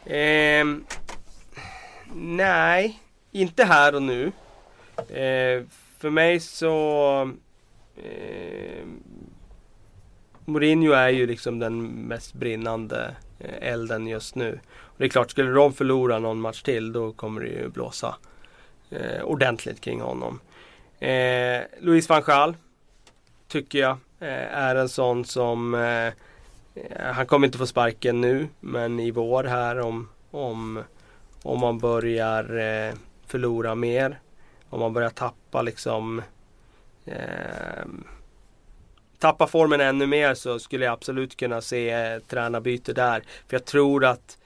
Eh, 0.05 0.65
nej, 2.15 2.99
inte 3.31 3.63
här 3.63 3.95
och 3.95 4.01
nu. 4.01 4.31
Eh, 4.97 5.63
för 6.03 6.09
mig 6.09 6.39
så 6.39 7.31
eh, 7.95 8.85
Mourinho 10.45 10.91
är 10.91 11.09
ju 11.09 11.27
liksom 11.27 11.59
den 11.59 11.83
mest 11.83 12.33
brinnande 12.33 13.15
eh, 13.39 13.71
elden 13.71 14.07
just 14.07 14.35
nu. 14.35 14.59
Och 14.75 14.95
det 14.97 15.05
är 15.05 15.09
klart, 15.09 15.31
skulle 15.31 15.51
de 15.51 15.73
förlora 15.73 16.19
någon 16.19 16.41
match 16.41 16.61
till 16.61 16.93
då 16.93 17.11
kommer 17.11 17.41
det 17.41 17.47
ju 17.47 17.69
blåsa 17.69 18.15
eh, 18.89 19.23
ordentligt 19.23 19.81
kring 19.81 20.01
honom. 20.01 20.39
Eh, 20.99 21.61
Louis 21.79 22.09
van 22.09 22.23
Gaal 22.25 22.55
tycker 23.47 23.79
jag 23.79 23.97
eh, 24.19 24.57
är 24.57 24.75
en 24.75 24.89
sån 24.89 25.25
som 25.25 25.73
eh, 25.73 26.13
han 26.99 27.25
kommer 27.25 27.47
inte 27.47 27.57
få 27.57 27.67
sparken 27.67 28.21
nu 28.21 28.47
men 28.59 28.99
i 28.99 29.11
vår 29.11 29.43
här 29.43 29.79
om, 29.79 30.09
om, 30.31 30.83
om 31.43 31.59
man 31.59 31.79
börjar 31.79 32.57
eh, 32.57 32.93
förlora 33.27 33.75
mer 33.75 34.19
om 34.73 34.79
man 34.79 34.93
börjar 34.93 35.09
tappa 35.09 35.61
liksom 35.61 36.21
eh, 37.05 37.85
Tappa 39.19 39.47
formen 39.47 39.81
ännu 39.81 40.07
mer 40.07 40.33
så 40.33 40.59
skulle 40.59 40.85
jag 40.85 40.93
absolut 40.93 41.37
kunna 41.37 41.61
se 41.61 41.89
eh, 41.89 42.19
tränarbyte 42.19 42.93
där. 42.93 43.23
För 43.47 43.55
jag 43.55 43.65
tror 43.65 44.05
att 44.05 44.37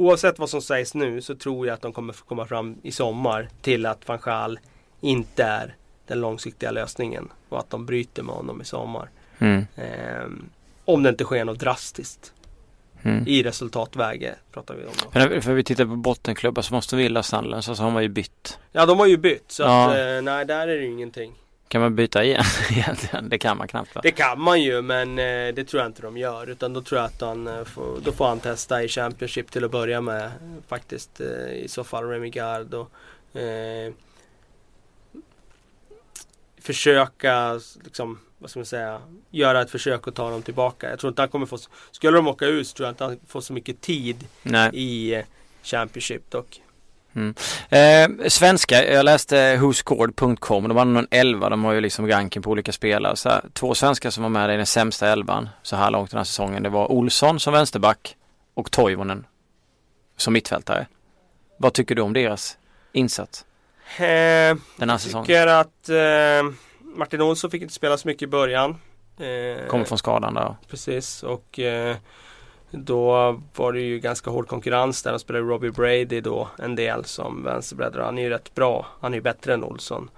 Oavsett 0.00 0.38
vad 0.38 0.50
som 0.50 0.62
sägs 0.62 0.94
nu 0.94 1.20
så 1.20 1.34
tror 1.34 1.66
jag 1.66 1.74
att 1.74 1.82
de 1.82 1.92
kommer 1.92 2.12
komma 2.12 2.46
fram 2.46 2.76
i 2.82 2.92
sommar 2.92 3.48
till 3.62 3.86
att 3.86 4.08
van 4.08 4.18
Gaal 4.22 4.58
inte 5.00 5.44
är 5.44 5.74
den 6.06 6.20
långsiktiga 6.20 6.70
lösningen. 6.70 7.28
Och 7.48 7.58
att 7.58 7.70
de 7.70 7.86
bryter 7.86 8.22
med 8.22 8.34
honom 8.34 8.60
i 8.60 8.64
sommar. 8.64 9.08
Mm. 9.38 9.66
Eh, 9.76 10.28
om 10.84 11.02
det 11.02 11.08
inte 11.08 11.24
sker 11.24 11.44
något 11.44 11.60
drastiskt. 11.60 12.32
Mm. 13.02 13.24
I 13.26 13.42
resultatväge 13.42 14.34
pratar 14.52 14.74
vi 14.74 14.84
om. 14.84 14.92
Då. 15.12 15.40
För, 15.40 15.52
vi 15.52 15.64
tittar 15.64 15.84
på 15.84 15.96
bottenklubbar 15.96 16.62
som 16.62 16.74
måste 16.74 16.96
Villa 16.96 17.22
Sandland 17.22 17.64
så, 17.64 17.74
så 17.74 17.82
har 17.82 17.90
man 17.90 18.02
ju 18.02 18.08
bytt. 18.08 18.58
Ja 18.72 18.86
de 18.86 18.98
har 18.98 19.06
ju 19.06 19.16
bytt 19.16 19.44
så 19.52 19.62
Ja. 19.62 19.90
att, 19.90 19.96
eh, 19.96 20.22
nej 20.22 20.44
där 20.44 20.68
är 20.68 20.76
det 20.76 20.82
ju 20.82 20.90
ingenting. 20.92 21.32
Kan 21.68 21.80
man 21.80 21.94
byta 21.96 22.24
igen 22.24 22.44
egentligen? 22.70 23.28
Det 23.28 23.38
kan 23.38 23.56
man 23.58 23.68
knappt 23.68 23.94
va? 23.94 24.00
Det 24.04 24.10
kan 24.10 24.40
man 24.40 24.62
ju 24.62 24.82
men 24.82 25.18
eh, 25.18 25.54
det 25.54 25.64
tror 25.64 25.82
jag 25.82 25.88
inte 25.88 26.02
de 26.02 26.16
gör. 26.16 26.50
Utan 26.50 26.72
då 26.72 26.80
tror 26.82 27.00
jag 27.00 27.06
att 27.06 27.20
han 27.20 27.46
eh, 27.46 27.64
får, 27.64 27.98
då 28.04 28.12
får 28.12 28.26
han 28.28 28.40
testa 28.40 28.82
i 28.82 28.88
Championship 28.88 29.50
till 29.50 29.64
att 29.64 29.70
börja 29.70 30.00
med. 30.00 30.30
Faktiskt 30.68 31.20
i 31.54 31.64
så 31.68 31.84
fall 31.84 32.04
Remy 32.08 32.30
Gard 32.30 32.74
och 32.74 32.90
eh, 33.40 33.92
Försöka 36.60 37.60
liksom, 37.84 38.18
vad 38.38 38.50
ska 38.50 38.58
man 38.58 38.66
säga, 38.66 39.00
göra 39.30 39.62
ett 39.62 39.70
försök 39.70 40.08
att 40.08 40.14
ta 40.14 40.30
dem 40.30 40.42
tillbaka. 40.42 40.90
Jag 40.90 40.98
tror 40.98 41.08
inte 41.10 41.22
han 41.22 41.28
kommer 41.28 41.46
få, 41.46 41.58
skulle 41.90 42.16
de 42.16 42.28
åka 42.28 42.46
ut 42.46 42.74
tror 42.74 42.86
jag 42.86 42.92
inte 42.92 43.04
han 43.04 43.18
får 43.26 43.40
så 43.40 43.52
mycket 43.52 43.80
tid 43.80 44.26
Nej. 44.42 44.70
i 44.72 45.14
eh, 45.14 45.24
Championship 45.62 46.30
dock. 46.30 46.62
Eh, 47.68 48.28
svenska, 48.28 48.92
jag 48.92 49.04
läste 49.04 49.56
whoscored.com, 49.56 50.68
de 50.68 50.76
hade 50.76 50.90
någon 50.90 51.06
elva, 51.10 51.48
de 51.48 51.64
har 51.64 51.72
ju 51.72 51.80
liksom 51.80 52.08
ranken 52.08 52.42
på 52.42 52.50
olika 52.50 52.72
spelare. 52.72 53.16
Så 53.16 53.28
här, 53.28 53.44
två 53.52 53.74
svenskar 53.74 54.10
som 54.10 54.22
var 54.22 54.30
med 54.30 54.54
i 54.54 54.56
den 54.56 54.66
sämsta 54.66 55.08
elvan 55.08 55.48
så 55.62 55.76
här 55.76 55.90
långt 55.90 56.10
den 56.10 56.18
här 56.18 56.24
säsongen. 56.24 56.62
Det 56.62 56.68
var 56.68 56.92
Olsson 56.92 57.40
som 57.40 57.52
vänsterback 57.52 58.16
och 58.54 58.70
Toivonen 58.70 59.26
som 60.16 60.32
mittfältare. 60.32 60.86
Vad 61.56 61.72
tycker 61.72 61.94
du 61.94 62.02
om 62.02 62.12
deras 62.12 62.58
insats 62.92 63.44
Eh, 63.96 64.56
den 64.76 64.90
här 64.90 64.98
säsongen? 64.98 65.26
tycker 65.26 65.46
att 65.46 65.88
eh, 65.88 66.54
Martin 66.80 67.20
Olsson 67.20 67.50
fick 67.50 67.62
inte 67.62 67.74
spela 67.74 67.96
så 67.96 68.08
mycket 68.08 68.22
i 68.22 68.26
början. 68.26 68.70
Eh, 69.18 69.66
Kommer 69.66 69.84
från 69.84 69.98
skadan 69.98 70.34
där. 70.34 70.56
Precis 70.68 71.22
och 71.22 71.58
eh, 71.58 71.96
då 72.70 73.32
var 73.56 73.72
det 73.72 73.80
ju 73.80 73.98
ganska 73.98 74.30
hård 74.30 74.48
konkurrens 74.48 75.02
där. 75.02 75.12
De 75.12 75.18
spelade 75.18 75.44
Robbie 75.44 75.70
Brady 75.70 76.20
då 76.20 76.48
en 76.58 76.74
del 76.74 77.04
som 77.04 77.44
vänsterbreddare. 77.44 78.02
Han 78.02 78.18
är 78.18 78.22
ju 78.22 78.28
rätt 78.28 78.54
bra. 78.54 78.86
Han 79.00 79.12
är 79.12 79.16
ju 79.16 79.22
bättre 79.22 79.54
än 79.54 79.64
Olsson. 79.64 80.10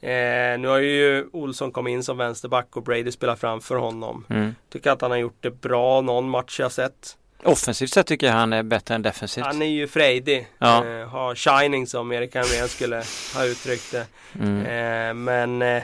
Eh, 0.00 0.58
nu 0.58 0.68
har 0.68 0.78
ju 0.78 1.28
Olsson 1.32 1.72
kommit 1.72 1.92
in 1.92 2.02
som 2.02 2.16
vänsterback 2.16 2.76
och 2.76 2.82
Brady 2.82 3.12
spelar 3.12 3.36
framför 3.36 3.76
honom. 3.76 4.24
Mm. 4.30 4.54
Tycker 4.72 4.90
att 4.90 5.00
han 5.00 5.10
har 5.10 5.18
gjort 5.18 5.38
det 5.40 5.50
bra 5.50 6.00
någon 6.00 6.28
match 6.28 6.60
jag 6.60 6.72
sett. 6.72 7.16
Offensivt 7.42 7.92
sett 7.92 8.06
tycker 8.06 8.26
jag 8.26 8.34
han 8.34 8.52
är 8.52 8.62
bättre 8.62 8.94
än 8.94 9.02
defensivt. 9.02 9.46
Han 9.46 9.62
är 9.62 9.66
ju 9.66 9.88
frejdig. 9.88 10.48
Ja. 10.58 10.86
Eh, 10.86 11.08
har 11.08 11.34
shining 11.34 11.86
som 11.86 12.12
Erik 12.12 12.34
Hamrén 12.34 12.68
skulle 12.68 13.02
ha 13.34 13.44
uttryckt 13.44 13.92
det. 13.92 14.06
Mm. 14.40 14.66
Eh, 14.66 15.14
men 15.14 15.62
eh, 15.62 15.82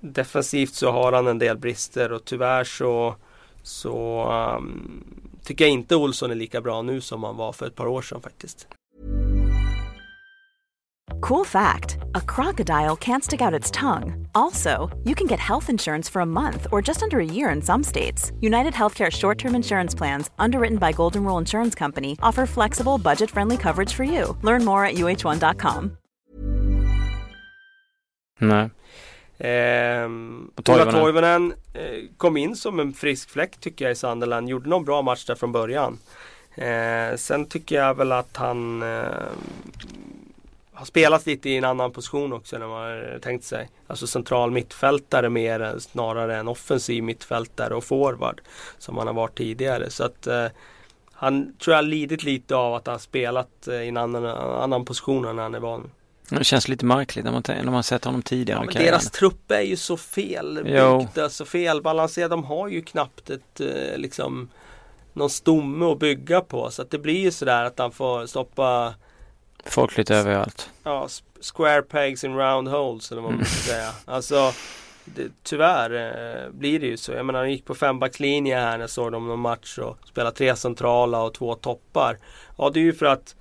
defensivt 0.00 0.74
så 0.74 0.90
har 0.90 1.12
han 1.12 1.26
en 1.26 1.38
del 1.38 1.58
brister 1.58 2.12
och 2.12 2.24
tyvärr 2.24 2.64
så, 2.64 3.16
så 3.62 4.26
um, 4.58 5.04
tycker 5.44 5.64
jag 5.64 5.72
inte 5.72 5.96
Olsson 5.96 6.30
är 6.30 6.34
lika 6.34 6.60
bra 6.60 6.82
nu 6.82 7.00
som 7.00 7.22
han 7.22 7.36
var 7.36 7.52
för 7.52 7.66
ett 7.66 7.74
par 7.74 7.86
år 7.86 8.02
sedan 8.02 8.20
faktiskt. 8.20 8.66
Cool 11.20 11.44
fact 11.44 11.98
a 12.14 12.20
crocodile 12.20 12.96
can't 12.96 13.24
stick 13.24 13.40
out 13.40 13.54
its 13.54 13.70
tongue. 13.70 14.26
Also, 14.34 14.90
you 15.04 15.14
can 15.14 15.26
get 15.26 15.38
health 15.38 15.68
insurance 15.70 16.08
for 16.12 16.22
a 16.22 16.26
month 16.26 16.66
or 16.72 16.82
just 16.82 17.02
under 17.02 17.18
a 17.18 17.24
year 17.24 17.50
in 17.50 17.62
some 17.62 17.84
states. 17.84 18.32
United 18.40 18.74
Healthcare 18.74 19.10
short 19.10 19.38
term 19.38 19.54
insurance 19.54 19.94
plans, 19.98 20.30
underwritten 20.38 20.78
by 20.78 20.92
Golden 20.92 21.24
Rule 21.24 21.38
Insurance 21.40 21.78
Company, 21.78 22.16
offer 22.22 22.46
flexible, 22.46 22.98
budget 22.98 23.30
friendly 23.30 23.56
coverage 23.56 23.92
for 23.94 24.04
you. 24.04 24.36
Learn 24.42 24.64
more 24.64 24.84
at 24.84 24.94
uh1.com. 24.94 25.90
Nej. 28.40 28.70
Ehm, 29.38 30.50
Och 30.54 30.64
Toivonen. 30.64 30.88
Ola 30.88 31.00
Toivonen 31.00 31.54
eh, 31.72 32.04
kom 32.16 32.36
in 32.36 32.56
som 32.56 32.80
en 32.80 32.92
frisk 32.92 33.30
fläkt 33.30 33.60
tycker 33.60 33.84
jag 33.84 33.92
i 33.92 33.94
Sunderland. 33.94 34.48
Gjorde 34.48 34.68
någon 34.70 34.84
bra 34.84 35.02
match 35.02 35.24
där 35.24 35.34
från 35.34 35.52
början. 35.52 35.98
Eh, 36.54 37.16
sen 37.16 37.46
tycker 37.46 37.76
jag 37.76 37.94
väl 37.94 38.12
att 38.12 38.36
han 38.36 38.82
eh, 38.82 39.08
har 40.78 40.86
spelat 40.86 41.26
lite 41.26 41.50
i 41.50 41.56
en 41.56 41.64
annan 41.64 41.92
position 41.92 42.32
också 42.32 42.56
än 42.56 42.68
man 42.68 43.20
tänkt 43.20 43.44
sig. 43.44 43.70
Alltså 43.86 44.06
central 44.06 44.50
mittfältare 44.50 45.28
mer 45.28 45.60
än- 45.60 45.80
snarare 45.80 46.36
än 46.36 46.48
offensiv 46.48 47.02
mittfältare 47.02 47.74
och 47.74 47.84
forward. 47.84 48.40
Som 48.78 48.98
han 48.98 49.06
har 49.06 49.14
varit 49.14 49.38
tidigare. 49.38 49.90
Så 49.90 50.04
att 50.04 50.26
eh, 50.26 50.46
han 51.12 51.56
tror 51.58 51.72
jag 51.72 51.82
har 51.82 51.88
lidit 51.88 52.22
lite 52.22 52.56
av 52.56 52.74
att 52.74 52.86
han 52.86 52.98
spelat 52.98 53.68
eh, 53.68 53.74
i 53.74 53.88
en 53.88 53.96
annan, 53.96 54.26
annan 54.62 54.84
position 54.84 55.24
än 55.24 55.38
han 55.38 55.54
är 55.54 55.60
van 55.60 55.90
Det 56.28 56.44
känns 56.44 56.68
lite 56.68 56.84
märkligt 56.84 57.24
när 57.24 57.32
man, 57.32 57.42
när 57.46 57.70
man 57.70 57.82
sett 57.82 58.04
honom 58.04 58.22
tidigare 58.22 58.66
Ja, 58.72 58.80
deras 58.80 59.10
trupp 59.10 59.50
är 59.50 59.60
ju 59.60 59.76
så 59.76 59.96
felbyggda, 59.96 61.28
så 61.30 61.44
felbalanserade. 61.44 62.32
De 62.32 62.44
har 62.44 62.68
ju 62.68 62.82
knappt 62.82 63.30
ett 63.30 63.60
eh, 63.60 63.96
liksom 63.96 64.48
någon 65.12 65.30
stomme 65.30 65.86
att 65.86 65.98
bygga 65.98 66.40
på. 66.40 66.70
Så 66.70 66.82
att 66.82 66.90
det 66.90 66.98
blir 66.98 67.20
ju 67.20 67.30
sådär 67.30 67.64
att 67.64 67.78
han 67.78 67.92
får 67.92 68.26
stoppa 68.26 68.94
Folk 69.68 69.96
lite 69.96 70.16
överallt. 70.16 70.70
ja, 70.84 71.08
square 71.54 71.82
pegs 71.82 72.24
in 72.24 72.36
round 72.36 72.68
holes 72.68 73.12
eller 73.12 73.22
vad 73.22 73.32
man 73.32 73.44
ska 73.44 73.72
säga. 73.72 73.90
Alltså 74.04 74.52
det, 75.04 75.28
tyvärr 75.42 75.90
eh, 75.90 76.50
blir 76.50 76.80
det 76.80 76.86
ju 76.86 76.96
så. 76.96 77.12
Jag 77.12 77.26
menar 77.26 77.38
han 77.38 77.50
gick 77.50 77.64
på 77.64 77.74
fembackslinje 77.74 78.58
här 78.58 78.72
när 78.72 78.80
jag 78.80 78.90
såg 78.90 79.12
dem 79.12 79.26
någon 79.28 79.40
match 79.40 79.78
och 79.78 79.96
spelade 80.04 80.36
tre 80.36 80.56
centrala 80.56 81.22
och 81.22 81.34
två 81.34 81.54
toppar. 81.54 82.18
Ja 82.58 82.70
det 82.70 82.80
är 82.80 82.84
ju 82.84 82.92
för 82.92 83.06
att 83.06 83.34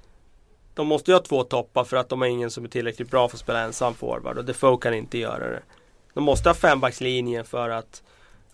de 0.73 0.87
måste 0.87 1.11
ju 1.11 1.15
ha 1.15 1.21
två 1.23 1.43
toppar 1.43 1.83
för 1.83 1.97
att 1.97 2.09
de 2.09 2.21
har 2.21 2.27
ingen 2.27 2.51
som 2.51 2.63
är 2.63 2.69
tillräckligt 2.69 3.11
bra 3.11 3.27
för 3.29 3.35
att 3.35 3.41
spela 3.41 3.59
ensam 3.59 3.93
forward 3.93 4.37
och 4.37 4.45
Defoe 4.45 4.77
kan 4.81 4.93
inte 4.93 5.17
göra 5.17 5.47
det. 5.49 5.61
De 6.13 6.23
måste 6.23 6.49
ha 6.49 6.53
fembackslinje 6.53 7.43
för 7.43 7.69
att 7.69 8.03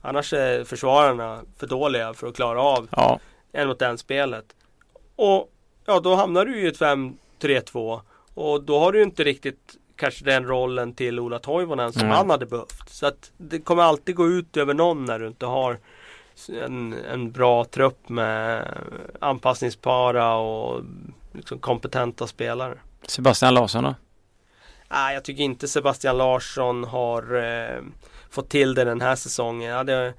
annars 0.01 0.33
är 0.33 0.63
försvararna 0.63 1.41
för 1.57 1.67
dåliga 1.67 2.13
för 2.13 2.27
att 2.27 2.35
klara 2.35 2.61
av 2.61 2.87
Ja, 2.91 3.19
en 3.51 3.67
mot 3.67 3.81
en 3.81 3.97
spelet. 3.97 4.45
Och 5.15 5.49
ja, 5.85 5.99
då 5.99 6.15
hamnar 6.15 6.45
du 6.45 6.59
i 6.59 6.67
ett 6.67 6.77
5-3-2 7.47 8.01
och 8.33 8.63
då 8.63 8.79
har 8.79 8.91
du 8.91 9.03
inte 9.03 9.23
riktigt 9.23 9.77
kanske 9.95 10.25
den 10.25 10.45
rollen 10.47 10.93
till 10.93 11.19
Ola 11.19 11.39
Toivonen 11.39 11.93
som 11.93 12.07
Nej. 12.07 12.17
han 12.17 12.29
hade 12.29 12.45
behövt. 12.45 12.89
Så 12.89 13.05
att 13.05 13.31
det 13.37 13.59
kommer 13.59 13.83
alltid 13.83 14.15
gå 14.15 14.27
ut 14.27 14.57
över 14.57 14.73
någon 14.73 15.05
när 15.05 15.19
du 15.19 15.27
inte 15.27 15.45
har 15.45 15.79
en, 16.65 16.93
en 16.93 17.31
bra 17.31 17.65
trupp 17.65 18.09
med 18.09 18.67
anpassningsbara 19.19 20.35
och 20.35 20.81
liksom 21.31 21.59
kompetenta 21.59 22.27
spelare. 22.27 22.77
Sebastian 23.07 23.53
Larsson 23.53 23.83
då? 23.83 23.95
Nej, 24.89 25.13
jag 25.13 25.23
tycker 25.23 25.43
inte 25.43 25.67
Sebastian 25.67 26.17
Larsson 26.17 26.83
har 26.83 27.35
eh, 27.35 27.81
fått 28.29 28.49
till 28.49 28.73
det 28.73 28.83
den 28.83 29.01
här 29.01 29.15
säsongen. 29.15 29.69
Jag, 29.69 29.77
hade, 29.77 30.13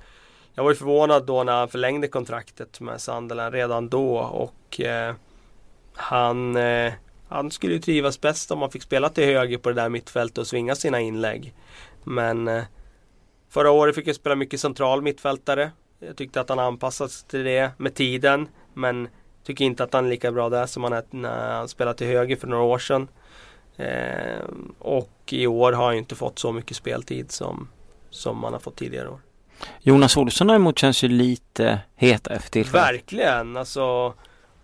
jag 0.55 0.65
var 0.65 0.71
ju 0.71 0.77
förvånad 0.77 1.27
då 1.27 1.45
när 1.45 1.53
han 1.53 1.69
förlängde 1.69 2.09
kontraktet 2.09 2.81
med 2.81 3.01
Sunderland 3.01 3.55
redan 3.55 3.89
då 3.89 4.17
och 4.17 4.81
eh, 4.81 5.15
han, 5.95 6.57
eh, 6.57 6.93
han 7.35 7.51
skulle 7.51 7.73
ju 7.73 7.81
trivas 7.81 8.21
bäst 8.21 8.51
om 8.51 8.61
han 8.61 8.71
fick 8.71 8.83
spela 8.83 9.09
till 9.09 9.25
höger 9.25 9.59
på 9.59 9.69
det 9.69 9.75
där 9.75 9.89
mittfältet 9.89 10.39
och 10.39 10.47
svinga 10.47 10.75
sina 10.75 11.01
inlägg. 11.01 11.55
Men 12.05 12.49
eh, 12.49 12.65
förra 13.51 13.71
året 13.71 13.95
fick 13.95 14.07
jag 14.07 14.17
spela 14.17 14.35
mycket 14.35 14.61
central 14.61 15.03
mittfältare. 15.03 15.71
Jag 15.99 16.17
tyckte 16.17 16.41
att 16.41 16.49
han 16.49 16.59
anpassats 16.59 17.25
till 17.25 17.45
det 17.45 17.71
med 17.79 17.95
tiden. 17.95 18.49
Men 18.75 19.09
tycker 19.45 19.65
inte 19.65 19.85
att 19.85 19.93
han 19.93 20.05
är 20.05 20.09
lika 20.09 20.33
bra 20.33 20.49
där 20.49 20.67
som 20.67 20.85
han 20.85 20.93
är 20.93 21.05
när 21.11 21.53
han 21.53 21.69
spelade 21.69 21.99
till 21.99 22.07
höger 22.07 22.37
för 22.37 22.47
några 22.47 22.63
år 22.63 22.79
sedan. 22.79 23.09
Eh, 23.77 24.45
och 24.79 25.11
i 25.31 25.47
år 25.47 25.73
har 25.73 25.85
han 25.87 25.95
inte 25.95 26.15
fått 26.15 26.39
så 26.39 26.53
mycket 26.53 26.77
speltid 26.77 27.33
som, 27.33 27.69
som 28.11 28.45
han 28.45 28.53
har 28.53 28.61
fått 28.61 28.77
tidigare 28.77 29.09
år. 29.09 29.21
Jonas 29.81 30.17
Olsson 30.17 30.47
däremot 30.47 30.79
känns 30.79 31.05
ju 31.05 31.09
lite 31.09 31.81
hetare 31.97 32.39
för 32.39 32.51
tillfället. 32.51 32.87
Verkligen! 32.87 33.57
Alltså 33.57 34.15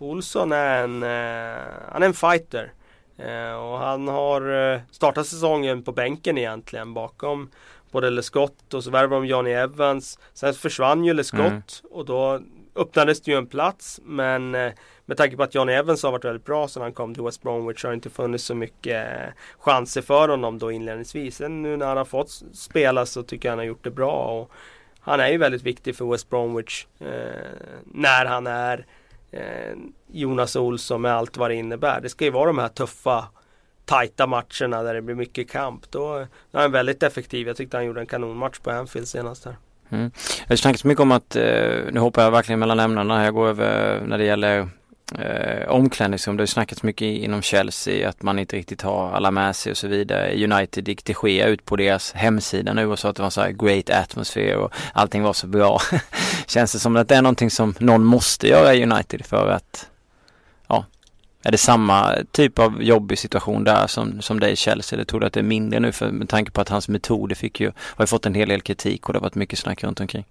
Olsson 0.03 0.53
är 0.53 0.85
en, 0.85 1.03
eh, 1.03 1.63
han 1.93 2.03
är 2.03 2.07
en 2.07 2.15
fighter. 2.15 2.73
Eh, 3.19 3.53
och 3.53 3.79
han 3.79 4.09
har 4.09 4.73
eh, 4.73 4.81
startat 4.91 5.27
säsongen 5.27 5.83
på 5.83 5.93
bänken 5.93 6.39
egentligen 6.39 6.95
bakom 6.95 7.51
både 7.91 8.11
Lescott 8.11 8.75
och 8.75 8.85
så 8.85 8.91
värvade 8.91 9.23
de 9.23 9.27
Johnny 9.27 9.51
Evans. 9.51 10.19
Sen 10.35 10.55
försvann 10.55 11.05
ju 11.05 11.13
Lescott 11.15 11.41
Mm. 11.41 11.63
och 11.91 12.05
då 12.05 12.41
öppnades 12.77 13.21
det 13.21 13.31
ju 13.31 13.37
en 13.39 13.47
plats. 13.47 14.01
Men 14.05 14.51
med 14.51 15.17
tanke 15.17 15.37
på 15.37 15.43
att 15.43 15.55
Johnny 15.55 15.73
Evans 15.73 16.03
har 16.03 16.11
varit 16.13 16.25
väldigt 16.25 16.45
bra 16.45 16.69
sedan 16.69 16.83
han 16.83 16.93
kom 16.93 17.15
till 17.15 17.23
West 17.23 17.43
Bromwich 17.43 17.85
har 17.85 17.91
det 17.91 17.95
inte 17.95 18.11
funnits 18.11 18.45
så 18.45 18.55
mycket 18.55 19.07
chanser 19.59 20.03
för 20.03 20.29
honom 20.29 20.59
då 20.59 20.73
inledningsvis. 20.73 21.37
Sen 21.37 21.63
nu 21.63 21.77
när 21.77 21.87
han 21.87 21.97
har 21.97 22.05
fått 22.05 22.31
spela 22.53 23.07
så 23.07 23.23
tycker 23.23 23.49
jag 23.49 23.53
han 23.53 23.59
har 23.59 23.67
gjort 23.67 23.85
det 23.85 23.91
bra. 23.91 24.41
Och 24.41 24.51
han 25.01 25.21
är 25.21 25.29
ju 25.29 25.39
väldigt 25.39 25.63
viktig 25.63 25.97
för 25.97 26.05
West 26.05 26.31
Bromwich 26.31 26.87
eh, 26.99 27.07
när 27.85 28.27
han 28.27 28.47
är 28.47 28.87
Eh, 29.33 29.77
Jonas 30.13 30.57
Olsson 30.57 31.01
med 31.01 31.13
allt 31.13 31.37
vad 31.37 31.51
det 31.51 31.55
innebär. 31.55 32.01
Det 32.01 32.09
ska 32.09 32.25
ju 32.25 32.31
vara 32.31 32.47
de 32.47 32.59
här 32.59 32.69
tuffa 32.69 33.25
tajta 33.85 34.27
matcherna 34.27 34.83
där 34.83 34.95
det 34.95 35.03
blir 35.03 35.15
mycket 35.15 35.51
kamp. 35.51 35.91
Då 35.91 36.17
är 36.17 36.29
han 36.53 36.73
väldigt 36.73 37.03
effektiv. 37.03 37.47
Jag 37.47 37.57
tyckte 37.57 37.77
han 37.77 37.87
gjorde 37.87 38.01
en 38.01 38.07
kanonmatch 38.07 38.59
på 38.59 38.71
Anfield 38.71 39.09
senast 39.09 39.45
här. 39.45 39.57
Mm. 39.91 40.11
Det 40.47 40.53
har 40.53 40.57
snackats 40.57 40.85
mycket 40.85 41.01
om 41.01 41.13
att, 41.13 41.37
eh, 41.37 41.43
nu 41.93 42.01
hoppar 42.01 42.23
jag 42.23 42.31
verkligen 42.31 42.59
mellan 42.59 42.81
ämnena, 42.81 43.25
jag 43.25 43.35
går 43.35 43.49
över 43.49 44.01
när 44.01 44.19
det 44.19 44.25
gäller 44.25 44.69
eh, 45.19 45.69
omklädningsrum. 45.69 46.37
Det 46.37 46.41
har 46.41 46.45
ju 46.45 46.47
snackats 46.47 46.83
mycket 46.83 47.07
inom 47.07 47.43
Chelsea 47.43 48.09
att 48.09 48.23
man 48.23 48.39
inte 48.39 48.57
riktigt 48.57 48.83
har 48.83 49.13
alla 49.13 49.31
med 49.31 49.57
sig 49.57 49.71
och 49.71 49.77
så 49.77 49.89
vidare. 49.89 50.45
United 50.45 50.89
gick 50.89 51.03
till 51.03 51.15
Gea 51.23 51.47
ut 51.47 51.65
på 51.65 51.77
deras 51.77 52.13
hemsida 52.13 52.73
nu 52.73 52.87
och 52.87 52.99
sa 52.99 53.09
att 53.09 53.17
det 53.17 53.23
var 53.23 53.31
så 53.31 53.41
här 53.41 53.51
great 53.51 53.91
atmosphere 53.91 54.57
och 54.57 54.73
allting 54.93 55.23
var 55.23 55.33
så 55.33 55.47
bra. 55.47 55.81
Känns 56.51 56.73
det 56.73 56.79
som 56.79 56.97
att 56.97 57.09
det 57.09 57.17
är 57.17 57.23
någonting 57.23 57.51
som 57.51 57.75
någon 57.79 58.05
måste 58.05 58.49
göra 58.49 58.75
i 58.75 58.83
United 58.83 59.27
för 59.27 59.49
att, 59.49 59.91
ja, 60.69 60.85
är 61.43 61.51
det 61.51 61.59
samma 61.59 62.17
typ 62.33 62.59
av 62.59 62.83
jobbig 62.83 63.19
situation 63.19 63.65
där 63.65 63.87
som, 63.87 64.23
som 64.23 64.41
det 64.41 64.47
är 64.47 64.51
i 64.51 64.57
Chelsea? 64.57 64.97
Eller 64.97 65.05
tror 65.05 65.21
du 65.21 65.27
att 65.27 65.33
det 65.33 65.41
är 65.41 65.45
mindre 65.45 65.81
nu 65.81 65.93
för, 65.93 66.11
med 66.11 66.29
tanke 66.29 66.51
på 66.51 66.61
att 66.61 66.69
hans 66.69 66.89
metoder 66.89 67.35
fick 67.35 67.61
ju, 67.61 67.73
har 67.77 68.03
ju 68.03 68.07
fått 68.07 68.27
en 68.27 68.35
hel 68.35 68.49
del 68.49 68.61
kritik 68.61 69.07
och 69.07 69.13
det 69.13 69.19
har 69.19 69.23
varit 69.23 69.35
mycket 69.35 69.59
snack 69.59 69.85
runt 69.85 70.01
omkring. 70.01 70.25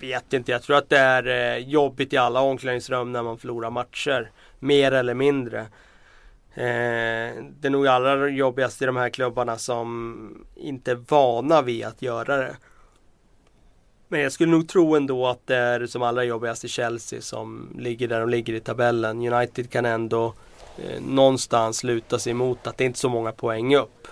Vet 0.00 0.32
inte, 0.32 0.52
jag 0.52 0.62
tror 0.62 0.76
att 0.76 0.88
det 0.88 0.98
är 0.98 1.56
eh, 1.56 1.68
jobbigt 1.68 2.12
i 2.12 2.16
alla 2.16 2.40
omklädningsrum 2.40 3.12
när 3.12 3.22
man 3.22 3.38
förlorar 3.38 3.70
matcher. 3.70 4.30
Mer 4.58 4.92
eller 4.92 5.14
mindre. 5.14 5.60
Eh, 6.54 7.34
det 7.60 7.68
är 7.68 7.70
nog 7.70 7.86
allra 7.86 8.28
jobbigast 8.28 8.82
i 8.82 8.86
de 8.86 8.96
här 8.96 9.10
klubbarna 9.10 9.58
som 9.58 10.46
inte 10.56 10.90
är 10.90 10.98
vana 11.08 11.62
vid 11.62 11.84
att 11.84 12.02
göra 12.02 12.36
det. 12.36 12.56
Men 14.08 14.20
jag 14.20 14.32
skulle 14.32 14.50
nog 14.50 14.68
tro 14.68 14.96
ändå 14.96 15.26
att 15.26 15.46
det 15.46 15.56
är 15.56 15.86
som 15.86 16.02
allra 16.02 16.24
jobbigast 16.24 16.64
i 16.64 16.68
Chelsea 16.68 17.20
som 17.20 17.68
ligger 17.78 18.08
där 18.08 18.20
de 18.20 18.28
ligger 18.28 18.54
i 18.54 18.60
tabellen. 18.60 19.32
United 19.32 19.70
kan 19.70 19.84
ändå 19.86 20.34
eh, 20.78 21.00
någonstans 21.02 21.84
luta 21.84 22.18
sig 22.18 22.30
emot 22.30 22.66
att 22.66 22.78
det 22.78 22.84
är 22.84 22.86
inte 22.86 22.96
är 22.96 23.00
så 23.00 23.08
många 23.08 23.32
poäng 23.32 23.76
upp. 23.76 24.08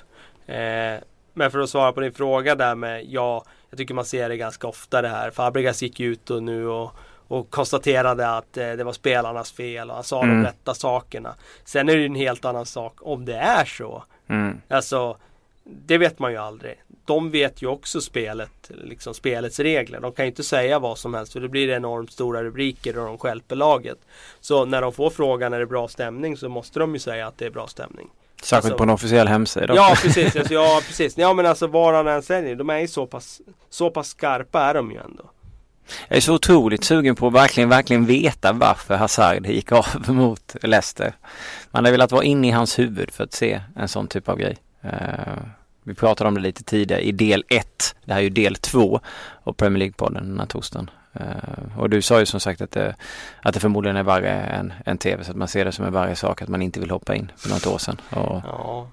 Eh, 0.46 0.94
men 1.33 1.50
för 1.50 1.59
att 1.59 1.70
svara 1.70 1.92
på 1.92 2.00
din 2.00 2.12
fråga 2.12 2.54
där 2.54 2.74
med 2.74 3.04
ja, 3.09 3.44
jag 3.70 3.78
tycker 3.78 3.94
man 3.94 4.04
ser 4.04 4.28
det 4.28 4.37
ganska 4.37 4.66
ofta 4.66 5.02
det 5.02 5.09
här. 5.09 5.30
Fabregas 5.30 5.83
gick 5.83 6.00
ut 6.00 6.30
och 6.30 6.42
nu 6.42 6.68
och, 6.68 6.90
och 7.28 7.50
konstaterade 7.50 8.28
att 8.37 8.57
eh, 8.57 8.72
det 8.72 8.85
var 8.85 8.92
spelarnas 8.92 9.52
fel 9.52 9.88
och 9.90 9.94
han 9.94 10.04
sa 10.04 10.22
Mm. 10.22 10.37
de 10.42 10.46
rätta 10.48 10.74
sakerna. 10.74 11.35
Sen 11.64 11.88
är 11.88 11.94
det 11.94 12.00
ju 12.00 12.07
en 12.07 12.14
helt 12.14 12.44
annan 12.44 12.66
sak 12.66 12.94
om 13.00 13.24
det 13.24 13.37
är 13.37 13.64
så. 13.64 14.04
Mm. 14.28 14.61
Alltså, 14.68 15.16
det 15.64 15.98
vet 15.98 16.18
man 16.18 16.33
ju 16.33 16.38
aldrig. 16.38 16.74
De 17.05 17.31
vet 17.31 17.62
ju 17.62 17.66
också 17.66 18.00
spelet, 18.00 18.70
liksom 18.85 19.14
spelets 19.14 19.61
regler. 19.61 20.00
De 20.00 20.12
kan 20.12 20.24
ju 20.24 20.31
inte 20.31 20.44
säga 20.44 20.79
vad 20.79 20.98
som 20.98 21.14
helst 21.14 21.33
för 21.33 21.40
det 21.40 21.48
blir 21.48 21.68
enormt 21.68 22.12
stora 22.12 22.44
rubriker 22.44 22.98
och 22.98 23.07
de 23.07 23.18
stjälper 23.18 23.57
laget. 23.57 23.98
Så 24.40 24.64
när 24.64 24.83
de 24.83 24.92
får 24.92 25.11
frågan 25.11 25.53
är 25.53 25.59
det 25.59 25.66
bra 25.66 25.88
stämning 25.88 26.37
så 26.37 26.48
måste 26.48 26.79
de 26.79 26.94
ju 26.94 26.98
säga 27.00 27.27
att 27.27 27.38
det 27.38 27.46
är 27.46 27.50
bra 27.50 27.66
stämning. 27.66 28.09
Särskilt 28.42 28.64
Alltså- 28.64 28.79
på 28.79 28.83
en 28.85 28.90
officiell 28.90 29.29
hemsida. 29.29 29.74
Ja 29.77 29.94
precis, 30.03 30.37
alltså, 30.37 30.55
ja 30.55 30.81
precis. 30.87 31.18
Ja 31.18 31.35
men 31.35 31.46
alltså 31.46 31.66
var 31.66 31.92
han 31.92 32.07
än 32.09 32.22
säljer, 32.22 32.57
de 32.57 32.70
är 32.70 32.79
ju 32.79 32.88
så 32.88 33.07
pass, 33.07 33.40
så 33.70 33.90
pass 33.90 34.09
skarpa 34.09 34.61
är 34.61 34.74
de 34.74 34.90
ju 34.92 34.98
ändå. 34.98 35.31
Jag 36.09 36.16
är 36.16 36.20
så 36.20 36.35
otroligt 36.35 36.85
sugen 36.85 37.14
på 37.14 37.27
att 37.27 37.33
verkligen, 37.33 37.68
verkligen 37.68 38.07
veta 38.07 38.53
varför 38.53 38.96
Hazard 38.96 39.46
gick 39.46 39.72
av 39.72 39.87
mot 40.09 40.57
Leicester. 40.62 41.14
Man 41.70 41.85
hade 41.85 41.90
velat 41.92 42.12
vara 42.12 42.24
inne 42.24 42.48
i 42.48 42.50
hans 42.50 42.79
huvud 42.79 43.11
för 43.11 43.24
att 43.24 43.33
se 43.33 43.61
en 43.77 43.88
sån 43.88 44.09
typ 44.09 44.29
av 44.29 44.38
grej. 44.38 44.57
Eh, 44.85 45.42
vi 45.83 45.94
pratade 45.94 46.29
om 46.29 46.35
det 46.35 46.40
lite 46.40 46.64
tidigare 46.64 47.03
i 47.03 47.12
del 47.12 47.44
1. 47.49 47.97
Det 48.05 48.12
här 48.12 48.20
är 48.20 48.25
ju 48.25 48.31
del 48.31 48.57
2 48.57 49.01
av 49.42 49.53
Premier 49.53 49.79
League-podden 49.87 50.14
den 50.14 50.38
här 50.40 50.47
torsdagen. 50.47 50.90
Eh, 51.12 51.79
och 51.79 51.90
du 51.90 52.03
sa 52.03 52.20
ju 52.20 52.27
som 52.27 52.40
sagt 52.40 52.61
att 52.61 52.70
det, 52.70 52.94
att 53.42 53.55
det 53.55 53.61
förmodligen 53.61 53.97
är 53.97 54.03
värre 54.03 54.31
än, 54.31 54.73
än 54.87 54.99
tv 54.99 55.25
så 55.25 55.31
att 55.31 55.37
man 55.37 55.49
ser 55.49 55.64
det 55.64 55.73
som 55.73 55.85
en 55.85 55.92
värre 55.92 56.16
sak 56.16 56.42
att 56.42 56.49
man 56.49 56.62
inte 56.62 56.81
vill 56.81 56.90
hoppa 56.90 57.14
in 57.14 57.33
för 57.37 57.49
något 57.51 57.66
år 57.66 57.79
sedan. 57.79 58.01
Och, 58.11 58.42
Ja, 58.44 58.88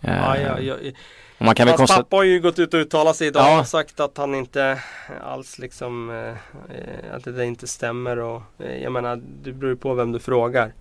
eh, 0.00 0.16
ja, 0.16 0.38
ja, 0.38 0.60
ja, 0.60 0.90
och 1.38 1.46
man 1.46 1.54
kan 1.54 1.66
väl 1.66 1.76
konstatera... 1.76 2.04
pappa 2.04 2.16
har 2.16 2.22
ju 2.22 2.40
gått 2.40 2.58
ut 2.58 2.74
och 2.74 2.80
uttalat 2.80 3.16
sig 3.16 3.26
idag 3.26 3.46
Ja. 3.46 3.60
och 3.60 3.66
sagt 3.66 4.00
att 4.00 4.16
han 4.18 4.34
inte 4.34 4.78
alls 5.24 5.58
liksom 5.58 6.10
eh, 6.10 7.14
Att 7.14 7.24
det 7.24 7.44
inte 7.44 7.66
stämmer 7.66 8.18
och 8.18 8.42
eh, 8.58 8.82
jag 8.82 8.92
menar 8.92 9.22
det 9.42 9.52
beror 9.52 9.70
ju 9.72 9.76
på 9.76 9.94
vem 9.94 10.12
du 10.12 10.18
frågar. 10.18 10.72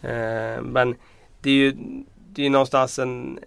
Eh, 0.00 0.62
men 0.62 0.94
det 1.40 1.50
är 1.50 1.54
ju 1.54 1.72
Det 2.32 2.42
är 2.42 2.44
ju 2.44 2.50
någonstans 2.50 2.98
en 2.98 3.38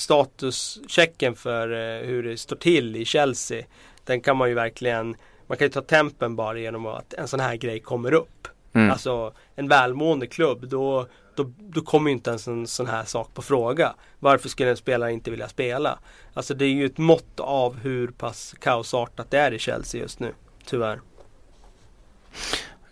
Statuschecken 0.00 1.34
för 1.34 1.72
eh, 1.72 2.06
hur 2.06 2.22
det 2.22 2.36
står 2.36 2.56
till 2.56 2.96
i 2.96 3.04
Chelsea. 3.04 3.64
Den 4.04 4.20
kan 4.20 4.36
man 4.36 4.48
ju 4.48 4.54
verkligen 4.54 5.16
Man 5.46 5.58
kan 5.58 5.66
ju 5.66 5.72
ta 5.72 5.80
tempen 5.80 6.36
bara 6.36 6.58
genom 6.58 6.86
att 6.86 7.14
en 7.14 7.28
sån 7.28 7.40
här 7.40 7.56
grej 7.56 7.80
kommer 7.80 8.12
upp. 8.12 8.48
Mm. 8.72 8.90
Alltså 8.90 9.32
en 9.54 9.68
välmående 9.68 10.26
klubb 10.26 10.68
då, 10.68 11.06
då, 11.34 11.52
då 11.58 11.80
kommer 11.80 12.10
ju 12.10 12.16
inte 12.16 12.30
ens 12.30 12.48
en 12.48 12.66
sån 12.66 12.86
här 12.86 13.04
sak 13.04 13.34
på 13.34 13.42
fråga. 13.42 13.94
Varför 14.18 14.48
skulle 14.48 14.70
en 14.70 14.76
spelare 14.76 15.12
inte 15.12 15.30
vilja 15.30 15.48
spela? 15.48 15.98
Alltså 16.34 16.54
det 16.54 16.64
är 16.64 16.68
ju 16.68 16.86
ett 16.86 16.98
mått 16.98 17.40
av 17.40 17.76
hur 17.78 18.08
pass 18.08 18.54
kaosartat 18.60 19.30
det 19.30 19.38
är 19.38 19.52
i 19.52 19.58
Chelsea 19.58 20.00
just 20.00 20.20
nu. 20.20 20.32
Tyvärr. 20.64 21.00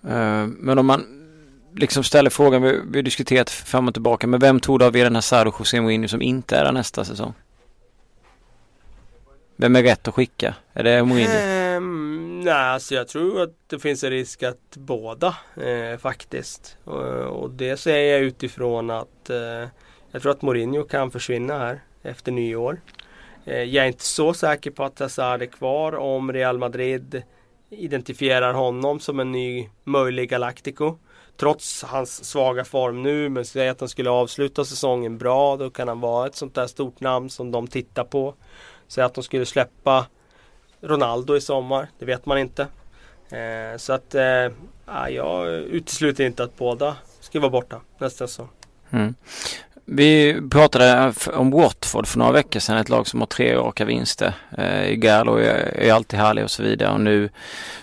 Eh, 0.02 0.46
Men 0.46 0.78
om 0.78 0.86
man 0.86 1.17
liksom 1.78 2.04
ställer 2.04 2.30
frågan, 2.30 2.62
vi 2.62 2.80
vi 2.90 2.98
har 2.98 3.02
diskuterat 3.02 3.50
fram 3.50 3.88
och 3.88 3.94
tillbaka, 3.94 4.26
men 4.26 4.40
vem 4.40 4.60
tror 4.60 4.78
du 4.78 4.84
av 4.84 4.96
Eden 4.96 5.14
Hazard 5.14 5.46
och 5.46 5.54
José 5.58 5.80
Mourinho 5.80 6.08
som 6.08 6.22
inte 6.22 6.56
är 6.56 6.64
där 6.64 6.72
nästa 6.72 7.04
säsong? 7.04 7.34
Vem 9.56 9.76
är 9.76 9.82
rätt 9.82 10.08
att 10.08 10.14
skicka? 10.14 10.54
Är 10.72 10.84
det 10.84 11.04
Mourinho? 11.04 11.32
Ehm, 11.32 12.40
Nej, 12.44 12.54
alltså 12.54 12.94
jag 12.94 13.08
tror 13.08 13.42
att 13.42 13.54
det 13.66 13.78
finns 13.78 14.04
en 14.04 14.10
risk 14.10 14.42
att 14.42 14.76
båda 14.76 15.36
eh, 15.56 15.98
faktiskt. 15.98 16.76
Och, 16.84 17.02
och, 17.42 17.50
det 17.50 17.76
säger 17.76 18.12
jag 18.12 18.22
utifrån 18.22 18.90
att 18.90 19.30
eh, 19.30 19.68
jag 20.10 20.22
tror 20.22 20.32
att 20.32 20.42
Mourinho 20.42 20.84
kan 20.84 21.10
försvinna 21.10 21.58
här 21.58 21.80
efter 22.02 22.32
nyår. 22.32 22.80
Eh, 23.44 23.62
jag 23.62 23.84
är 23.84 23.88
inte 23.88 24.04
så 24.04 24.34
säker 24.34 24.70
på 24.70 24.84
att 24.84 24.98
Hazard 24.98 25.42
är 25.42 25.46
kvar 25.46 25.96
om 25.96 26.32
Real 26.32 26.58
Madrid 26.58 27.22
identifierar 27.70 28.52
honom 28.52 29.00
som 29.00 29.20
en 29.20 29.32
ny 29.32 29.68
möjlig 29.84 30.30
Galactico. 30.30 30.98
Trots 31.40 31.82
hans 31.82 32.24
svaga 32.24 32.64
form 32.64 33.02
nu, 33.02 33.28
men 33.28 33.44
säg 33.44 33.68
att 33.68 33.80
han 33.80 33.88
skulle 33.88 34.10
avsluta 34.10 34.64
säsongen 34.64 35.18
bra, 35.18 35.56
då 35.56 35.70
kan 35.70 35.88
han 35.88 36.00
vara 36.00 36.26
ett 36.26 36.34
sånt 36.34 36.54
där 36.54 36.66
stort 36.66 37.00
namn 37.00 37.30
som 37.30 37.50
de 37.50 37.66
tittar 37.66 38.04
på. 38.04 38.34
Säg 38.88 39.04
att 39.04 39.14
de 39.14 39.24
skulle 39.24 39.46
släppa 39.46 40.06
Ronaldo 40.80 41.36
i 41.36 41.40
sommar, 41.40 41.88
det 41.98 42.04
vet 42.04 42.26
man 42.26 42.38
inte. 42.38 42.62
Eh, 43.30 43.76
så 43.76 43.92
att 43.92 44.14
eh, 44.14 44.48
jag 45.08 45.48
utesluter 45.48 46.24
inte 46.24 46.44
att 46.44 46.56
båda 46.56 46.96
ska 47.20 47.40
vara 47.40 47.50
borta 47.50 47.80
nästa 47.98 48.26
säsong. 48.26 48.48
Mm. 48.90 49.14
Vi 49.90 50.40
pratade 50.50 51.12
om 51.32 51.50
Watford 51.50 52.06
för 52.06 52.18
några 52.18 52.32
veckor 52.32 52.60
sedan, 52.60 52.76
ett 52.76 52.88
lag 52.88 53.06
som 53.06 53.20
har 53.20 53.26
tre 53.26 53.54
raka 53.54 53.84
vinster. 53.84 54.34
Eh, 54.58 54.90
Gallo 54.90 55.36
är, 55.36 55.80
är 55.80 55.92
alltid 55.92 56.18
härlig 56.18 56.44
och 56.44 56.50
så 56.50 56.62
vidare 56.62 56.92
och 56.92 57.00
nu 57.00 57.28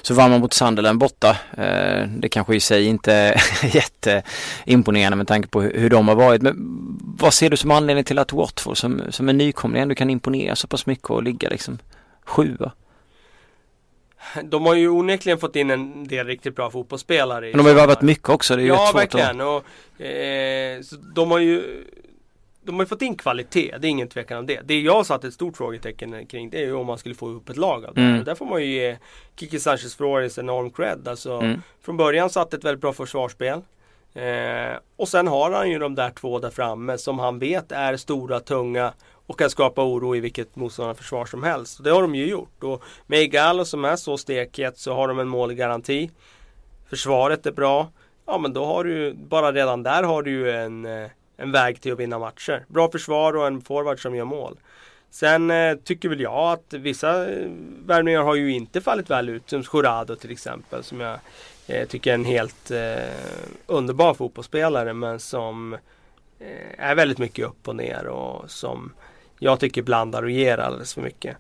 så 0.02 0.14
vann 0.14 0.32
man 0.32 0.40
mot 0.40 0.54
Sunderland 0.54 1.00
borta. 1.00 1.38
Eh, 1.58 2.08
det 2.18 2.30
kanske 2.30 2.56
i 2.56 2.60
sig 2.60 2.86
inte 2.86 3.14
är 3.14 3.42
jätteimponerande 3.76 5.16
med 5.16 5.28
tanke 5.28 5.48
på 5.48 5.62
hur, 5.62 5.80
hur, 5.80 5.90
de 5.90 6.08
har 6.08 6.16
varit. 6.16 6.42
Men 6.42 6.56
vad 7.18 7.34
ser 7.34 7.50
du 7.50 7.58
som 7.58 7.72
anledning 7.72 8.06
till 8.06 8.20
att 8.20 8.34
Watford 8.34 8.78
som, 8.78 9.02
som 9.10 9.30
en 9.30 9.38
nykomling 9.38 9.82
ändå 9.82 9.96
kan 9.96 10.10
imponera 10.10 10.56
så 10.56 10.68
pass 10.68 10.86
mycket 10.86 11.10
och 11.10 11.24
ligga 11.24 11.50
liksom 11.50 11.78
sjua? 12.26 12.72
De 14.44 14.66
har 14.66 14.76
ju 14.76 14.90
onekligen 14.90 15.40
fått 15.40 15.56
in 15.56 15.70
en 15.70 16.08
del 16.08 16.28
riktigt 16.28 16.56
bra 16.56 16.70
fotbollsspelare. 16.72 17.46
Men 17.46 17.58
de 17.58 17.64
har 17.64 17.70
ju 17.70 17.76
värvat 17.76 18.02
mycket 18.02 18.30
också. 18.30 18.56
Det 18.56 18.62
är 18.62 18.68
ja, 18.68 18.92
verkligen. 18.96 19.42
Och, 19.42 20.02
eh, 20.02 20.82
de 21.16 21.32
har 21.32 21.40
ju 21.40 21.84
de 22.66 22.76
har 22.76 22.82
ju 22.82 22.88
fått 22.88 23.02
in 23.02 23.16
kvalitet, 23.16 23.76
det 23.80 23.88
är 23.88 23.90
ingen 23.90 24.08
tvekan 24.08 24.38
om 24.38 24.46
det. 24.46 24.62
Det 24.64 24.80
jag 24.80 25.06
satt 25.06 25.24
ett 25.24 25.34
stort 25.34 25.58
frågetecken 25.58 26.26
kring 26.26 26.50
det 26.50 26.58
är 26.58 26.66
ju 26.66 26.74
om 26.74 26.88
man 26.88 26.98
skulle 26.98 27.16
få 27.16 27.30
ihop 27.32 27.50
ett 27.50 27.58
lag 27.58 27.86
av 27.86 27.94
det 27.94 28.02
mm. 28.02 28.20
Och 28.20 28.26
där 28.26 28.36
får 28.36 28.46
man 28.46 28.62
ju 28.62 28.68
ge 28.68 28.98
Kiki 29.36 29.60
Sanchez 29.60 29.96
Flores 29.96 30.38
enorm 30.38 30.70
cred. 30.70 31.08
Alltså, 31.08 31.32
mm. 31.32 31.62
Från 31.82 31.98
början 31.98 32.30
satt 32.30 32.54
ett 32.54 32.64
väldigt 32.64 32.82
bra 32.82 32.94
försvarsspel. 32.94 33.62
Eh, 34.14 34.78
och 34.96 35.08
sen 35.08 35.28
har 35.28 35.52
han 35.52 35.72
ju 35.72 35.80
de 35.80 35.96
där 35.96 36.10
två 36.10 36.40
där 36.40 36.50
framme 36.50 36.98
som 36.98 37.20
han 37.20 37.40
vet 37.40 37.72
är 37.72 37.98
stora, 37.98 38.40
tunga 38.40 38.94
och 39.28 39.40
kan 39.40 39.50
skapa 39.50 39.84
oro 39.84 40.16
i 40.16 40.20
vilket 40.20 40.56
motståndarförsvar 40.56 41.26
som 41.26 41.44
helst. 41.44 41.80
Och 41.80 41.84
det 41.84 41.92
har 41.92 42.02
de 42.02 42.16
ju 42.16 42.26
gjort. 42.26 42.64
Och 42.64 42.84
med 43.08 43.22
Igalo 43.22 43.66
som 43.66 43.86
är 43.86 43.96
så 43.96 44.18
stekhet 44.18 44.78
så 44.78 44.94
har 44.94 45.08
de 45.08 45.20
en 45.20 45.28
målgaranti. 45.28 46.12
Försvaret 46.90 47.46
är 47.46 47.52
bra. 47.52 47.90
Ja 48.26 48.38
men 48.38 48.54
då 48.54 48.66
har 48.66 48.84
du 48.84 49.14
bara 49.14 49.52
redan 49.52 49.84
där 49.84 50.04
har 50.04 50.24
du 50.24 50.32
ju 50.32 50.52
en, 50.52 50.86
eh, 50.86 51.10
en 51.38 51.52
väg 51.52 51.82
till 51.82 51.94
att 51.94 52.00
vinna 52.00 52.20
matcher. 52.20 52.66
Bra 52.68 52.92
försvar 52.92 53.36
och 53.36 53.48
en 53.48 53.62
forward 53.62 54.02
som 54.02 54.16
gör 54.16 54.26
mål. 54.26 54.58
Sen 55.10 55.52
eh, 55.52 55.76
tycker 55.76 56.10
väl 56.10 56.20
jag 56.20 56.52
att 56.52 56.74
vissa 56.74 57.32
eh, 57.32 57.50
värvningar 57.86 58.22
har 58.22 58.36
ju 58.36 58.52
inte 58.52 58.82
fallit 58.82 59.10
väl 59.10 59.30
ut. 59.30 59.50
Som 59.50 59.64
Jurado 59.74 60.16
till 60.16 60.32
exempel. 60.32 60.84
Som 60.84 61.00
jag 61.00 61.20
eh, 61.68 61.88
tycker 61.88 62.12
är 62.12 62.16
en 62.16 62.26
helt 62.26 62.72
eh, 62.72 63.60
underbar 63.66 64.14
fotbollsspelare. 64.14 64.94
Men 64.94 65.20
som 65.20 65.74
eh, 66.40 66.50
är 66.78 66.96
väldigt 66.96 67.18
mycket 67.18 67.46
upp 67.46 67.68
och 67.68 67.76
ner. 67.76 68.08
Och 68.08 68.52
som 68.52 68.94
jag 69.40 69.60
tycker 69.60 69.82
blandar 69.82 70.24
och 70.24 70.32
ger 70.32 70.58
alldeles 70.58 70.94
för 70.94 71.02
mycket. 71.02 71.38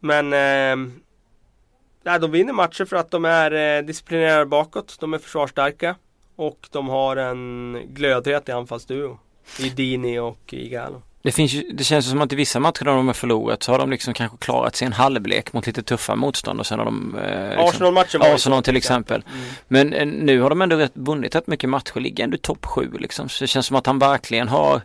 Men 0.00 0.32
eh, 0.32 2.18
de 2.20 2.30
vinner 2.30 2.52
matcher 2.52 2.84
för 2.84 2.96
att 2.96 3.10
de 3.10 3.24
är 3.24 3.78
eh, 3.78 3.82
disciplinerade 3.82 4.46
bakåt. 4.46 4.96
De 5.00 5.14
är 5.14 5.18
försvarsstarka. 5.18 5.96
Och 6.36 6.68
de 6.70 6.88
har 6.88 7.16
en 7.16 7.82
glödhet 7.88 8.48
i 8.48 8.52
anfallsduo. 8.52 9.18
I 9.58 9.68
Dini 9.68 10.18
och 10.18 10.52
i 10.52 10.68
Galo. 10.68 11.02
Det, 11.22 11.32
finns 11.32 11.52
ju, 11.52 11.62
det 11.72 11.84
känns 11.84 12.10
som 12.10 12.20
att 12.20 12.32
i 12.32 12.36
vissa 12.36 12.60
matcher 12.60 12.84
där 12.84 12.92
de 12.92 13.06
har 13.06 13.14
förlorat 13.14 13.62
så 13.62 13.72
har 13.72 13.78
de 13.78 13.90
liksom 13.90 14.14
kanske 14.14 14.38
klarat 14.38 14.76
sig 14.76 14.86
en 14.86 14.92
halvlek 14.92 15.52
mot 15.52 15.66
lite 15.66 15.82
tuffa 15.82 16.14
motstånd 16.14 16.60
och 16.60 16.66
sen 16.66 16.78
har 16.78 16.86
de 16.86 17.18
eh, 17.18 17.48
liksom, 17.48 17.68
Arsenal-matchen 17.68 18.20
var 18.20 18.34
Arsenal 18.34 18.62
till 18.62 18.76
exempel. 18.76 19.24
Mm. 19.32 19.46
Men 19.68 19.92
eh, 19.92 20.06
nu 20.06 20.40
har 20.40 20.50
de 20.50 20.62
ändå 20.62 20.76
rätt, 20.76 20.92
vunnit 20.94 21.34
rätt 21.34 21.46
mycket 21.46 21.70
matcher, 21.70 22.00
ligger 22.00 22.24
ändå 22.24 22.36
topp 22.36 22.66
sju 22.66 22.90
liksom. 22.98 23.28
Så 23.28 23.44
det 23.44 23.48
känns 23.48 23.66
som 23.66 23.76
att 23.76 23.86
han 23.86 23.98
verkligen 23.98 24.48
har 24.48 24.82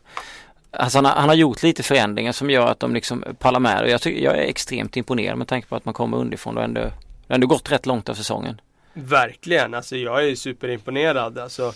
Alltså 0.71 0.97
han, 0.97 1.05
har, 1.05 1.15
han 1.15 1.29
har 1.29 1.35
gjort 1.35 1.63
lite 1.63 1.83
förändringar 1.83 2.31
som 2.31 2.49
gör 2.49 2.67
att 2.67 2.79
de 2.79 2.93
liksom 2.93 3.23
pallar 3.39 3.59
med 3.59 3.81
och 3.81 3.89
jag, 3.89 4.01
tycker, 4.01 4.23
jag 4.23 4.37
är 4.37 4.41
extremt 4.41 4.97
imponerad 4.97 5.37
med 5.37 5.47
tanke 5.47 5.67
på 5.67 5.75
att 5.75 5.85
man 5.85 5.93
kommer 5.93 6.17
underifrån 6.17 6.57
och 6.57 6.63
ändå, 6.63 6.81
ändå 7.27 7.47
gått 7.47 7.71
rätt 7.71 7.85
långt 7.85 8.09
av 8.09 8.13
säsongen. 8.13 8.61
Verkligen, 8.93 9.73
alltså 9.73 9.95
jag 9.95 10.27
är 10.27 10.35
superimponerad. 10.35 11.37
Alltså, 11.37 11.73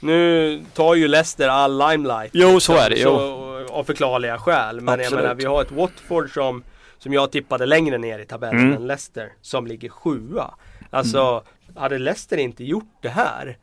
nu 0.00 0.64
tar 0.74 0.94
ju 0.94 1.08
Leicester 1.08 1.48
all 1.48 1.78
limelight. 1.90 2.30
Jo, 2.32 2.60
så 2.60 2.76
är 2.76 2.90
det. 2.90 3.00
Jo. 3.00 3.44
av 3.70 3.84
förklarliga 3.84 4.38
skäl. 4.38 4.80
Men 4.80 4.94
Absolut. 4.94 5.10
jag 5.10 5.22
menar, 5.22 5.34
vi 5.34 5.44
har 5.44 5.62
ett 5.62 5.72
Watford 5.72 6.34
som, 6.34 6.62
som 6.98 7.12
jag 7.12 7.32
tippade 7.32 7.66
längre 7.66 7.98
ner 7.98 8.18
i 8.18 8.24
tabellen 8.24 8.60
mm. 8.60 8.76
än 8.76 8.86
Leicester. 8.86 9.32
Som 9.40 9.66
ligger 9.66 9.88
sjua. 9.88 10.54
Alltså, 10.90 11.20
mm. 11.20 11.82
hade 11.82 11.98
Leicester 11.98 12.36
inte 12.36 12.64
gjort 12.64 12.98
det 13.02 13.08
här 13.08 13.58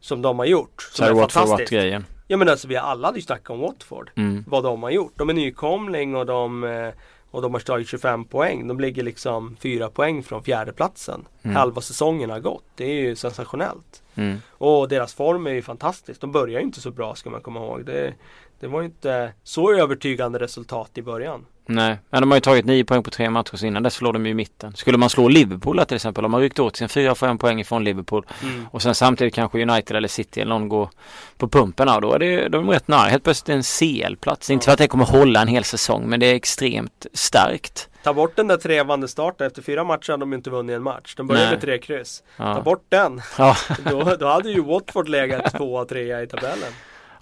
som 0.00 0.22
de 0.22 0.38
har 0.38 0.46
gjort. 0.46 0.88
Så 0.92 1.02
hade 1.02 1.14
Watford 1.14 1.48
varit 1.48 1.70
grejen. 1.70 2.04
Ja 2.26 2.36
men 2.36 2.48
alltså 2.48 2.68
vi 2.68 2.76
alla 2.76 3.08
hade 3.08 3.18
ju 3.18 3.22
snackat 3.22 3.50
om 3.50 3.60
Watford. 3.60 4.10
Mm. 4.14 4.44
Vad 4.48 4.64
de 4.64 4.82
har 4.82 4.90
gjort. 4.90 5.12
De 5.16 5.30
är 5.30 5.34
nykomling 5.34 6.16
och 6.16 6.26
de 6.26 6.64
eh, 6.64 6.88
och 7.32 7.42
de 7.42 7.52
har 7.52 7.60
tagit 7.60 7.88
25 7.88 8.24
poäng. 8.24 8.68
De 8.68 8.80
ligger 8.80 9.02
liksom 9.02 9.56
4 9.60 9.90
poäng 9.90 10.22
från 10.22 10.42
fjärdeplatsen. 10.42 11.24
Mm. 11.42 11.56
Halva 11.56 11.80
säsongen 11.80 12.30
har 12.30 12.40
gått. 12.40 12.64
Det 12.74 12.84
är 12.84 12.94
ju 12.94 13.16
sensationellt. 13.16 14.02
Mm. 14.14 14.38
Och 14.50 14.88
deras 14.88 15.14
form 15.14 15.46
är 15.46 15.50
ju 15.50 15.62
fantastisk. 15.62 16.20
De 16.20 16.32
börjar 16.32 16.60
ju 16.60 16.66
inte 16.66 16.80
så 16.80 16.90
bra 16.90 17.14
ska 17.14 17.30
man 17.30 17.40
komma 17.40 17.60
ihåg. 17.60 17.84
Det, 17.84 18.14
det 18.60 18.66
var 18.66 18.82
inte 18.82 19.32
så 19.42 19.72
övertygande 19.72 20.38
resultat 20.38 20.90
i 20.98 21.02
början. 21.02 21.46
Nej, 21.66 21.98
men 22.10 22.22
de 22.22 22.30
har 22.30 22.36
ju 22.36 22.40
tagit 22.40 22.64
nio 22.64 22.84
poäng 22.84 23.02
på 23.02 23.10
tre 23.10 23.30
matcher 23.30 23.56
så 23.56 23.66
innan 23.66 23.82
dess 23.82 23.94
slår 23.94 24.12
de 24.12 24.26
ju 24.26 24.32
i 24.32 24.34
mitten. 24.34 24.76
Skulle 24.76 24.98
man 24.98 25.10
slå 25.10 25.28
Liverpool 25.28 25.84
till 25.86 25.94
exempel, 25.94 26.22
de 26.22 26.34
har 26.34 26.40
ryckt 26.40 26.58
åt 26.58 26.76
sin 26.76 26.88
fyra, 26.88 27.14
fem 27.14 27.38
poäng 27.38 27.60
ifrån 27.60 27.84
Liverpool 27.84 28.26
mm. 28.42 28.66
och 28.70 28.82
sen 28.82 28.94
samtidigt 28.94 29.34
kanske 29.34 29.62
United 29.62 29.96
eller 29.96 30.08
City 30.08 30.40
eller 30.40 30.48
någon 30.48 30.68
går 30.68 30.90
på 31.36 31.48
pumpen 31.48 31.88
och 31.88 32.00
då 32.00 32.12
är 32.12 32.18
det, 32.18 32.48
de 32.48 32.68
är 32.68 32.72
rätt 32.72 32.88
nära. 32.88 33.08
Helt 33.08 33.24
plötsligt 33.24 33.48
en 33.48 33.62
CL-plats. 33.62 34.50
Ja. 34.50 34.52
Inte 34.52 34.64
för 34.64 34.72
att 34.72 34.78
det 34.78 34.88
kommer 34.88 35.04
hålla 35.04 35.42
en 35.42 35.48
hel 35.48 35.64
säsong 35.64 36.08
men 36.08 36.20
det 36.20 36.26
är 36.26 36.34
extremt 36.34 37.06
starkt. 37.12 37.88
Ta 38.02 38.14
bort 38.14 38.36
den 38.36 38.48
där 38.48 38.56
trevande 38.56 39.08
starten. 39.08 39.46
Efter 39.46 39.62
fyra 39.62 39.84
matcher 39.84 40.10
hade 40.10 40.22
de 40.22 40.32
inte 40.32 40.50
vunnit 40.50 40.76
en 40.76 40.82
match. 40.82 41.14
De 41.16 41.26
började 41.26 41.46
Nej. 41.46 41.54
med 41.54 41.60
tre 41.60 41.78
kryss. 41.78 42.22
Ja. 42.36 42.54
Ta 42.54 42.62
bort 42.62 42.84
den. 42.88 43.22
Ja. 43.38 43.56
då, 43.90 44.16
då 44.20 44.26
hade 44.26 44.50
ju 44.50 44.62
Watford 44.62 45.08
legat 45.08 45.54
tvåa, 45.56 45.84
trea 45.84 46.22
i 46.22 46.26
tabellen. 46.26 46.72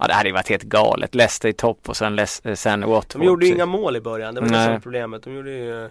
Ja 0.00 0.06
det 0.06 0.14
hade 0.14 0.28
ju 0.28 0.32
varit 0.32 0.48
helt 0.48 0.62
galet. 0.62 1.14
Leicester 1.14 1.48
i 1.48 1.52
topp 1.52 1.88
och 1.88 1.96
sen, 1.96 2.16
Les 2.16 2.42
sen 2.54 2.80
Watford. 2.80 3.20
De 3.20 3.26
gjorde 3.26 3.46
ju 3.46 3.54
inga 3.54 3.66
mål 3.66 3.96
i 3.96 4.00
början. 4.00 4.34
Det 4.34 4.40
var 4.40 4.48
det 4.48 4.64
som 4.64 4.72
var 4.72 4.80
problemet. 4.80 5.22
De 5.22 5.34
gjorde 5.34 5.50
ju 5.50 5.90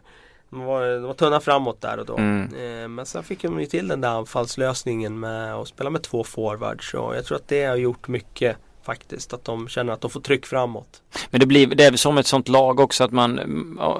de 0.50 0.63
var, 0.63 0.86
de 0.86 1.04
var 1.04 1.13
tunna 1.13 1.39
framåt 1.39 1.82
där 1.82 1.98
och 2.00 2.06
då. 2.06 2.17
Mm. 2.17 2.82
Eh, 2.84 2.88
men 2.88 3.06
sen 3.06 3.24
fick 3.24 3.41
de 3.41 3.60
ju 3.60 3.65
till 3.65 3.88
den 3.88 4.02
där 4.02 4.10
anfallslösningen 4.10 5.19
med 5.19 5.54
att 5.54 5.67
spela 5.67 5.89
med 5.89 6.02
två 6.04 6.24
forwards. 6.24 6.94
Och 6.94 7.15
jag 7.15 7.25
tror 7.25 7.38
att 7.38 7.48
det 7.48 7.65
har 7.65 7.75
gjort 7.75 8.08
mycket 8.08 8.58
faktiskt. 8.84 9.34
Att 9.34 9.46
de 9.46 9.67
känner 9.67 9.94
att 9.94 10.02
de 10.02 10.12
får 10.12 10.21
tryck 10.21 10.46
framåt. 10.46 11.02
Men 11.29 11.40
det 11.40 11.46
blir 11.46 11.67
det 11.67 11.86
är 11.86 11.92
som 11.92 12.17
ett 12.17 12.27
sånt 12.27 12.48
lag 12.48 12.79
också 12.79 13.04
att 13.04 13.12
man 13.12 13.40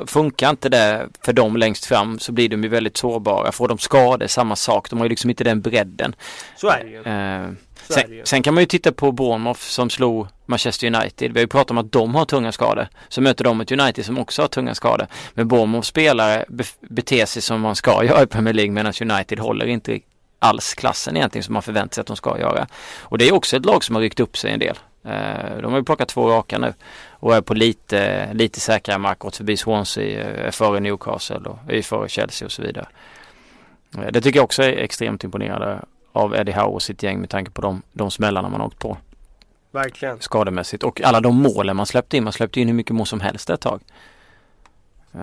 funkar 0.08 0.50
inte 0.50 0.70
det 0.70 1.08
för 1.26 1.34
dem 1.34 1.58
längst 1.58 1.86
fram 1.86 2.20
så 2.20 2.32
blir 2.32 2.50
de 2.50 2.64
ju 2.64 2.70
väldigt 2.70 2.98
sårbara. 2.98 3.52
Får 3.52 3.68
de 3.68 3.78
skador 3.78 4.28
samma 4.28 4.56
sak. 4.56 4.90
De 4.90 5.00
har 5.00 5.06
ju 5.06 5.10
liksom 5.10 5.30
inte 5.30 5.44
den 5.44 5.62
bredden. 5.62 6.16
Så 6.58 6.70
är 6.70 6.84
det 6.84 6.90
ju. 6.90 7.04
Eh, 7.04 7.50
Sen, 7.90 8.22
sen, 8.24 8.44
kan 8.44 8.54
man 8.54 8.64
ju 8.64 8.68
titta 8.68 8.92
på 8.92 9.12
Bournemouth 9.12 9.60
som 9.60 9.90
slog 9.90 10.28
Manchester 10.46 10.88
United. 10.88 11.34
Vi 11.34 11.40
har 11.40 11.44
ju 11.44 11.48
pratat 11.48 11.72
om 11.72 11.78
att 11.78 11.92
de 11.92 12.16
har 12.16 12.26
tunga 12.26 12.52
skador. 12.52 12.88
Så 13.10 13.22
möter 13.22 13.44
de 13.44 13.62
ett 13.62 13.72
United 13.72 14.06
som 14.06 14.18
också 14.18 14.42
har 14.42 14.48
tunga 14.48 14.76
skador. 14.76 15.08
Men 15.34 15.48
Bournemouth 15.48 15.88
spelare 15.88 16.46
be 16.50 16.64
beter 16.82 17.26
sig 17.26 17.42
som 17.42 17.62
man 17.62 17.76
ska 17.76 18.04
göra 18.04 18.24
i 18.24 18.28
Premier 18.28 18.54
League 18.54 18.72
medan 18.72 18.94
United 19.02 19.40
håller 19.40 19.66
inte 19.66 20.00
alls 20.40 20.74
klassen 20.74 21.18
egentligen 21.18 21.44
som 21.44 21.54
man 21.54 21.62
förväntar 21.62 21.94
sig 21.94 22.02
att 22.02 22.08
de 22.08 22.16
ska 22.16 22.40
göra. 22.40 22.68
Och 23.00 23.18
det 23.18 23.28
är 23.28 23.34
också 23.34 23.58
ett 23.58 23.66
lag 23.66 23.84
som 23.84 23.96
har 23.96 24.02
ryckt 24.02 24.20
upp 24.20 24.38
sig 24.38 24.52
en 24.52 24.60
del. 24.60 24.76
Eh, 25.06 25.62
de 25.62 25.72
har 25.72 25.78
ju 25.78 25.84
plockat 25.84 26.08
två 26.08 26.30
raka 26.30 26.58
nu 26.58 26.74
och 27.10 27.36
är 27.36 27.42
på 27.42 27.54
lite, 27.54 28.30
lite 28.34 28.60
säkrare 28.60 28.98
mark. 28.98 29.20
Gått 29.20 29.36
förbi 29.36 29.58
Swansea, 29.58 30.24
är 30.24 30.46
eh, 30.46 30.52
före 30.52 30.80
Newcastle 30.80 31.50
och 31.50 31.60
är 31.68 31.82
före 31.82 32.10
Chelsea 32.10 32.46
och 32.46 32.52
så 32.52 32.62
vidare. 32.62 32.88
Eh, 33.98 34.12
det 34.12 34.22
tycker 34.22 34.40
jag 34.40 34.44
också 34.44 34.64
är 34.64 34.78
extremt 34.78 35.24
imponerande 35.24 35.80
av 36.12 36.36
Eddie 36.36 36.52
Howe 36.52 36.74
och 36.74 36.82
sitt 36.82 37.04
gäng 37.04 37.20
med 37.20 37.30
tanke 37.30 37.52
på 37.52 37.62
de, 37.62 37.82
de 37.94 38.12
smällarna 38.12 38.50
man 38.50 38.62
åkt 38.62 38.80
på. 38.80 38.98
Verkligen. 39.72 40.20
Skademässigt 40.20 40.84
och 40.84 41.02
alla 41.02 41.22
de 41.22 41.36
målen 41.36 41.76
man 41.76 41.86
släppte 41.86 42.18
in. 42.18 42.24
Man 42.24 42.34
släppte 42.34 42.62
in 42.62 42.68
hur 42.68 42.76
mycket 42.76 42.96
mål 42.96 43.06
som 43.06 43.22
helst 43.22 43.50
ett 43.50 43.62
tag. 43.62 43.82
Uh, 45.16 45.22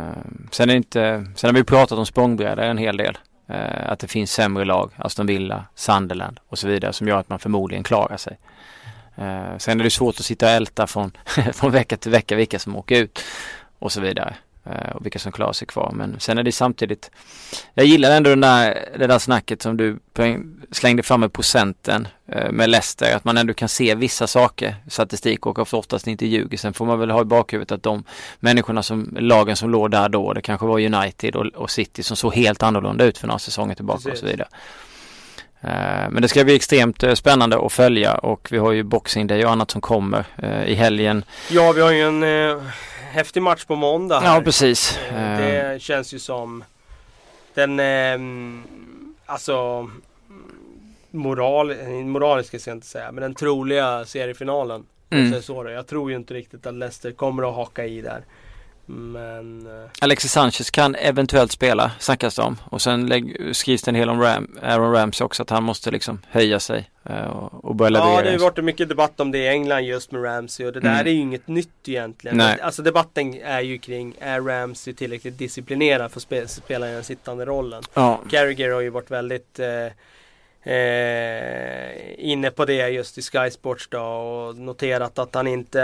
sen, 0.50 0.70
är 0.70 0.74
inte, 0.74 1.26
sen 1.34 1.48
har 1.48 1.54
vi 1.54 1.64
pratat 1.64 1.98
om 1.98 2.06
språngbrädor 2.06 2.62
en 2.62 2.78
hel 2.78 2.96
del. 2.96 3.18
Uh, 3.50 3.90
att 3.90 3.98
det 3.98 4.08
finns 4.08 4.32
sämre 4.32 4.64
lag, 4.64 4.90
Aston 4.96 5.26
Villa, 5.26 5.64
Sunderland 5.74 6.40
och 6.48 6.58
så 6.58 6.68
vidare 6.68 6.92
som 6.92 7.08
gör 7.08 7.18
att 7.18 7.28
man 7.28 7.38
förmodligen 7.38 7.84
klarar 7.84 8.16
sig. 8.16 8.38
Uh, 9.18 9.58
sen 9.58 9.80
är 9.80 9.84
det 9.84 9.90
svårt 9.90 10.14
att 10.18 10.24
sitta 10.24 10.46
och 10.46 10.52
älta 10.52 10.86
från, 10.86 11.12
från 11.52 11.70
vecka 11.70 11.96
till 11.96 12.10
vecka 12.10 12.36
vilka 12.36 12.58
som 12.58 12.76
åker 12.76 13.02
ut 13.02 13.24
och 13.78 13.92
så 13.92 14.00
vidare. 14.00 14.34
Eh, 14.70 14.90
och 14.90 15.04
vilka 15.06 15.18
som 15.18 15.32
klarar 15.32 15.52
sig 15.52 15.66
kvar. 15.66 15.92
Men 15.94 16.20
sen 16.20 16.38
är 16.38 16.42
det 16.42 16.52
samtidigt, 16.52 17.10
jag 17.74 17.86
gillar 17.86 18.10
ändå 18.10 18.30
den 18.30 18.40
där, 18.40 18.88
det 18.98 19.06
där 19.06 19.18
snacket 19.18 19.62
som 19.62 19.76
du 19.76 19.98
slängde 20.70 21.02
fram 21.02 21.20
med 21.20 21.32
procenten 21.32 22.08
eh, 22.28 22.52
med 22.52 22.70
Leicester, 22.70 23.16
att 23.16 23.24
man 23.24 23.36
ändå 23.36 23.54
kan 23.54 23.68
se 23.68 23.94
vissa 23.94 24.26
saker, 24.26 24.76
statistik 24.88 25.46
och 25.46 25.74
oftast 25.74 26.06
inte 26.06 26.26
ljuger. 26.26 26.58
Sen 26.58 26.72
får 26.72 26.86
man 26.86 26.98
väl 26.98 27.10
ha 27.10 27.22
i 27.22 27.24
bakhuvudet 27.24 27.72
att 27.72 27.82
de 27.82 28.04
människorna 28.40 28.82
som, 28.82 29.16
lagen 29.20 29.56
som 29.56 29.70
låg 29.70 29.90
där 29.90 30.08
då, 30.08 30.32
det 30.32 30.42
kanske 30.42 30.66
var 30.66 30.80
United 30.80 31.36
och, 31.36 31.46
och 31.46 31.70
City 31.70 32.02
som 32.02 32.16
såg 32.16 32.34
helt 32.34 32.62
annorlunda 32.62 33.04
ut 33.04 33.18
för 33.18 33.26
några 33.26 33.38
säsonger 33.38 33.74
tillbaka 33.74 34.02
Precis. 34.02 34.12
och 34.12 34.18
så 34.18 34.26
vidare. 34.26 34.48
Eh, 35.60 36.10
men 36.10 36.22
det 36.22 36.28
ska 36.28 36.44
bli 36.44 36.54
extremt 36.54 37.04
spännande 37.14 37.66
att 37.66 37.72
följa 37.72 38.14
och 38.14 38.48
vi 38.50 38.58
har 38.58 38.72
ju 38.72 38.82
Boxing 38.82 39.26
Day 39.26 39.44
och 39.44 39.50
annat 39.50 39.70
som 39.70 39.80
kommer 39.80 40.24
i 40.66 40.74
helgen. 40.74 41.24
Ja, 41.50 41.72
vi 41.72 41.80
har 41.80 41.90
ju 41.90 42.02
en 42.02 42.22
häftig 43.16 43.42
match 43.42 43.64
på 43.64 43.76
måndag. 43.76 44.20
Här. 44.20 44.34
Ja, 44.34 44.40
precis. 44.40 44.98
Det 45.10 45.82
känns 45.82 46.14
ju 46.14 46.18
som 46.18 46.64
den, 47.54 47.80
eh, 47.80 48.18
alltså 49.26 49.88
moral, 51.10 51.74
moraliska 52.04 52.58
ska 52.58 52.70
jag 52.70 52.76
inte 52.76 52.86
säga, 52.86 53.12
men 53.12 53.22
den 53.22 53.34
troliga 53.34 54.04
seriefinalen. 54.04 54.86
Mm. 55.10 55.42
Så 55.42 55.66
Jag 55.68 55.86
tror 55.86 56.10
ju 56.10 56.16
inte 56.16 56.34
riktigt 56.34 56.66
att 56.66 56.74
Leicester 56.74 57.12
kommer 57.12 57.48
att 57.48 57.54
haka 57.54 57.84
i 57.84 58.00
där. 58.00 58.24
Men... 58.86 59.66
Eh, 59.66 59.90
Alexis 60.00 60.32
Sanchez 60.32 60.70
kan 60.70 60.94
eventuellt 60.94 61.52
spela, 61.52 61.90
snackas 61.98 62.36
det 62.36 62.42
om. 62.42 62.56
Och 62.64 62.82
sen 62.82 63.24
skrivs 63.54 63.82
det 63.82 63.90
en 63.90 63.94
hel 63.94 64.08
om 64.08 64.20
Ram, 64.20 64.58
Aaron 64.62 64.92
Ramsey 64.92 65.24
också, 65.24 65.42
att 65.42 65.50
han 65.50 65.62
måste 65.62 65.90
liksom 65.90 66.20
höja 66.30 66.60
sig 66.60 66.90
uh, 67.10 67.26
och 67.52 67.74
börja 67.74 67.90
leverera. 67.90 68.12
Ja, 68.12 68.22
det 68.22 68.28
har 68.28 68.32
ju 68.32 68.38
varit 68.38 68.64
mycket 68.64 68.88
debatt 68.88 69.20
om 69.20 69.32
det 69.32 69.38
i 69.38 69.48
England 69.48 69.82
just 69.82 70.12
med 70.12 70.24
Ramsey 70.24 70.66
och 70.66 70.72
det 70.72 70.80
där 70.80 70.90
mm. 70.90 71.06
är 71.06 71.10
ju 71.10 71.20
inget 71.20 71.48
nytt 71.48 71.88
egentligen. 71.88 72.36
Nej. 72.36 72.60
Alltså 72.60 72.82
debatten 72.82 73.40
är 73.42 73.60
ju 73.60 73.78
kring, 73.78 74.14
är 74.20 74.40
Ramsey 74.40 74.94
tillräckligt 74.94 75.38
disciplinerad 75.38 76.10
för 76.10 76.18
att 76.18 76.22
spela, 76.22 76.48
spela 76.48 76.90
i 76.90 76.92
den 76.92 77.04
sittande 77.04 77.44
rollen? 77.44 77.82
Ja. 77.94 78.20
Carragher 78.30 78.70
har 78.70 78.80
ju 78.80 78.90
varit 78.90 79.10
väldigt 79.10 79.60
uh, 79.60 79.92
Eh, 80.66 82.14
inne 82.18 82.50
på 82.50 82.64
det 82.64 82.88
just 82.88 83.18
i 83.18 83.22
Sky 83.22 83.50
Sports 83.50 83.88
då 83.88 84.00
och 84.00 84.56
noterat 84.56 85.18
att 85.18 85.34
han 85.34 85.46
inte 85.46 85.82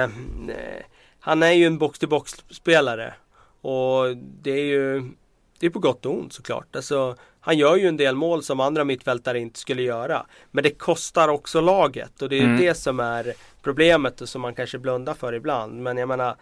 eh, 0.49 0.83
han 1.23 1.43
är 1.43 1.53
ju 1.53 1.67
en 1.67 1.79
box-to-box 1.79 2.45
spelare. 2.51 3.15
Och 3.61 4.17
det 4.17 4.51
är 4.51 4.65
ju 4.65 5.11
det 5.59 5.67
är 5.67 5.71
på 5.71 5.79
gott 5.79 6.07
och 6.07 6.19
ont 6.19 6.33
såklart. 6.33 6.77
Alltså, 6.77 7.17
han 7.41 7.59
gör 7.59 7.77
ju 7.77 7.87
en 7.87 7.97
del 7.97 8.15
mål 8.15 8.43
som 8.43 8.61
andra 8.61 8.85
mittfältare 8.85 9.39
inte 9.39 9.59
skulle 9.59 9.83
göra. 9.83 10.27
Men 10.51 10.65
det 10.65 10.71
kostar 10.71 11.29
också 11.29 11.61
laget 11.61 12.23
och 12.23 12.29
det 12.29 12.39
är 12.39 12.45
mm. 12.45 12.61
det 12.61 12.75
som 12.75 13.01
är 13.01 13.33
problemet 13.63 14.21
och 14.21 14.29
som 14.29 14.43
man 14.43 14.55
kanske 14.55 14.79
blundar 14.79 15.15
för 15.15 15.33
ibland. 15.33 15.83
Men 15.83 15.97
jag 15.97 16.09
menar 16.09 16.37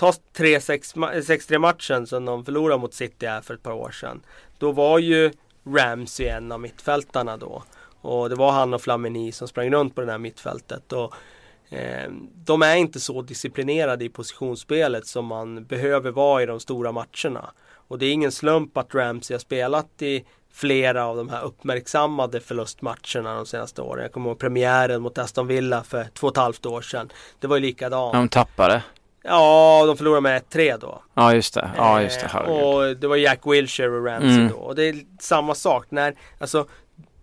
Ta 0.00 0.12
6-3 0.12 1.58
matchen 1.58 2.06
som 2.06 2.24
de 2.24 2.44
förlorade 2.44 2.80
mot 2.80 2.94
City 2.94 3.26
här 3.26 3.40
för 3.40 3.54
ett 3.54 3.62
par 3.62 3.72
år 3.72 3.90
sedan. 3.90 4.22
Då 4.58 4.72
var 4.72 4.98
ju 4.98 5.32
Ramsey 5.66 6.26
en 6.26 6.52
av 6.52 6.60
mittfältarna 6.60 7.36
då. 7.36 7.62
Och 8.00 8.28
det 8.28 8.34
var 8.34 8.52
han 8.52 8.74
och 8.74 8.82
Flamini 8.82 9.32
som 9.32 9.48
sprang 9.48 9.70
runt 9.70 9.94
på 9.94 10.00
det 10.00 10.10
här 10.10 10.18
mittfältet. 10.18 10.92
Och 10.92 11.14
de 12.44 12.62
är 12.62 12.76
inte 12.76 13.00
så 13.00 13.22
disciplinerade 13.22 14.04
i 14.04 14.08
positionsspelet 14.08 15.06
som 15.06 15.26
man 15.26 15.64
behöver 15.64 16.10
vara 16.10 16.42
i 16.42 16.46
de 16.46 16.60
stora 16.60 16.92
matcherna. 16.92 17.50
Och 17.88 17.98
det 17.98 18.06
är 18.06 18.12
ingen 18.12 18.32
slump 18.32 18.76
att 18.76 18.94
Ramsey 18.94 19.34
har 19.34 19.38
spelat 19.38 20.02
i 20.02 20.24
flera 20.52 21.06
av 21.06 21.16
de 21.16 21.28
här 21.28 21.44
uppmärksammade 21.44 22.40
förlustmatcherna 22.40 23.34
de 23.34 23.46
senaste 23.46 23.82
åren. 23.82 24.02
Jag 24.02 24.12
kommer 24.12 24.30
ihåg 24.30 24.38
premiären 24.38 25.02
mot 25.02 25.18
Aston 25.18 25.46
Villa 25.46 25.82
för 25.82 26.04
två 26.14 26.26
och 26.26 26.32
ett 26.32 26.36
halvt 26.36 26.66
år 26.66 26.82
sedan. 26.82 27.12
Det 27.40 27.46
var 27.46 27.56
ju 27.56 27.62
likadant. 27.62 28.12
De 28.12 28.28
tappade? 28.28 28.82
Ja, 29.22 29.84
de 29.86 29.96
förlorade 29.96 30.20
med 30.20 30.42
1-3 30.50 30.78
då. 30.80 31.02
Ja, 31.14 31.34
just 31.34 31.54
det. 31.54 31.70
Ja, 31.76 32.02
just 32.02 32.20
det. 32.20 32.26
Eh, 32.26 32.38
och 32.38 32.96
det 32.96 33.06
var 33.06 33.16
Jack 33.16 33.40
Wilshere 33.46 33.90
och 33.90 34.06
Ramsey 34.06 34.34
mm. 34.34 34.48
då. 34.48 34.56
Och 34.56 34.74
det 34.74 34.88
är 34.88 34.96
samma 35.20 35.54
sak. 35.54 35.86
När, 35.90 36.14
alltså, 36.38 36.66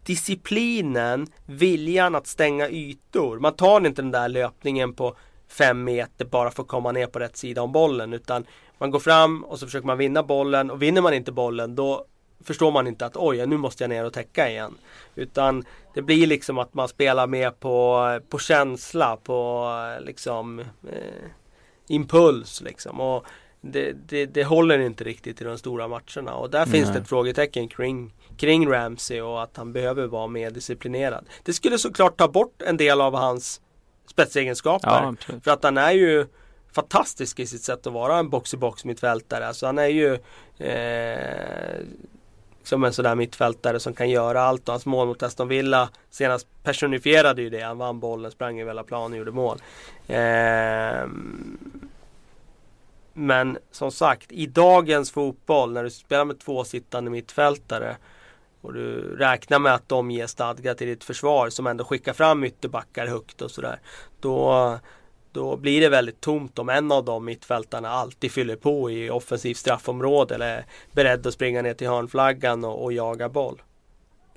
disciplinen, 0.08 1.28
viljan 1.46 2.16
att 2.16 2.28
stänga 2.28 2.70
ytor. 2.70 3.40
Man 3.40 3.54
tar 3.54 3.86
inte 3.86 4.02
den 4.02 4.12
där 4.12 4.30
löpningen 4.30 4.94
på 4.94 5.16
fem 5.48 5.84
meter 5.84 6.26
bara 6.26 6.52
för 6.52 6.64
att 6.64 6.70
komma 6.70 6.92
ner 6.92 7.08
på 7.08 7.20
rätt 7.20 7.38
sida 7.38 7.62
om 7.62 7.72
bollen 7.72 8.14
utan 8.14 8.46
man 8.78 8.92
går 8.92 9.00
fram 9.00 9.44
och 9.44 9.60
så 9.60 9.66
försöker 9.66 9.88
man 9.88 9.98
vinna 9.98 10.24
bollen 10.24 10.72
och 10.72 10.82
vinner 10.82 11.02
man 11.02 11.14
inte 11.14 11.32
bollen 11.32 11.76
då 11.76 12.06
förstår 12.44 12.72
man 12.72 12.88
inte 12.88 13.06
att 13.06 13.18
oj, 13.18 13.46
nu 13.46 13.58
måste 13.58 13.84
jag 13.84 13.90
ner 13.90 14.06
och 14.06 14.14
täcka 14.14 14.50
igen. 14.50 14.78
Utan 15.16 15.64
det 15.94 16.02
blir 16.02 16.28
liksom 16.28 16.58
att 16.58 16.74
man 16.74 16.88
spelar 16.88 17.28
mer 17.28 17.52
på, 17.52 18.20
på 18.30 18.40
känsla, 18.40 19.18
på 19.18 19.70
liksom 20.02 20.60
eh, 20.60 21.30
impuls 21.88 22.62
liksom. 22.62 23.02
Och 23.02 23.26
det, 23.62 23.94
det, 23.94 24.26
det, 24.26 24.44
håller 24.44 24.80
inte 24.80 25.04
riktigt 25.04 25.42
i 25.42 25.44
de 25.44 25.58
stora 25.58 25.88
matcherna 25.88 26.36
och 26.36 26.50
där 26.50 26.66
Nej. 26.66 26.68
finns 26.68 26.94
det 26.94 27.00
ett 27.00 27.08
frågetecken 27.08 27.68
kring 27.68 28.14
kring 28.38 28.72
Ramsey 28.72 29.22
och 29.22 29.44
att 29.44 29.58
han 29.58 29.74
behöver 29.74 30.08
vara 30.08 30.28
mer 30.28 30.52
disciplinerad. 30.52 31.26
Det 31.44 31.54
skulle 31.54 31.78
såklart 31.78 32.18
ta 32.18 32.28
bort 32.28 32.62
en 32.62 32.78
del 32.78 33.02
av 33.02 33.16
hans 33.16 33.62
spetsegenskaper. 34.10 35.16
Ja, 35.28 35.38
för 35.44 35.52
att 35.52 35.64
han 35.64 35.78
är 35.78 35.92
ju 35.92 36.26
fantastisk 36.72 37.40
i 37.40 37.46
sitt 37.46 37.64
sätt 37.64 37.88
att 37.88 37.94
vara 37.94 38.18
en 38.18 38.30
box-i-box 38.30 38.86
mittfältare. 38.86 39.48
Alltså 39.48 39.66
han 39.66 39.78
är 39.78 39.88
ju 39.88 40.14
eh, 40.58 41.86
som 42.64 42.84
en 42.84 42.94
sådär 42.94 43.16
mittfältare 43.16 43.80
som 43.80 43.94
kan 43.94 44.10
göra 44.10 44.42
allt 44.42 44.68
och 44.68 44.74
hans 44.74 44.86
mål 44.86 45.08
mot 45.08 45.24
Aston 45.24 45.48
Villa 45.48 45.90
senast 46.10 46.48
personifierade 46.64 47.42
ju 47.42 47.50
det. 47.50 47.62
Han 47.62 47.78
vann 47.78 48.00
bollen, 48.00 48.32
sprang 48.32 48.60
över 48.60 48.70
hela 48.70 48.84
planen 48.84 49.12
och 49.12 49.18
gjorde 49.18 49.32
mål. 49.32 49.58
Eh, 50.08 51.08
men 53.18 53.58
som 53.72 53.92
sagt, 53.92 54.32
i 54.32 54.46
dagens 54.46 55.12
fotboll 55.12 55.74
när 55.74 55.84
du 55.84 55.90
spelar 55.90 56.26
med 56.26 56.40
två 56.40 56.64
sittande 56.64 57.12
mittfältare 57.12 57.98
och 58.62 58.74
du 58.74 59.16
räknar 59.16 59.60
med 59.60 59.74
att 59.74 59.90
de 59.90 60.12
ger 60.12 60.28
stadga 60.28 60.76
till 60.76 60.88
ditt 60.88 61.04
försvar 61.04 61.50
som 61.50 61.68
ändå 61.68 61.84
skickar 61.84 62.14
fram 62.14 62.44
ytterbackar 62.44 63.08
högt 63.08 63.42
och 63.42 63.52
sådär. 63.52 63.80
Då, 64.20 64.80
då 65.32 65.58
blir 65.58 65.82
det 65.82 65.90
väldigt 65.90 66.22
tomt 66.22 66.60
om 66.60 66.70
en 66.70 66.92
av 66.92 67.06
de 67.06 67.26
mittfältarna 67.26 67.90
alltid 67.90 68.32
fyller 68.32 68.56
på 68.56 68.92
i 68.92 69.10
offensivt 69.10 69.58
straffområde 69.58 70.36
eller 70.36 70.58
är 70.58 70.66
beredd 70.92 71.28
att 71.28 71.34
springa 71.34 71.62
ner 71.62 71.74
till 71.74 71.88
hörnflaggan 71.88 72.66
och, 72.66 72.84
och 72.84 72.94
jaga 72.94 73.30
boll. 73.30 73.62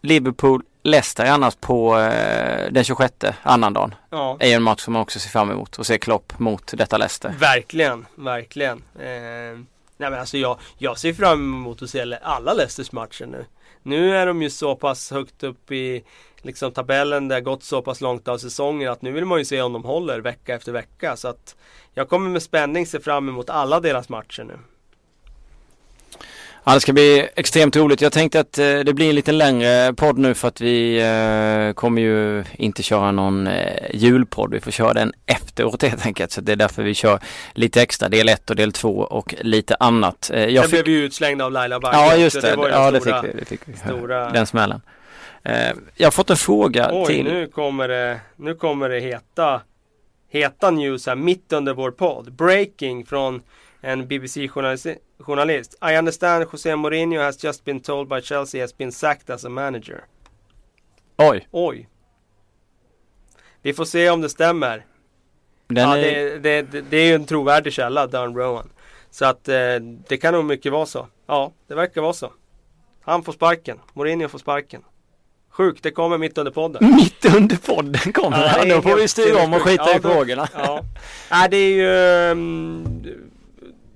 Liverpool 0.00 0.62
Leicester 0.82 1.26
annars 1.26 1.54
på 1.54 1.98
eh, 1.98 2.72
den 2.72 2.84
26 2.84 3.14
annandagen. 3.42 3.94
Ja. 4.10 4.36
Är 4.40 4.56
en 4.56 4.62
match 4.62 4.80
som 4.80 4.92
man 4.92 5.02
också 5.02 5.18
ser 5.18 5.30
fram 5.30 5.50
emot 5.50 5.78
och 5.78 5.86
se 5.86 5.98
Klopp 5.98 6.38
mot 6.38 6.72
detta 6.76 6.98
Leicester. 6.98 7.34
Verkligen, 7.38 8.06
verkligen. 8.14 8.82
Eh, 8.98 9.60
nej 9.96 10.10
men 10.10 10.14
alltså 10.14 10.38
jag, 10.38 10.58
jag 10.78 10.98
ser 10.98 11.12
fram 11.12 11.54
emot 11.54 11.82
att 11.82 11.90
se 11.90 12.18
alla 12.22 12.52
Leicesters 12.52 12.92
matcher 12.92 13.26
nu. 13.26 13.44
Nu 13.82 14.16
är 14.16 14.26
de 14.26 14.42
ju 14.42 14.50
så 14.50 14.76
pass 14.76 15.10
högt 15.10 15.42
upp 15.42 15.72
i 15.72 16.04
liksom, 16.42 16.72
tabellen, 16.72 17.28
det 17.28 17.34
har 17.34 17.40
gått 17.40 17.62
så 17.62 17.82
pass 17.82 18.00
långt 18.00 18.28
av 18.28 18.38
säsongen 18.38 18.92
att 18.92 19.02
nu 19.02 19.12
vill 19.12 19.24
man 19.24 19.38
ju 19.38 19.44
se 19.44 19.62
om 19.62 19.72
de 19.72 19.84
håller 19.84 20.20
vecka 20.20 20.54
efter 20.54 20.72
vecka. 20.72 21.16
Så 21.16 21.28
att 21.28 21.56
jag 21.94 22.08
kommer 22.08 22.30
med 22.30 22.42
spänning 22.42 22.86
se 22.86 23.00
fram 23.00 23.28
emot 23.28 23.50
alla 23.50 23.80
deras 23.80 24.08
matcher 24.08 24.44
nu. 24.44 24.58
Ja, 26.64 26.74
det 26.74 26.80
ska 26.80 26.92
bli 26.92 27.28
extremt 27.36 27.76
roligt. 27.76 28.00
Jag 28.00 28.12
tänkte 28.12 28.40
att 28.40 28.58
eh, 28.58 28.78
det 28.78 28.94
blir 28.94 29.08
en 29.08 29.14
lite 29.14 29.32
längre 29.32 29.94
podd 29.94 30.18
nu 30.18 30.34
för 30.34 30.48
att 30.48 30.60
vi 30.60 30.98
eh, 31.00 31.74
kommer 31.74 32.02
ju 32.02 32.44
inte 32.54 32.82
köra 32.82 33.12
någon 33.12 33.46
eh, 33.46 33.94
julpodd. 33.94 34.52
Vi 34.52 34.60
får 34.60 34.70
köra 34.70 34.92
den 34.92 35.12
efteråt 35.26 35.82
helt 35.82 36.06
enkelt. 36.06 36.32
Så 36.32 36.40
det 36.40 36.52
är 36.52 36.56
därför 36.56 36.82
vi 36.82 36.94
kör 36.94 37.18
lite 37.52 37.82
extra, 37.82 38.08
del 38.08 38.28
1 38.28 38.50
och 38.50 38.56
del 38.56 38.72
2 38.72 38.98
och 38.98 39.34
lite 39.40 39.74
annat. 39.74 40.30
Eh, 40.34 40.44
jag 40.44 40.64
Sen 40.64 40.70
fick... 40.70 40.84
blev 40.84 40.96
vi 40.96 41.02
utslängda 41.02 41.44
av 41.44 41.52
Laila 41.52 41.80
Bagge. 41.80 41.96
Ja, 41.96 42.16
just 42.16 42.42
det. 42.42 42.56
det 42.56 42.68
ja, 42.70 42.90
det 42.90 43.00
fick 43.00 43.14
vi. 43.24 43.38
Det 43.38 43.44
fick 43.44 43.60
vi. 43.64 43.76
Stora... 43.76 44.30
Den 44.30 44.46
smällen. 44.46 44.80
Eh, 45.44 45.72
jag 45.96 46.06
har 46.06 46.12
fått 46.12 46.30
en 46.30 46.36
fråga 46.36 46.90
Oj, 46.92 47.06
till... 47.06 47.24
nu 47.24 47.46
kommer 47.46 47.88
det, 47.88 48.20
nu 48.36 48.54
kommer 48.54 48.88
det 48.88 49.00
heta, 49.00 49.60
heta 50.28 50.70
news 50.70 51.06
här 51.06 51.16
mitt 51.16 51.52
under 51.52 51.74
vår 51.74 51.90
podd. 51.90 52.32
Breaking 52.32 53.06
från 53.06 53.42
en 53.80 54.08
BBC-journalist. 54.08 54.86
I 55.82 55.96
understand 55.98 56.44
José 56.44 56.76
Mourinho 56.76 57.22
has 57.22 57.44
just 57.44 57.64
been 57.64 57.80
told 57.80 58.08
by 58.08 58.20
Chelsea 58.20 58.60
has 58.60 58.76
been 58.76 58.92
sacked 58.92 59.30
as 59.30 59.44
a 59.44 59.48
manager. 59.48 60.04
Oj. 61.16 61.48
Oj. 61.50 61.88
Vi 63.62 63.72
får 63.72 63.84
se 63.84 64.10
om 64.10 64.20
det 64.20 64.28
stämmer. 64.28 64.84
ja, 65.68 65.96
är... 65.96 66.02
det, 66.02 66.38
det, 66.38 66.62
det, 66.62 66.80
det, 66.80 66.96
är 66.96 67.06
ju 67.06 67.14
en 67.14 67.24
trovärdig 67.24 67.72
källa, 67.72 68.06
Dan 68.06 68.36
Rowan. 68.36 68.70
Så 69.10 69.24
att 69.24 69.48
eh, 69.48 69.56
det 70.08 70.16
kan 70.16 70.34
nog 70.34 70.44
mycket 70.44 70.72
vara 70.72 70.86
så. 70.86 71.06
Ja, 71.26 71.52
det 71.66 71.74
verkar 71.74 72.00
vara 72.00 72.12
så. 72.12 72.32
Han 73.02 73.22
får 73.22 73.32
sparken. 73.32 73.78
Mourinho 73.92 74.28
får 74.28 74.38
sparken. 74.38 74.82
Sjukt, 75.50 75.82
det 75.82 75.90
kommer 75.90 76.18
mitt 76.18 76.38
under 76.38 76.52
podden. 76.52 76.90
Mitt 76.96 77.34
under 77.36 77.56
podden 77.56 78.12
kommer 78.12 78.54
ja, 78.56 78.64
det? 78.64 78.74
Då 78.74 78.82
får 78.82 78.96
vi 78.96 79.08
styra 79.08 79.44
om 79.44 79.54
och 79.54 79.62
skita 79.62 79.84
ja, 79.86 79.96
i 79.96 80.00
frågorna. 80.00 80.48
Ja. 80.54 80.84
Nej, 81.30 81.48
det 81.50 81.56
är 81.56 81.70
ju... 81.70 82.30
Um, 82.30 83.30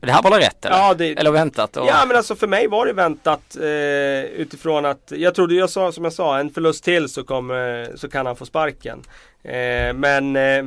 det 0.05 0.13
här 0.13 0.23
var 0.23 0.31
väl 0.31 0.41
rätt 0.41 0.65
eller? 0.65 0.77
Ja, 0.77 0.95
det, 0.95 1.19
eller 1.19 1.31
väntat? 1.31 1.77
Och... 1.77 1.87
Ja 1.87 2.05
men 2.07 2.17
alltså 2.17 2.37
för 2.37 2.47
mig 2.47 2.67
var 2.67 2.87
det 2.87 2.93
väntat 2.93 3.57
eh, 3.57 4.41
utifrån 4.41 4.85
att 4.85 5.13
jag 5.17 5.35
trodde 5.35 5.55
jag 5.55 5.71
sa 5.71 5.93
som 5.93 6.05
jag 6.05 6.13
sa 6.13 6.39
en 6.39 6.51
förlust 6.51 6.85
till 6.85 7.09
så, 7.09 7.25
kommer, 7.25 7.93
så 7.97 8.09
kan 8.09 8.27
han 8.27 8.37
få 8.37 8.47
sparken. 8.47 9.03
Eh, 9.43 9.95
men 9.95 10.37
eh, 10.37 10.65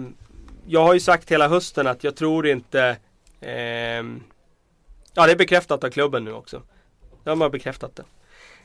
jag 0.67 0.83
har 0.83 0.93
ju 0.93 0.99
sagt 0.99 1.31
hela 1.31 1.47
hösten 1.47 1.87
att 1.87 2.03
jag 2.03 2.15
tror 2.15 2.47
inte 2.47 2.95
eh, 3.41 4.03
Ja 5.17 5.25
det 5.25 5.31
är 5.31 5.35
bekräftat 5.35 5.83
av 5.83 5.89
klubben 5.89 6.23
nu 6.23 6.33
också. 6.33 6.61
De 7.23 7.41
har 7.41 7.49
bekräftat 7.49 7.95
det. 7.95 8.03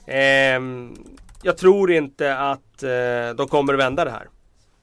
Ehm, 0.06 0.94
jag 1.42 1.58
tror 1.58 1.92
inte 1.92 2.36
att 2.36 2.82
eh, 2.82 3.36
de 3.36 3.48
kommer 3.48 3.74
vända 3.74 4.04
det 4.04 4.10
här. 4.10 4.28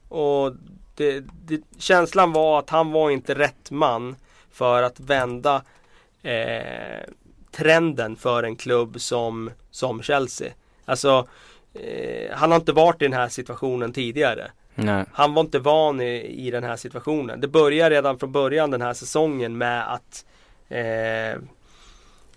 Och 0.08 0.54
det, 0.94 1.24
det, 1.44 1.60
känslan 1.78 2.32
var 2.32 2.58
att 2.58 2.70
han 2.70 2.92
var 2.92 3.10
inte 3.10 3.34
rätt 3.34 3.70
man 3.70 4.16
för 4.52 4.82
att 4.82 5.00
vända 5.00 5.62
eh, 6.22 7.04
trenden 7.50 8.16
för 8.16 8.42
en 8.42 8.56
klubb 8.56 9.00
som, 9.00 9.50
som 9.70 10.02
Chelsea. 10.02 10.52
Alltså 10.84 11.28
eh, 11.74 12.30
han 12.32 12.50
har 12.50 12.58
inte 12.58 12.72
varit 12.72 13.02
i 13.02 13.04
den 13.04 13.12
här 13.12 13.28
situationen 13.28 13.92
tidigare. 13.92 14.50
Nej. 14.74 15.04
Han 15.12 15.34
var 15.34 15.40
inte 15.40 15.58
van 15.58 16.00
i, 16.00 16.46
i 16.46 16.50
den 16.50 16.64
här 16.64 16.76
situationen. 16.76 17.40
Det 17.40 17.48
börjar 17.48 17.90
redan 17.90 18.18
från 18.18 18.32
början 18.32 18.70
den 18.70 18.82
här 18.82 18.94
säsongen 18.94 19.58
med 19.58 19.94
att 19.94 20.24
eh, 20.68 21.30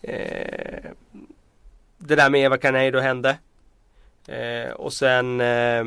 eh, 0.01 0.91
det 1.97 2.15
där 2.15 2.29
med 2.29 2.41
Eva 2.41 2.57
Canedo 2.57 2.99
hände. 2.99 3.38
Eh, 4.27 4.71
och 4.71 4.93
sen 4.93 5.41
eh, 5.41 5.84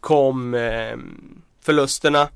kom 0.00 0.54
eh, 0.54 0.96
förlusterna. 1.60 2.28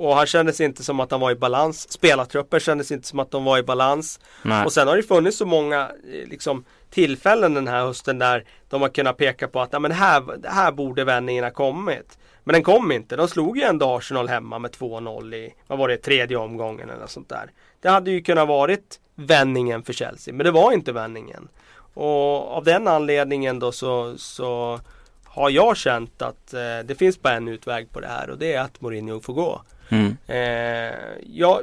Och 0.00 0.16
han 0.16 0.26
kändes 0.26 0.60
inte 0.60 0.84
som 0.84 1.00
att 1.00 1.10
han 1.10 1.20
var 1.20 1.30
i 1.30 1.34
balans. 1.34 1.92
Spelartrupper 1.92 2.58
kändes 2.58 2.90
inte 2.90 3.08
som 3.08 3.18
att 3.18 3.30
de 3.30 3.44
var 3.44 3.58
i 3.58 3.62
balans. 3.62 4.20
Nej. 4.42 4.64
Och 4.64 4.72
sen 4.72 4.88
har 4.88 4.96
det 4.96 5.02
funnits 5.02 5.36
så 5.36 5.46
många 5.46 5.80
eh, 5.80 6.28
liksom, 6.28 6.64
tillfällen 6.90 7.54
den 7.54 7.68
här 7.68 7.84
hösten 7.84 8.18
där 8.18 8.44
de 8.68 8.82
har 8.82 8.88
kunnat 8.88 9.16
peka 9.16 9.48
på 9.48 9.60
att 9.60 9.82
men 9.82 9.92
här, 9.92 10.48
här 10.48 10.72
borde 10.72 11.04
vändningen 11.04 11.44
ha 11.44 11.50
kommit. 11.50 12.18
Men 12.44 12.52
den 12.52 12.62
kom 12.62 12.92
inte. 12.92 13.16
De 13.16 13.28
slog 13.28 13.58
ju 13.58 13.62
ändå 13.62 13.96
Arsenal 13.96 14.28
hemma 14.28 14.58
med 14.58 14.70
2-0 14.70 15.34
i, 15.34 15.54
vad 15.66 15.78
var 15.78 15.88
det, 15.88 15.96
tredje 15.96 16.36
omgången 16.36 16.90
eller 16.90 17.00
något 17.00 17.10
sånt 17.10 17.28
där. 17.28 17.50
Det 17.80 17.88
hade 17.88 18.10
ju 18.10 18.22
kunnat 18.22 18.48
varit 18.48 19.00
vändningen 19.14 19.82
för 19.82 19.92
Chelsea, 19.92 20.34
men 20.34 20.44
det 20.44 20.50
var 20.50 20.72
inte 20.72 20.92
vändningen. 20.92 21.48
Och 21.94 22.56
av 22.56 22.64
den 22.64 22.88
anledningen 22.88 23.58
då 23.58 23.72
så, 23.72 24.18
så 24.18 24.80
har 25.24 25.50
jag 25.50 25.76
känt 25.76 26.22
att 26.22 26.54
eh, 26.54 26.78
det 26.84 26.98
finns 26.98 27.22
bara 27.22 27.34
en 27.34 27.48
utväg 27.48 27.92
på 27.92 28.00
det 28.00 28.08
här 28.08 28.30
och 28.30 28.38
det 28.38 28.52
är 28.52 28.60
att 28.60 28.80
Mourinho 28.80 29.20
får 29.20 29.34
gå. 29.34 29.62
Mm. 29.90 30.16
Eh, 30.26 30.98
ja, 31.26 31.62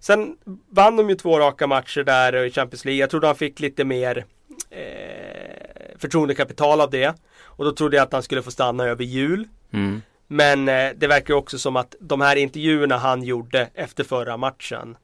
sen 0.00 0.36
vann 0.70 0.96
de 0.96 1.08
ju 1.08 1.14
två 1.14 1.38
raka 1.38 1.66
matcher 1.66 2.02
där 2.02 2.44
i 2.44 2.50
Champions 2.50 2.84
League. 2.84 3.00
Jag 3.00 3.10
trodde 3.10 3.26
han 3.26 3.36
fick 3.36 3.60
lite 3.60 3.84
mer 3.84 4.24
eh, 4.70 5.98
förtroendekapital 5.98 6.80
av 6.80 6.90
det. 6.90 7.14
Och 7.44 7.64
då 7.64 7.72
trodde 7.72 7.96
jag 7.96 8.04
att 8.04 8.12
han 8.12 8.22
skulle 8.22 8.42
få 8.42 8.50
stanna 8.50 8.84
över 8.84 9.04
jul. 9.04 9.48
Mm. 9.72 10.02
Men 10.26 10.68
eh, 10.68 10.90
det 10.96 11.06
verkar 11.06 11.34
också 11.34 11.58
som 11.58 11.76
att 11.76 11.94
de 12.00 12.20
här 12.20 12.36
intervjuerna 12.36 12.96
han 12.96 13.22
gjorde 13.22 13.68
efter 13.74 14.04
förra 14.04 14.36
matchen 14.36 14.96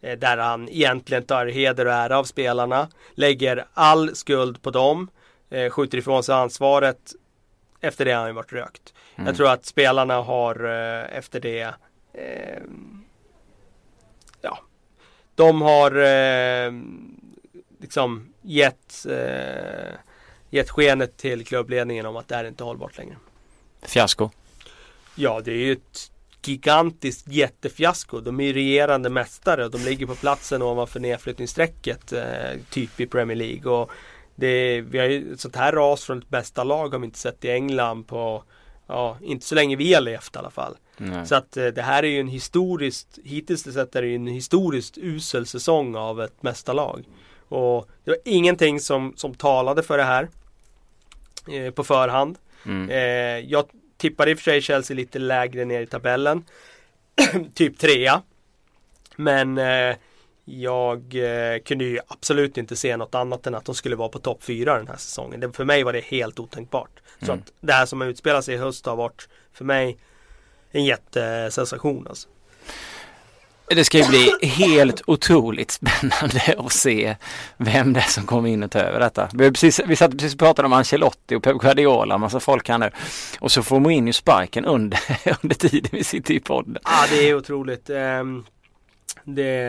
eh, 0.00 0.18
där 0.18 0.36
han 0.36 0.68
egentligen 0.68 1.22
tar 1.22 1.46
heder 1.46 1.86
och 1.86 1.92
ära 1.92 2.18
av 2.18 2.24
spelarna, 2.24 2.88
lägger 3.14 3.64
all 3.74 4.16
skuld 4.16 4.62
på 4.62 4.70
dem, 4.70 5.10
eh, 5.50 5.70
skjuter 5.70 5.98
ifrån 5.98 6.22
sig 6.22 6.34
ansvaret. 6.34 7.12
Efter 7.80 8.04
det 8.04 8.12
har 8.12 8.18
han 8.20 8.28
ju 8.28 8.34
varit 8.34 8.52
rökt. 8.52 8.94
Mm. 9.16 9.26
Jag 9.26 9.36
tror 9.36 9.50
att 9.50 9.66
spelarna 9.66 10.14
har 10.14 10.64
eh, 10.64 11.18
efter 11.18 11.40
det 11.40 11.74
eh, 12.18 12.62
Ja 14.40 14.58
De 15.34 15.62
har 15.62 15.90
eh, 15.90 16.72
liksom 17.80 18.32
gett 18.42 19.06
eh, 19.10 19.94
Gett 20.50 20.70
skenet 20.70 21.16
till 21.16 21.46
klubbledningen 21.46 22.06
om 22.06 22.16
att 22.16 22.28
det 22.28 22.36
här 22.36 22.44
är 22.44 22.48
inte 22.48 22.64
hållbart 22.64 22.98
längre. 22.98 23.16
Fiasko. 23.82 24.30
Ja, 25.14 25.40
det 25.44 25.52
är 25.52 25.56
ju 25.56 25.72
ett 25.72 26.10
gigantiskt 26.42 27.28
jättefiasko. 27.28 28.20
De 28.20 28.40
är 28.40 28.52
regerande 28.52 29.10
mästare 29.10 29.64
och 29.64 29.70
de 29.70 29.78
ligger 29.78 30.06
på 30.06 30.14
platsen 30.14 30.62
ovanför 30.62 31.00
nedflyttningsstrecket 31.00 32.12
eh, 32.12 32.60
typ 32.70 33.00
i 33.00 33.06
Premier 33.06 33.36
League. 33.36 33.72
Och 33.72 33.90
det, 34.34 34.80
vi 34.80 34.98
har 34.98 35.06
ju 35.06 35.32
ett 35.32 35.40
sånt 35.40 35.56
här 35.56 35.72
ras 35.72 36.04
från 36.04 36.18
ett 36.18 36.28
bästa 36.28 36.64
lag 36.64 36.88
har 36.88 36.98
vi 36.98 37.04
inte 37.04 37.18
sett 37.18 37.44
i 37.44 37.50
England 37.50 38.04
på 38.04 38.44
Ja, 38.86 39.18
inte 39.22 39.46
så 39.46 39.54
länge 39.54 39.76
vi 39.76 39.94
har 39.94 40.00
levt 40.00 40.36
i 40.36 40.38
alla 40.38 40.50
fall. 40.50 40.76
Nej. 40.98 41.26
Så 41.26 41.34
att 41.34 41.56
eh, 41.56 41.66
det 41.66 41.82
här 41.82 42.02
är 42.02 42.08
ju 42.08 42.20
en 42.20 42.28
historiskt, 42.28 43.18
hittills 43.24 43.62
sett 43.62 43.96
är 43.96 44.02
det 44.02 44.08
ju 44.08 44.14
en 44.14 44.26
historiskt 44.26 44.98
usel 44.98 45.46
säsong 45.46 45.96
av 45.96 46.22
ett 46.22 46.42
mästarlag. 46.42 47.04
Och 47.48 47.88
det 48.04 48.10
var 48.10 48.18
ingenting 48.24 48.80
som, 48.80 49.12
som 49.16 49.34
talade 49.34 49.82
för 49.82 49.98
det 49.98 50.04
här 50.04 50.28
eh, 51.52 51.70
på 51.70 51.84
förhand. 51.84 52.38
Mm. 52.66 52.90
Eh, 52.90 53.50
jag 53.50 53.64
tippade 53.96 54.30
i 54.30 54.34
och 54.34 54.38
för 54.38 54.44
sig 54.44 54.60
Chelsea 54.62 54.94
lite 54.94 55.18
lägre 55.18 55.64
ner 55.64 55.80
i 55.80 55.86
tabellen. 55.86 56.44
typ 57.54 57.78
trea. 57.78 58.22
Men 59.16 59.58
eh, 59.58 59.96
jag 60.44 61.14
eh, 61.14 61.58
kunde 61.58 61.84
ju 61.84 61.98
absolut 62.08 62.56
inte 62.58 62.76
se 62.76 62.96
något 62.96 63.14
annat 63.14 63.46
än 63.46 63.54
att 63.54 63.64
de 63.64 63.74
skulle 63.74 63.96
vara 63.96 64.08
på 64.08 64.18
topp 64.18 64.42
fyra 64.44 64.78
den 64.78 64.88
här 64.88 64.96
säsongen. 64.96 65.40
Det, 65.40 65.52
för 65.52 65.64
mig 65.64 65.82
var 65.82 65.92
det 65.92 66.00
helt 66.04 66.38
otänkbart. 66.40 67.00
Så 67.18 67.32
Mm. 67.32 67.38
att 67.38 67.52
det 67.60 67.72
här 67.72 67.86
som 67.86 68.00
har 68.00 68.08
utspelat 68.08 68.44
sig 68.44 68.54
i 68.54 68.58
höst 68.58 68.86
har 68.86 68.96
varit 68.96 69.28
för 69.52 69.64
mig 69.64 69.96
en 70.70 70.84
jättesensation 70.84 72.06
alltså. 72.08 72.28
Det 73.70 73.84
ska 73.84 73.98
ju 73.98 74.08
bli 74.08 74.32
helt 74.42 75.02
otroligt 75.06 75.70
spännande 75.70 76.54
att 76.58 76.72
se 76.72 77.16
vem 77.56 77.92
det 77.92 78.00
är 78.00 78.04
som 78.10 78.26
kommer 78.26 78.48
in 78.48 78.62
och 78.62 78.70
tar 78.70 78.80
över 78.80 79.00
detta. 79.00 79.28
Vi, 79.32 79.50
precis, 79.50 79.80
vi 79.86 79.96
satt 79.96 80.10
precis 80.10 80.32
och 80.32 80.38
pratade 80.38 80.66
om 80.66 80.72
Ancelotti 80.72 81.34
och 81.34 81.42
Pep 81.42 81.56
Guardiola, 81.56 82.18
massa 82.18 82.40
folk 82.40 82.68
här 82.68 82.78
nu. 82.78 82.90
Och 83.40 83.52
så 83.52 83.62
får 83.62 83.80
Mourinho 83.80 84.12
sparken 84.12 84.64
under, 84.64 85.00
under 85.42 85.54
tiden 85.56 85.90
vi 85.92 86.04
sitter 86.04 86.34
i 86.34 86.40
podden. 86.40 86.78
Ja 86.84 87.04
det 87.10 87.28
är 87.28 87.34
otroligt. 87.34 87.90
Ehm, 87.90 88.44
det, 89.24 89.60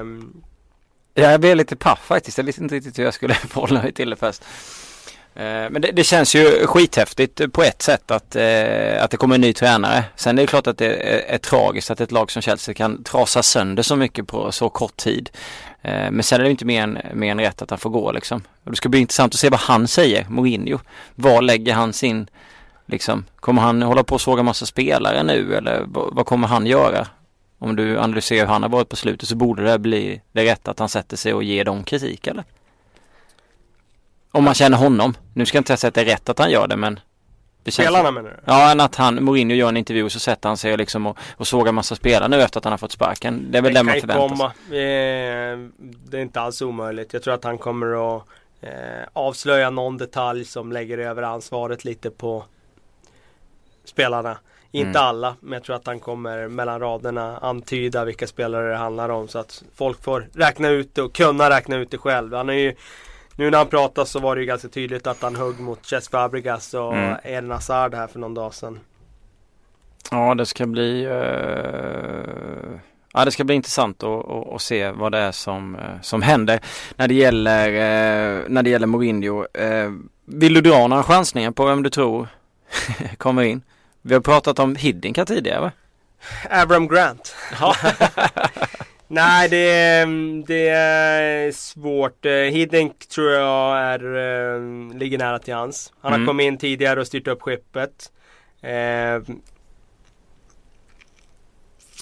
ehm, 0.00 0.42
Jag 1.14 1.40
blev 1.40 1.56
lite 1.56 1.76
paff 1.76 2.00
faktiskt. 2.06 2.38
Jag 2.38 2.44
visste 2.44 2.62
inte 2.62 2.74
riktigt 2.74 2.98
hur 2.98 3.04
jag 3.04 3.14
skulle 3.14 3.34
förhålla 3.48 3.82
mig 3.82 3.92
till 3.92 4.10
det 4.10 4.16
först. 4.16 4.42
Eh, 5.34 5.70
men 5.70 5.82
det, 5.82 5.90
det 5.92 6.04
känns 6.04 6.34
ju 6.34 6.66
skithäftigt 6.66 7.52
på 7.52 7.62
ett 7.62 7.82
sätt 7.82 8.10
att, 8.10 8.36
eh, 8.36 9.04
att 9.04 9.10
det 9.10 9.16
kommer 9.16 9.34
en 9.34 9.40
ny 9.40 9.52
tränare. 9.52 10.04
Sen 10.16 10.38
är 10.38 10.42
det 10.42 10.46
klart 10.46 10.66
att 10.66 10.78
det 10.78 10.86
är, 10.86 11.34
är 11.34 11.38
tragiskt 11.38 11.90
att 11.90 12.00
ett 12.00 12.12
lag 12.12 12.30
som 12.30 12.42
Chelsea 12.42 12.74
kan 12.74 13.04
trasa 13.04 13.42
sönder 13.42 13.82
så 13.82 13.96
mycket 13.96 14.26
på 14.26 14.52
så 14.52 14.68
kort 14.68 14.96
tid. 14.96 15.30
Eh, 15.82 16.10
Men 16.10 16.22
sen 16.22 16.40
är 16.40 16.44
det 16.44 16.50
inte 16.50 16.64
mer 16.64 16.82
än, 16.82 16.98
mer 17.14 17.30
än 17.30 17.40
rätt 17.40 17.62
att 17.62 17.70
han 17.70 17.78
får 17.78 17.90
gå 17.90 18.12
liksom. 18.12 18.42
Och 18.64 18.70
det 18.70 18.76
ska 18.76 18.88
bli 18.88 19.00
intressant 19.00 19.34
att 19.34 19.40
se 19.40 19.48
vad 19.48 19.60
han 19.60 19.88
säger, 19.88 20.26
Mourinho. 20.28 20.78
Var 21.14 21.42
lägger 21.42 21.74
han 21.74 21.92
sin, 21.92 22.26
liksom, 22.86 23.24
kommer 23.40 23.62
han 23.62 23.82
hålla 23.82 24.04
på 24.04 24.14
och 24.14 24.20
såga 24.20 24.42
massa 24.42 24.66
spelare 24.66 25.22
nu 25.22 25.54
eller 25.54 25.84
vad, 25.86 26.14
vad 26.14 26.26
kommer 26.26 26.48
han 26.48 26.66
göra? 26.66 27.06
Om 27.58 27.76
du 27.76 27.98
analyserar 27.98 28.46
hur 28.46 28.52
han 28.52 28.62
har 28.62 28.70
varit 28.70 28.88
på 28.88 28.96
slutet 28.96 29.28
så 29.28 29.36
borde 29.36 29.62
det 29.64 29.78
bli 29.78 30.20
det 30.32 30.44
rätt 30.44 30.68
att 30.68 30.78
han 30.78 30.88
sätter 30.88 31.16
sig 31.16 31.34
och 31.34 31.42
ger 31.44 31.64
dem 31.64 31.84
kritik 31.84 32.26
eller? 32.26 32.44
Om 34.32 34.44
man 34.44 34.54
känner 34.54 34.76
honom. 34.76 35.14
Nu 35.34 35.46
ska 35.46 35.56
jag 35.56 35.60
inte 35.60 35.76
säga 35.76 35.88
att 35.88 35.94
det 35.94 36.00
är 36.00 36.04
rätt 36.04 36.28
att 36.28 36.38
han 36.38 36.50
gör 36.50 36.66
det 36.66 36.76
men 36.76 37.00
det 37.64 37.70
känns 37.70 37.86
spelarna 37.88 38.10
menar 38.10 38.30
du? 38.30 38.36
Ja, 38.44 38.70
än 38.70 38.80
att 38.80 38.96
han, 38.96 39.24
Mourinho 39.24 39.54
gör 39.56 39.68
en 39.68 39.76
intervju 39.76 40.04
och 40.04 40.12
så 40.12 40.18
sätter 40.18 40.48
han 40.48 40.56
sig 40.56 40.76
liksom 40.76 41.06
och, 41.06 41.18
och 41.36 41.46
sågar 41.46 41.72
massa 41.72 41.96
spelare 41.96 42.28
nu 42.28 42.42
efter 42.42 42.58
att 42.58 42.64
han 42.64 42.72
har 42.72 42.78
fått 42.78 42.92
sparken. 42.92 43.46
Det 43.50 43.58
är 43.58 43.62
väl 43.62 43.74
det, 43.74 43.82
man 43.82 43.94
förväntar 44.00 44.28
sig. 44.28 44.36
komma. 44.36 44.52
Det 46.10 46.16
är 46.18 46.22
inte 46.22 46.40
alls 46.40 46.62
omöjligt. 46.62 47.12
Jag 47.12 47.22
tror 47.22 47.34
att 47.34 47.44
han 47.44 47.58
kommer 47.58 48.16
att 48.16 48.22
eh, 48.60 48.70
avslöja 49.12 49.70
någon 49.70 49.98
detalj 49.98 50.44
som 50.44 50.72
lägger 50.72 50.98
över 50.98 51.22
ansvaret 51.22 51.84
lite 51.84 52.10
på 52.10 52.44
spelarna. 53.84 54.36
Inte 54.74 54.88
Mm. 54.98 55.02
alla, 55.02 55.36
men 55.40 55.52
jag 55.52 55.64
tror 55.64 55.76
att 55.76 55.86
han 55.86 56.00
kommer 56.00 56.48
mellan 56.48 56.80
raderna 56.80 57.38
antyda 57.38 58.04
vilka 58.04 58.26
spelare 58.26 58.70
det 58.70 58.76
handlar 58.76 59.08
om 59.08 59.28
så 59.28 59.38
att 59.38 59.62
folk 59.74 60.02
får 60.04 60.28
räkna 60.34 60.68
ut 60.68 60.94
det 60.94 61.02
och 61.02 61.14
kunna 61.14 61.50
räkna 61.50 61.76
ut 61.76 61.90
det 61.90 61.98
själv. 61.98 62.34
Han 62.34 62.48
är 62.48 62.54
ju 62.54 62.74
nu 63.36 63.50
när 63.50 63.58
han 63.58 63.66
pratar 63.68 64.04
så 64.04 64.18
var 64.20 64.34
det 64.36 64.40
ju 64.40 64.46
ganska 64.46 64.68
tydligt 64.68 65.06
att 65.06 65.22
han 65.22 65.36
högg 65.36 65.60
mot 65.60 65.86
Cesc 65.86 66.10
Fabregas 66.10 66.74
och 66.74 66.92
Mm. 66.96 67.16
Eden 67.24 67.50
Hazard 67.50 67.94
här 67.94 68.06
för 68.06 68.18
någon 68.18 68.34
dag 68.34 68.54
sedan. 68.54 68.80
Ja, 70.10 70.34
det 70.34 70.46
ska 70.46 70.66
bli 70.66 71.04
eh, 71.04 72.80
Ja, 73.14 73.24
det 73.24 73.30
ska 73.30 73.44
bli 73.44 73.54
intressant 73.54 74.02
att, 74.02 74.28
att, 74.30 74.52
att 74.54 74.62
se 74.62 74.90
vad 74.90 75.12
det 75.12 75.18
är 75.18 75.32
som, 75.32 75.74
eh, 75.74 76.00
som 76.02 76.22
händer 76.22 76.60
när 76.96 77.08
det 77.08 77.14
gäller, 77.14 77.68
eh, 77.68 78.44
när 78.48 78.62
det 78.62 78.70
gäller 78.70 78.86
Mourinho. 78.86 79.46
Eh, 79.54 79.90
Vill 80.24 80.54
du 80.54 80.60
dra 80.60 80.86
några 80.86 81.02
chansningar 81.02 81.50
på 81.50 81.64
vem 81.66 81.82
du 81.82 81.90
tror 81.90 82.28
kommer 83.16 83.42
in? 83.42 83.62
Vi 84.02 84.14
har 84.14 84.20
pratat 84.20 84.58
om 84.58 84.76
Hiddink 84.76 85.26
tidigare 85.26 85.60
va? 85.60 85.70
Abram 86.50 86.88
Grant. 86.88 87.34
Ja. 87.60 87.74
Nej, 89.14 89.48
det 89.48 89.70
är, 89.70 90.06
det 90.46 90.68
är 90.68 91.52
svårt. 91.52 92.24
Hiddink 92.26 93.06
tror 93.08 93.30
jag 93.32 93.78
är, 93.78 94.00
eh, 94.16 94.94
ligger 94.98 95.18
nära 95.18 95.38
till 95.38 95.54
hans. 95.54 95.92
Han 96.00 96.12
har 96.12 96.18
Mm. 96.18 96.26
kommit 96.26 96.44
in 96.44 96.58
tidigare 96.58 97.00
och 97.00 97.06
styrt 97.06 97.28
upp 97.28 97.42
skeppet. 97.42 98.12
Eh, 98.62 99.20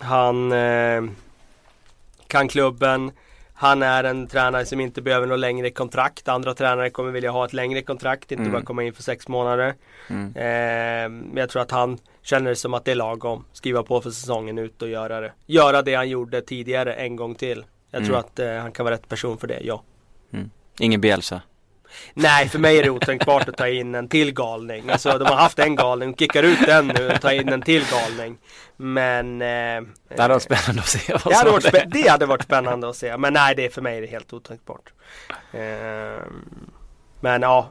han 0.00 0.52
eh, 0.52 1.02
kan 2.26 2.48
klubben. 2.48 3.10
Han 3.54 3.82
är 3.82 4.04
en 4.04 4.26
tränare 4.26 4.66
som 4.66 4.80
inte 4.80 5.02
behöver 5.02 5.26
något 5.26 5.38
längre 5.38 5.70
kontrakt. 5.70 6.28
Andra 6.28 6.54
tränare 6.54 6.90
kommer 6.90 7.10
vilja 7.10 7.30
ha 7.30 7.44
ett 7.44 7.52
längre 7.52 7.82
kontrakt, 7.82 8.32
inte 8.32 8.40
Mm. 8.42 8.52
bara 8.52 8.62
komma 8.62 8.82
in 8.82 8.92
för 8.92 9.02
sex 9.02 9.28
månader. 9.28 9.74
Mm. 10.08 10.32
Eh, 10.36 11.38
jag 11.40 11.48
tror 11.50 11.62
att 11.62 11.70
han 11.70 11.98
känner 12.22 12.50
det 12.50 12.56
som 12.56 12.74
att 12.74 12.84
det 12.84 12.90
är 12.90 12.94
lagom. 12.94 13.44
Skriva 13.52 13.82
på 13.82 14.00
för 14.00 14.10
säsongen 14.10 14.58
ut 14.58 14.82
och 14.82 14.88
göra 14.88 15.20
det. 15.20 15.32
Göra 15.46 15.82
det 15.82 15.94
han 15.94 16.08
gjorde 16.08 16.42
tidigare 16.42 16.94
en 16.94 17.16
gång 17.16 17.34
till. 17.34 17.64
Jag 17.90 17.98
Mm. 17.98 18.08
tror 18.08 18.18
att 18.18 18.38
eh, 18.38 18.54
han 18.54 18.72
kan 18.72 18.84
vara 18.84 18.94
rätt 18.94 19.08
person 19.08 19.38
för 19.38 19.46
det, 19.46 19.60
ja. 19.62 19.82
Ingen 20.78 21.00
Bielsa. 21.00 21.42
Nej, 22.14 22.48
för 22.48 22.58
mig 22.58 22.78
är 22.78 22.82
det 22.82 22.90
otänkbart 23.00 23.48
att 23.48 23.56
ta 23.56 23.68
in 23.68 23.94
en 23.94 24.08
till 24.08 24.32
galning. 24.34 24.90
Alltså 24.90 25.18
de 25.18 25.24
har 25.24 25.36
haft 25.36 25.58
en 25.58 25.76
galning, 25.76 26.14
kickar 26.16 26.42
ut 26.42 26.66
den 26.66 26.86
nu 26.86 27.10
och 27.10 27.20
tar 27.20 27.30
in 27.32 27.48
en 27.48 27.62
till 27.62 27.84
galning. 27.92 28.38
Men... 28.76 29.42
Eh, 29.42 29.88
Det 30.08 30.22
hade 30.22 30.34
varit 30.34 30.42
spännande 30.42 30.80
att 30.82 30.88
se 30.88 31.12
vad 31.12 31.22
det 31.32 31.34
hade, 31.36 31.50
varit 31.50 31.64
spä- 31.64 31.86
det 31.90 32.08
hade 32.08 32.26
varit 32.26 32.42
spännande 32.42 32.88
att 32.88 32.96
se. 32.96 33.16
Men 33.16 33.32
nej, 33.32 33.54
det 33.54 33.64
är 33.66 33.70
för 33.70 33.82
mig 33.82 33.96
är 33.96 34.00
det 34.00 34.06
helt 34.06 34.32
otänkbart. 34.32 34.92
Eh, 35.52 36.22
men 37.20 37.42
ja. 37.42 37.70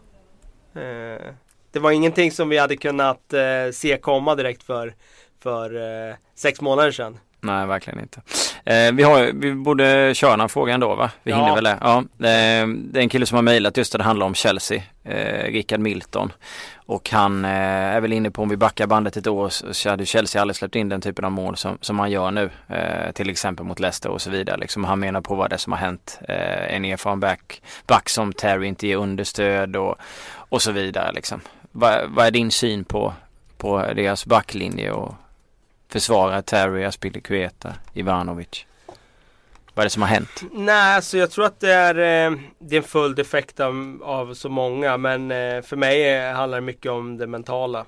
Eh, 0.76 1.34
det 1.72 1.80
var 1.80 1.92
ingenting 1.92 2.32
som 2.32 2.50
vi 2.50 2.58
hade 2.58 2.78
kunnat 2.78 3.34
eh, 3.34 3.72
se 3.74 3.98
komma 3.98 4.36
direkt 4.36 4.64
för, 4.64 4.94
för 5.44 5.76
eh, 6.10 6.16
sex 6.36 6.62
månader 6.62 6.92
sedan. 6.92 7.18
Nej, 7.42 7.68
verkligen 7.68 8.00
inte. 8.00 8.22
Eh, 8.66 8.92
vi, 8.94 9.04
har, 9.04 9.32
vi 9.34 9.54
borde 9.54 10.12
köra 10.16 10.32
den 10.32 10.40
här 10.40 10.48
frågan 10.48 10.80
då 10.80 10.96
va? 10.96 11.12
Vi 11.24 11.32
Ja. 11.32 11.38
hinner 11.38 11.56
väl 11.56 11.64
det. 11.64 11.78
Ja, 11.82 11.98
eh, 11.98 12.68
det 12.68 13.00
är 13.00 13.02
en 13.02 13.10
kille 13.10 13.26
som 13.26 13.36
har 13.36 13.42
mejlat 13.42 13.78
just 13.78 13.92
det, 13.92 13.98
det 13.98 14.04
handlar 14.04 14.26
om 14.26 14.34
Chelsea. 14.36 14.82
Eh, 15.04 15.44
Rickard 15.52 15.80
Milton. 15.80 16.32
Och 16.86 17.10
han 17.10 17.46
eh, 17.46 17.52
är 17.96 18.02
väl 18.02 18.14
inne 18.14 18.32
på 18.32 18.42
om 18.42 18.50
vi 18.50 18.58
backar 18.58 18.88
bandet 18.88 19.18
ett 19.18 19.28
år 19.28 19.50
så 19.74 19.90
hade 19.90 20.06
Chelsea 20.06 20.42
aldrig 20.42 20.56
släppt 20.56 20.76
in 20.76 20.90
den 20.90 21.02
typen 21.02 21.26
av 21.26 21.32
mål 21.32 21.58
som, 21.58 21.78
som 21.82 21.96
man 21.96 22.12
gör 22.12 22.32
nu. 22.32 22.50
Eh, 22.68 23.12
till 23.12 23.30
exempel 23.30 23.66
mot 23.66 23.80
Leicester 23.80 24.10
och 24.10 24.22
så 24.22 24.30
vidare. 24.30 24.58
Liksom, 24.58 24.84
han 24.84 25.00
menar 25.00 25.22
på 25.22 25.36
vad 25.36 25.50
det 25.50 25.56
är 25.56 25.58
som 25.58 25.74
har 25.74 25.80
hänt. 25.80 26.20
Eh, 26.30 26.76
en 26.76 26.86
erfaren 26.86 27.20
back, 27.20 27.62
back 27.88 28.10
som 28.10 28.34
Terry 28.34 28.68
inte 28.68 28.88
ger 28.88 28.96
understöd 28.98 29.76
och, 29.76 29.96
och 30.34 30.62
så 30.62 30.72
vidare. 30.72 31.12
Liksom. 31.12 31.42
Vad 31.72 32.10
vad 32.10 32.26
är 32.26 32.32
din 32.32 32.52
syn 32.52 32.84
på, 32.84 33.14
på 33.58 33.78
deras 33.78 34.26
backlinje 34.26 34.92
och 34.92 35.16
försvara 35.88 36.42
Terry, 36.42 36.84
Aspilicueta, 36.84 37.74
Ivanovic? 37.94 38.66
Vad 39.74 39.84
är 39.84 39.86
det 39.86 39.90
som 39.90 40.02
har 40.02 40.10
hänt? 40.10 40.44
Nej, 40.52 40.96
alltså 40.96 41.18
jag 41.18 41.32
tror 41.32 41.46
att 41.46 41.60
det 41.60 41.74
är, 41.74 41.96
eh, 41.96 42.38
det 42.60 42.76
är 42.76 42.82
en 42.82 42.88
full 42.88 43.20
effekt 43.20 43.60
av, 43.60 44.02
av 44.04 44.34
så 44.34 44.50
många. 44.50 44.98
Men 44.98 45.32
eh, 45.32 45.62
för 45.62 45.76
mig 45.76 46.16
eh, 46.16 46.34
handlar 46.34 46.58
det 46.58 46.66
mycket 46.66 46.92
om 46.92 47.18
det 47.18 47.28
mentala. 47.28 47.86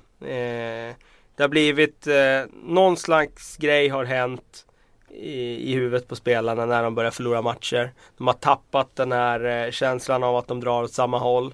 Det 1.35 1.43
har 1.43 1.47
blivit, 1.47 2.07
någon 2.63 2.97
slags 2.97 3.57
grej 3.57 3.87
har 3.87 4.05
hänt 4.05 4.65
i, 5.09 5.71
i 5.71 5.73
huvudet 5.73 6.07
på 6.07 6.15
spelarna 6.15 6.65
när 6.65 6.83
de 6.83 6.95
börjar 6.95 7.11
förlora 7.11 7.41
matcher. 7.41 7.91
De 8.17 8.27
har 8.27 8.33
tappat 8.33 8.95
den 8.95 9.11
här 9.11 9.71
känslan 9.71 10.23
av 10.23 10.35
att 10.35 10.47
de 10.47 10.59
drar 10.59 10.83
åt 10.83 10.93
samma 10.93 11.17
håll. 11.17 11.53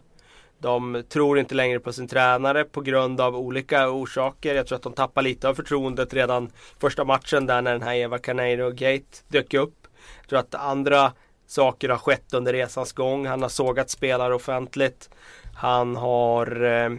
De 0.60 1.04
tror 1.10 1.40
inte 1.40 1.56
längre 1.56 1.80
på 1.80 1.94
sin 1.94 2.08
tränare 2.08 2.64
på 2.64 2.82
grund 2.82 3.22
av 3.22 3.36
olika 3.36 3.90
orsaker. 3.90 4.56
Jag 4.56 4.68
tror 4.68 4.76
att 4.76 4.84
de 4.84 4.94
tappar 4.94 5.22
lite 5.22 5.50
av 5.50 5.54
förtroendet 5.54 6.14
redan 6.14 6.52
första 6.80 7.04
matchen 7.04 7.46
där 7.46 7.62
när 7.62 7.72
den 7.72 7.82
här 7.82 7.96
Eva 7.96 8.18
Caneiro 8.18 8.70
Gate 8.70 9.18
dök 9.28 9.54
upp. 9.54 9.88
Jag 10.22 10.30
tror 10.30 10.40
att 10.40 10.56
andra 10.56 11.14
saker 11.48 11.90
har 11.90 11.98
skett 11.98 12.34
under 12.34 12.54
resans 12.54 12.94
gång. 12.94 13.26
Han 13.26 13.42
har 13.42 13.50
sågat 13.50 13.90
spelare 13.90 14.36
offentligt. 14.36 15.10
Han 15.56 15.96
har 15.96 16.64
eh, 16.64 16.92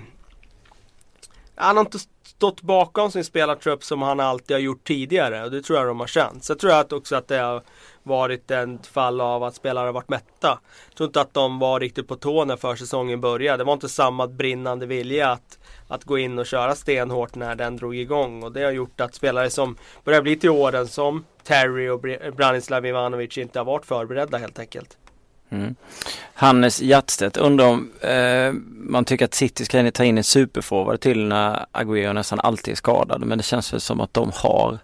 Han 1.54 1.76
har 1.76 1.84
inte 1.84 1.98
stått 2.38 2.62
bakom 2.62 3.10
sin 3.10 3.24
spelartrupp 3.24 3.84
som 3.84 4.02
han 4.02 4.20
alltid 4.20 4.54
har 4.54 4.60
gjort 4.60 4.84
tidigare 4.84 5.44
och 5.44 5.50
det 5.50 5.62
tror 5.62 5.78
jag 5.78 5.88
de 5.88 6.00
har 6.00 6.06
känt. 6.06 6.44
Så 6.44 6.54
tror 6.54 6.72
jag 6.72 6.80
att 6.80 6.92
också 6.92 7.16
att 7.16 7.28
det 7.28 7.38
har 7.38 7.62
varit 8.08 8.50
ett 8.50 8.86
fall 8.86 9.20
av 9.20 9.44
att 9.44 9.54
spelare 9.54 9.86
har 9.86 9.92
varit 9.92 10.08
mätta. 10.08 10.58
Jag 10.88 10.96
tror 10.96 11.06
inte 11.06 11.20
att 11.20 11.34
de 11.34 11.58
var 11.58 11.80
riktigt 11.80 12.08
på 12.08 12.16
tå 12.16 12.44
när 12.44 12.56
försäsongen 12.56 13.20
började. 13.20 13.58
Det 13.58 13.64
var 13.64 13.72
inte 13.72 13.88
samma 13.88 14.26
brinnande 14.26 14.86
vilja 14.86 15.30
att, 15.30 15.58
att 15.88 16.04
gå 16.04 16.18
in 16.18 16.38
och 16.38 16.46
köra 16.46 16.74
stenhårt 16.74 17.34
när 17.34 17.54
den 17.54 17.76
drog 17.76 17.96
igång. 17.96 18.42
Och 18.42 18.52
det 18.52 18.62
har 18.62 18.72
gjort 18.72 19.00
att 19.00 19.14
spelare 19.14 19.50
som 19.50 19.76
börjar 20.04 20.22
bli 20.22 20.36
till 20.36 20.50
åren 20.50 20.88
som 20.88 21.24
Terry 21.44 21.88
och 21.88 22.00
Branislav 22.36 22.86
Ivanovic 22.86 23.38
inte 23.38 23.58
har 23.58 23.64
varit 23.64 23.86
förberedda 23.86 24.38
helt 24.38 24.58
enkelt. 24.58 24.96
Mm. 25.50 25.74
Hannes 26.34 26.80
Hjertstedt 26.80 27.36
undrar 27.36 27.66
om 27.66 27.90
eh, 28.00 28.52
man 28.66 29.04
tycker 29.04 29.24
att 29.24 29.34
City 29.34 29.64
ska 29.64 29.90
ta 29.90 30.04
in 30.04 30.18
en 30.18 30.24
superforward 30.24 31.00
till 31.00 31.24
när 31.24 31.66
Agüero 31.72 32.12
nästan 32.12 32.40
alltid 32.40 32.72
är 32.72 32.76
skadad. 32.76 33.24
Men 33.24 33.38
det 33.38 33.44
känns 33.44 33.72
väl 33.72 33.80
som 33.80 34.00
att 34.00 34.14
de 34.14 34.32
har 34.34 34.78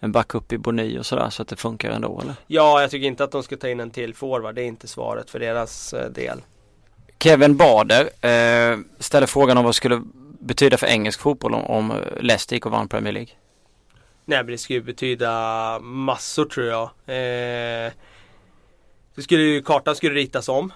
en 0.00 0.12
backup 0.12 0.52
i 0.52 0.58
Bony 0.58 0.98
och 0.98 1.06
sådär 1.06 1.30
så 1.30 1.42
att 1.42 1.48
det 1.48 1.56
funkar 1.56 1.90
ändå 1.90 2.20
eller? 2.20 2.34
Ja, 2.46 2.80
jag 2.80 2.90
tycker 2.90 3.06
inte 3.06 3.24
att 3.24 3.32
de 3.32 3.42
ska 3.42 3.56
ta 3.56 3.68
in 3.68 3.80
en 3.80 3.90
till 3.90 4.14
forward. 4.14 4.54
Det 4.54 4.62
är 4.62 4.66
inte 4.66 4.88
svaret 4.88 5.30
för 5.30 5.38
deras 5.38 5.92
eh, 5.92 6.10
del. 6.10 6.40
Kevin 7.22 7.56
Bader 7.56 8.10
eh, 8.26 8.78
ställer 8.98 9.26
frågan 9.26 9.58
om 9.58 9.64
vad 9.64 9.70
det 9.70 9.76
skulle 9.76 10.02
betyda 10.40 10.76
för 10.76 10.86
engelsk 10.86 11.20
fotboll 11.20 11.54
om, 11.54 11.64
om 11.64 11.92
Leicester 12.20 12.56
gick 12.56 12.66
och 12.66 12.72
vann 12.72 12.88
Premier 12.88 13.12
League. 13.12 13.30
Nej 14.24 14.38
men 14.38 14.46
det 14.46 14.58
skulle 14.58 14.78
ju 14.78 14.84
betyda 14.84 15.78
massor 15.78 16.44
tror 16.44 16.66
jag. 16.66 16.82
Eh, 16.82 17.92
det 19.14 19.22
skulle 19.22 19.42
ju, 19.42 19.62
kartan 19.62 19.96
skulle 19.96 20.14
ritas 20.14 20.48
om. 20.48 20.72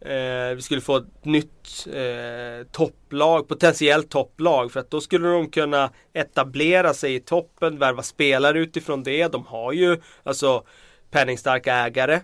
Eh, 0.00 0.54
vi 0.54 0.62
skulle 0.62 0.80
få 0.80 0.96
ett 0.96 1.24
nytt 1.24 1.86
eh, 1.92 2.66
topplag, 2.72 3.48
potentiellt 3.48 4.10
topplag. 4.10 4.72
För 4.72 4.80
att 4.80 4.90
då 4.90 5.00
skulle 5.00 5.28
de 5.28 5.50
kunna 5.50 5.90
etablera 6.12 6.94
sig 6.94 7.14
i 7.14 7.20
toppen, 7.20 7.78
värva 7.78 8.02
spelare 8.02 8.58
utifrån 8.58 9.02
det. 9.02 9.28
De 9.28 9.46
har 9.46 9.72
ju 9.72 9.96
alltså 10.22 10.64
penningstarka 11.10 11.74
ägare. 11.74 12.20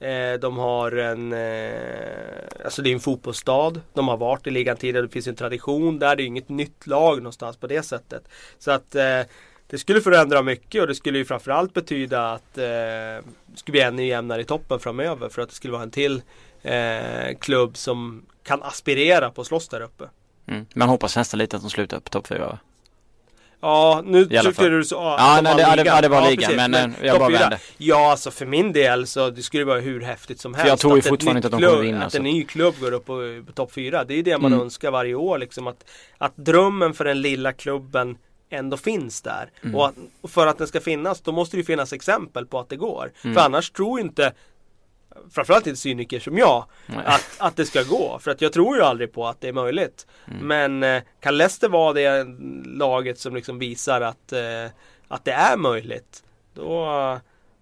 Eh, 0.00 0.40
de 0.40 0.58
har 0.58 0.92
en, 0.92 1.32
eh, 1.32 2.64
alltså 2.64 2.82
det 2.82 2.90
är 2.90 2.94
en 2.94 3.00
fotbollsstad. 3.00 3.80
De 3.94 4.08
har 4.08 4.16
varit 4.16 4.46
i 4.46 4.50
ligan 4.50 4.76
tidigare, 4.76 5.06
det 5.06 5.12
finns 5.12 5.26
en 5.26 5.36
tradition 5.36 5.98
där. 5.98 6.16
Det 6.16 6.22
är 6.22 6.26
inget 6.26 6.48
nytt 6.48 6.86
lag 6.86 7.16
någonstans 7.16 7.56
på 7.56 7.66
det 7.66 7.82
sättet. 7.82 8.28
Så 8.58 8.70
att 8.70 8.94
eh, 8.94 9.22
det 9.70 9.78
skulle 9.78 10.00
förändra 10.00 10.42
mycket 10.42 10.80
och 10.80 10.86
det 10.86 10.94
skulle 10.94 11.18
ju 11.18 11.24
framförallt 11.24 11.74
betyda 11.74 12.32
att 12.32 12.58
eh, 12.58 12.64
det 13.46 13.56
skulle 13.56 13.72
bli 13.72 13.80
ännu 13.80 14.06
jämnare 14.06 14.40
i 14.40 14.44
toppen 14.44 14.80
framöver 14.80 15.28
för 15.28 15.42
att 15.42 15.48
det 15.48 15.54
skulle 15.54 15.72
vara 15.72 15.82
en 15.82 15.90
till 15.90 16.22
eh, 16.62 17.36
klubb 17.40 17.76
som 17.76 18.26
kan 18.42 18.62
aspirera 18.62 19.30
på 19.30 19.40
att 19.40 19.46
slåss 19.46 19.68
där 19.68 19.80
uppe. 19.80 20.04
Mm. 20.48 20.66
Man 20.74 20.88
hoppas 20.88 21.16
nästan 21.16 21.38
lite 21.38 21.56
att 21.56 21.62
de 21.62 21.70
slutar 21.70 22.00
på 22.00 22.08
topp 22.08 22.26
fyra 22.26 22.46
va? 22.46 22.58
Ja, 23.60 24.02
nu 24.06 24.24
fall. 24.54 24.70
du 24.70 24.84
så. 24.84 24.94
Ja, 24.94 25.36
de 25.36 25.42
nej, 25.42 25.54
det- 25.56 25.62
ja, 25.62 25.76
det- 25.76 25.82
ja, 25.84 26.00
det 26.00 26.08
var 26.08 26.30
ligan, 26.30 26.56
men, 26.56 26.74
eh, 26.74 26.90
jag 27.06 27.18
bara 27.18 27.28
vände. 27.28 27.58
Ja, 27.76 28.10
alltså 28.10 28.30
för 28.30 28.46
min 28.46 28.72
del 28.72 29.06
så 29.06 29.30
det 29.30 29.42
skulle 29.42 29.64
vara 29.64 29.80
hur 29.80 30.00
häftigt 30.00 30.40
som 30.40 30.54
helst. 30.54 30.68
jag 30.68 30.78
tror 30.78 30.96
ju 30.96 31.02
fortfarande 31.02 31.38
inte 31.38 31.46
att 31.56 31.60
de 31.60 31.66
kommer 31.66 31.82
vinna, 31.82 32.04
Att 32.06 32.12
så 32.12 32.18
en 32.18 32.24
ny 32.24 32.44
klubb 32.44 32.74
går 32.80 32.92
upp 32.92 33.06
på, 33.06 33.42
på 33.46 33.52
topp 33.52 33.72
fyra. 33.72 34.04
Det 34.04 34.14
är 34.14 34.16
ju 34.16 34.22
det 34.22 34.38
man 34.38 34.52
Mm. 34.52 34.64
önskar 34.64 34.90
varje 34.90 35.14
år 35.14 35.38
liksom. 35.38 35.66
Att, 35.66 35.84
att 36.18 36.36
drömmen 36.36 36.94
för 36.94 37.04
den 37.04 37.20
lilla 37.22 37.52
klubben 37.52 38.16
ändå 38.50 38.76
finns 38.76 39.22
där. 39.22 39.50
Mm. 39.62 39.74
Och, 39.74 39.86
att, 39.86 39.94
och 40.20 40.30
för 40.30 40.46
att 40.46 40.58
den 40.58 40.66
ska 40.68 40.80
finnas, 40.80 41.20
då 41.20 41.32
måste 41.32 41.56
det 41.56 41.58
ju 41.60 41.64
finnas 41.64 41.92
exempel 41.92 42.46
på 42.46 42.58
att 42.58 42.68
det 42.68 42.76
går. 42.76 43.12
Mm. 43.24 43.34
För 43.34 43.40
annars 43.42 43.70
tror 43.70 44.00
inte 44.00 44.32
Framförallt 45.30 45.66
inte 45.66 45.80
cyniker 45.80 46.20
som 46.20 46.38
jag 46.38 46.64
Nej. 46.86 47.04
att, 47.06 47.36
att 47.38 47.56
det 47.56 47.66
ska 47.66 47.82
gå. 47.82 48.18
För 48.18 48.30
att 48.30 48.40
jag 48.40 48.52
tror 48.52 48.76
ju 48.76 48.82
aldrig 48.82 49.12
på 49.12 49.26
att 49.26 49.40
det 49.40 49.48
är 49.48 49.52
möjligt. 49.52 50.06
Mm. 50.26 50.46
Men 50.46 50.96
eh, 50.96 51.02
kan 51.20 51.36
Leicester 51.36 51.68
vara 51.68 51.92
det 51.92 52.26
laget 52.64 53.18
som 53.18 53.34
liksom 53.34 53.58
visar 53.58 54.00
att, 54.00 54.32
eh, 54.32 54.70
att 55.08 55.24
det 55.24 55.32
är 55.32 55.56
möjligt. 55.56 56.22
Då, 56.54 57.20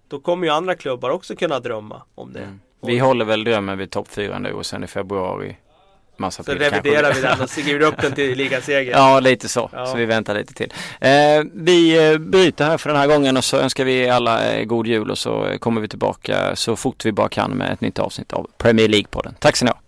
då 0.08 0.20
kommer 0.20 0.46
ju 0.46 0.52
andra 0.52 0.74
klubbar 0.74 1.10
också 1.10 1.36
kunna 1.36 1.60
drömma 1.60 2.02
om 2.14 2.32
det. 2.32 2.40
Mm. 2.40 2.60
Vi 2.82 2.98
håller 2.98 3.24
väl 3.24 3.44
drömmen 3.44 3.78
vid 3.78 3.90
topp 3.90 4.08
fyra 4.08 4.38
nu 4.38 4.52
och 4.52 4.66
sen 4.66 4.84
i 4.84 4.86
februari 4.86 5.56
massa 6.18 6.42
Så 6.42 6.50
kanske. 6.50 6.70
reviderar 6.70 7.14
vi 7.14 7.20
den 7.20 7.40
och 7.40 7.50
skriver 7.50 7.80
upp 7.80 8.02
den 8.02 8.12
till 8.12 8.36
ligaseger. 8.38 8.92
Ja, 8.92 9.20
lite 9.20 9.48
så. 9.48 9.70
Ja. 9.72 9.86
Så 9.86 9.96
vi 9.96 10.04
väntar 10.06 10.34
lite 10.34 10.54
till. 10.54 10.72
Eh, 11.00 11.10
vi 11.54 12.10
eh, 12.12 12.18
bryter 12.18 12.64
här 12.64 12.78
för 12.78 12.88
den 12.90 12.98
här 12.98 13.06
gången 13.06 13.36
och 13.36 13.44
så 13.44 13.56
önskar 13.56 13.84
vi 13.84 14.08
alla 14.10 14.52
eh, 14.52 14.64
god 14.64 14.86
jul 14.86 15.10
och 15.10 15.18
så 15.18 15.46
eh, 15.46 15.58
kommer 15.58 15.80
vi 15.80 15.88
tillbaka 15.88 16.56
så 16.56 16.76
fort 16.76 17.04
vi 17.04 17.12
bara 17.12 17.28
kan 17.28 17.50
med 17.50 17.72
ett 17.72 17.80
nytt 17.80 17.98
avsnitt 17.98 18.32
av 18.32 18.50
Premier 18.58 18.88
League-podden. 18.88 19.34
Tack 19.38 19.56
så 19.56 19.64
ni 19.64 19.70
ha. 19.70 19.78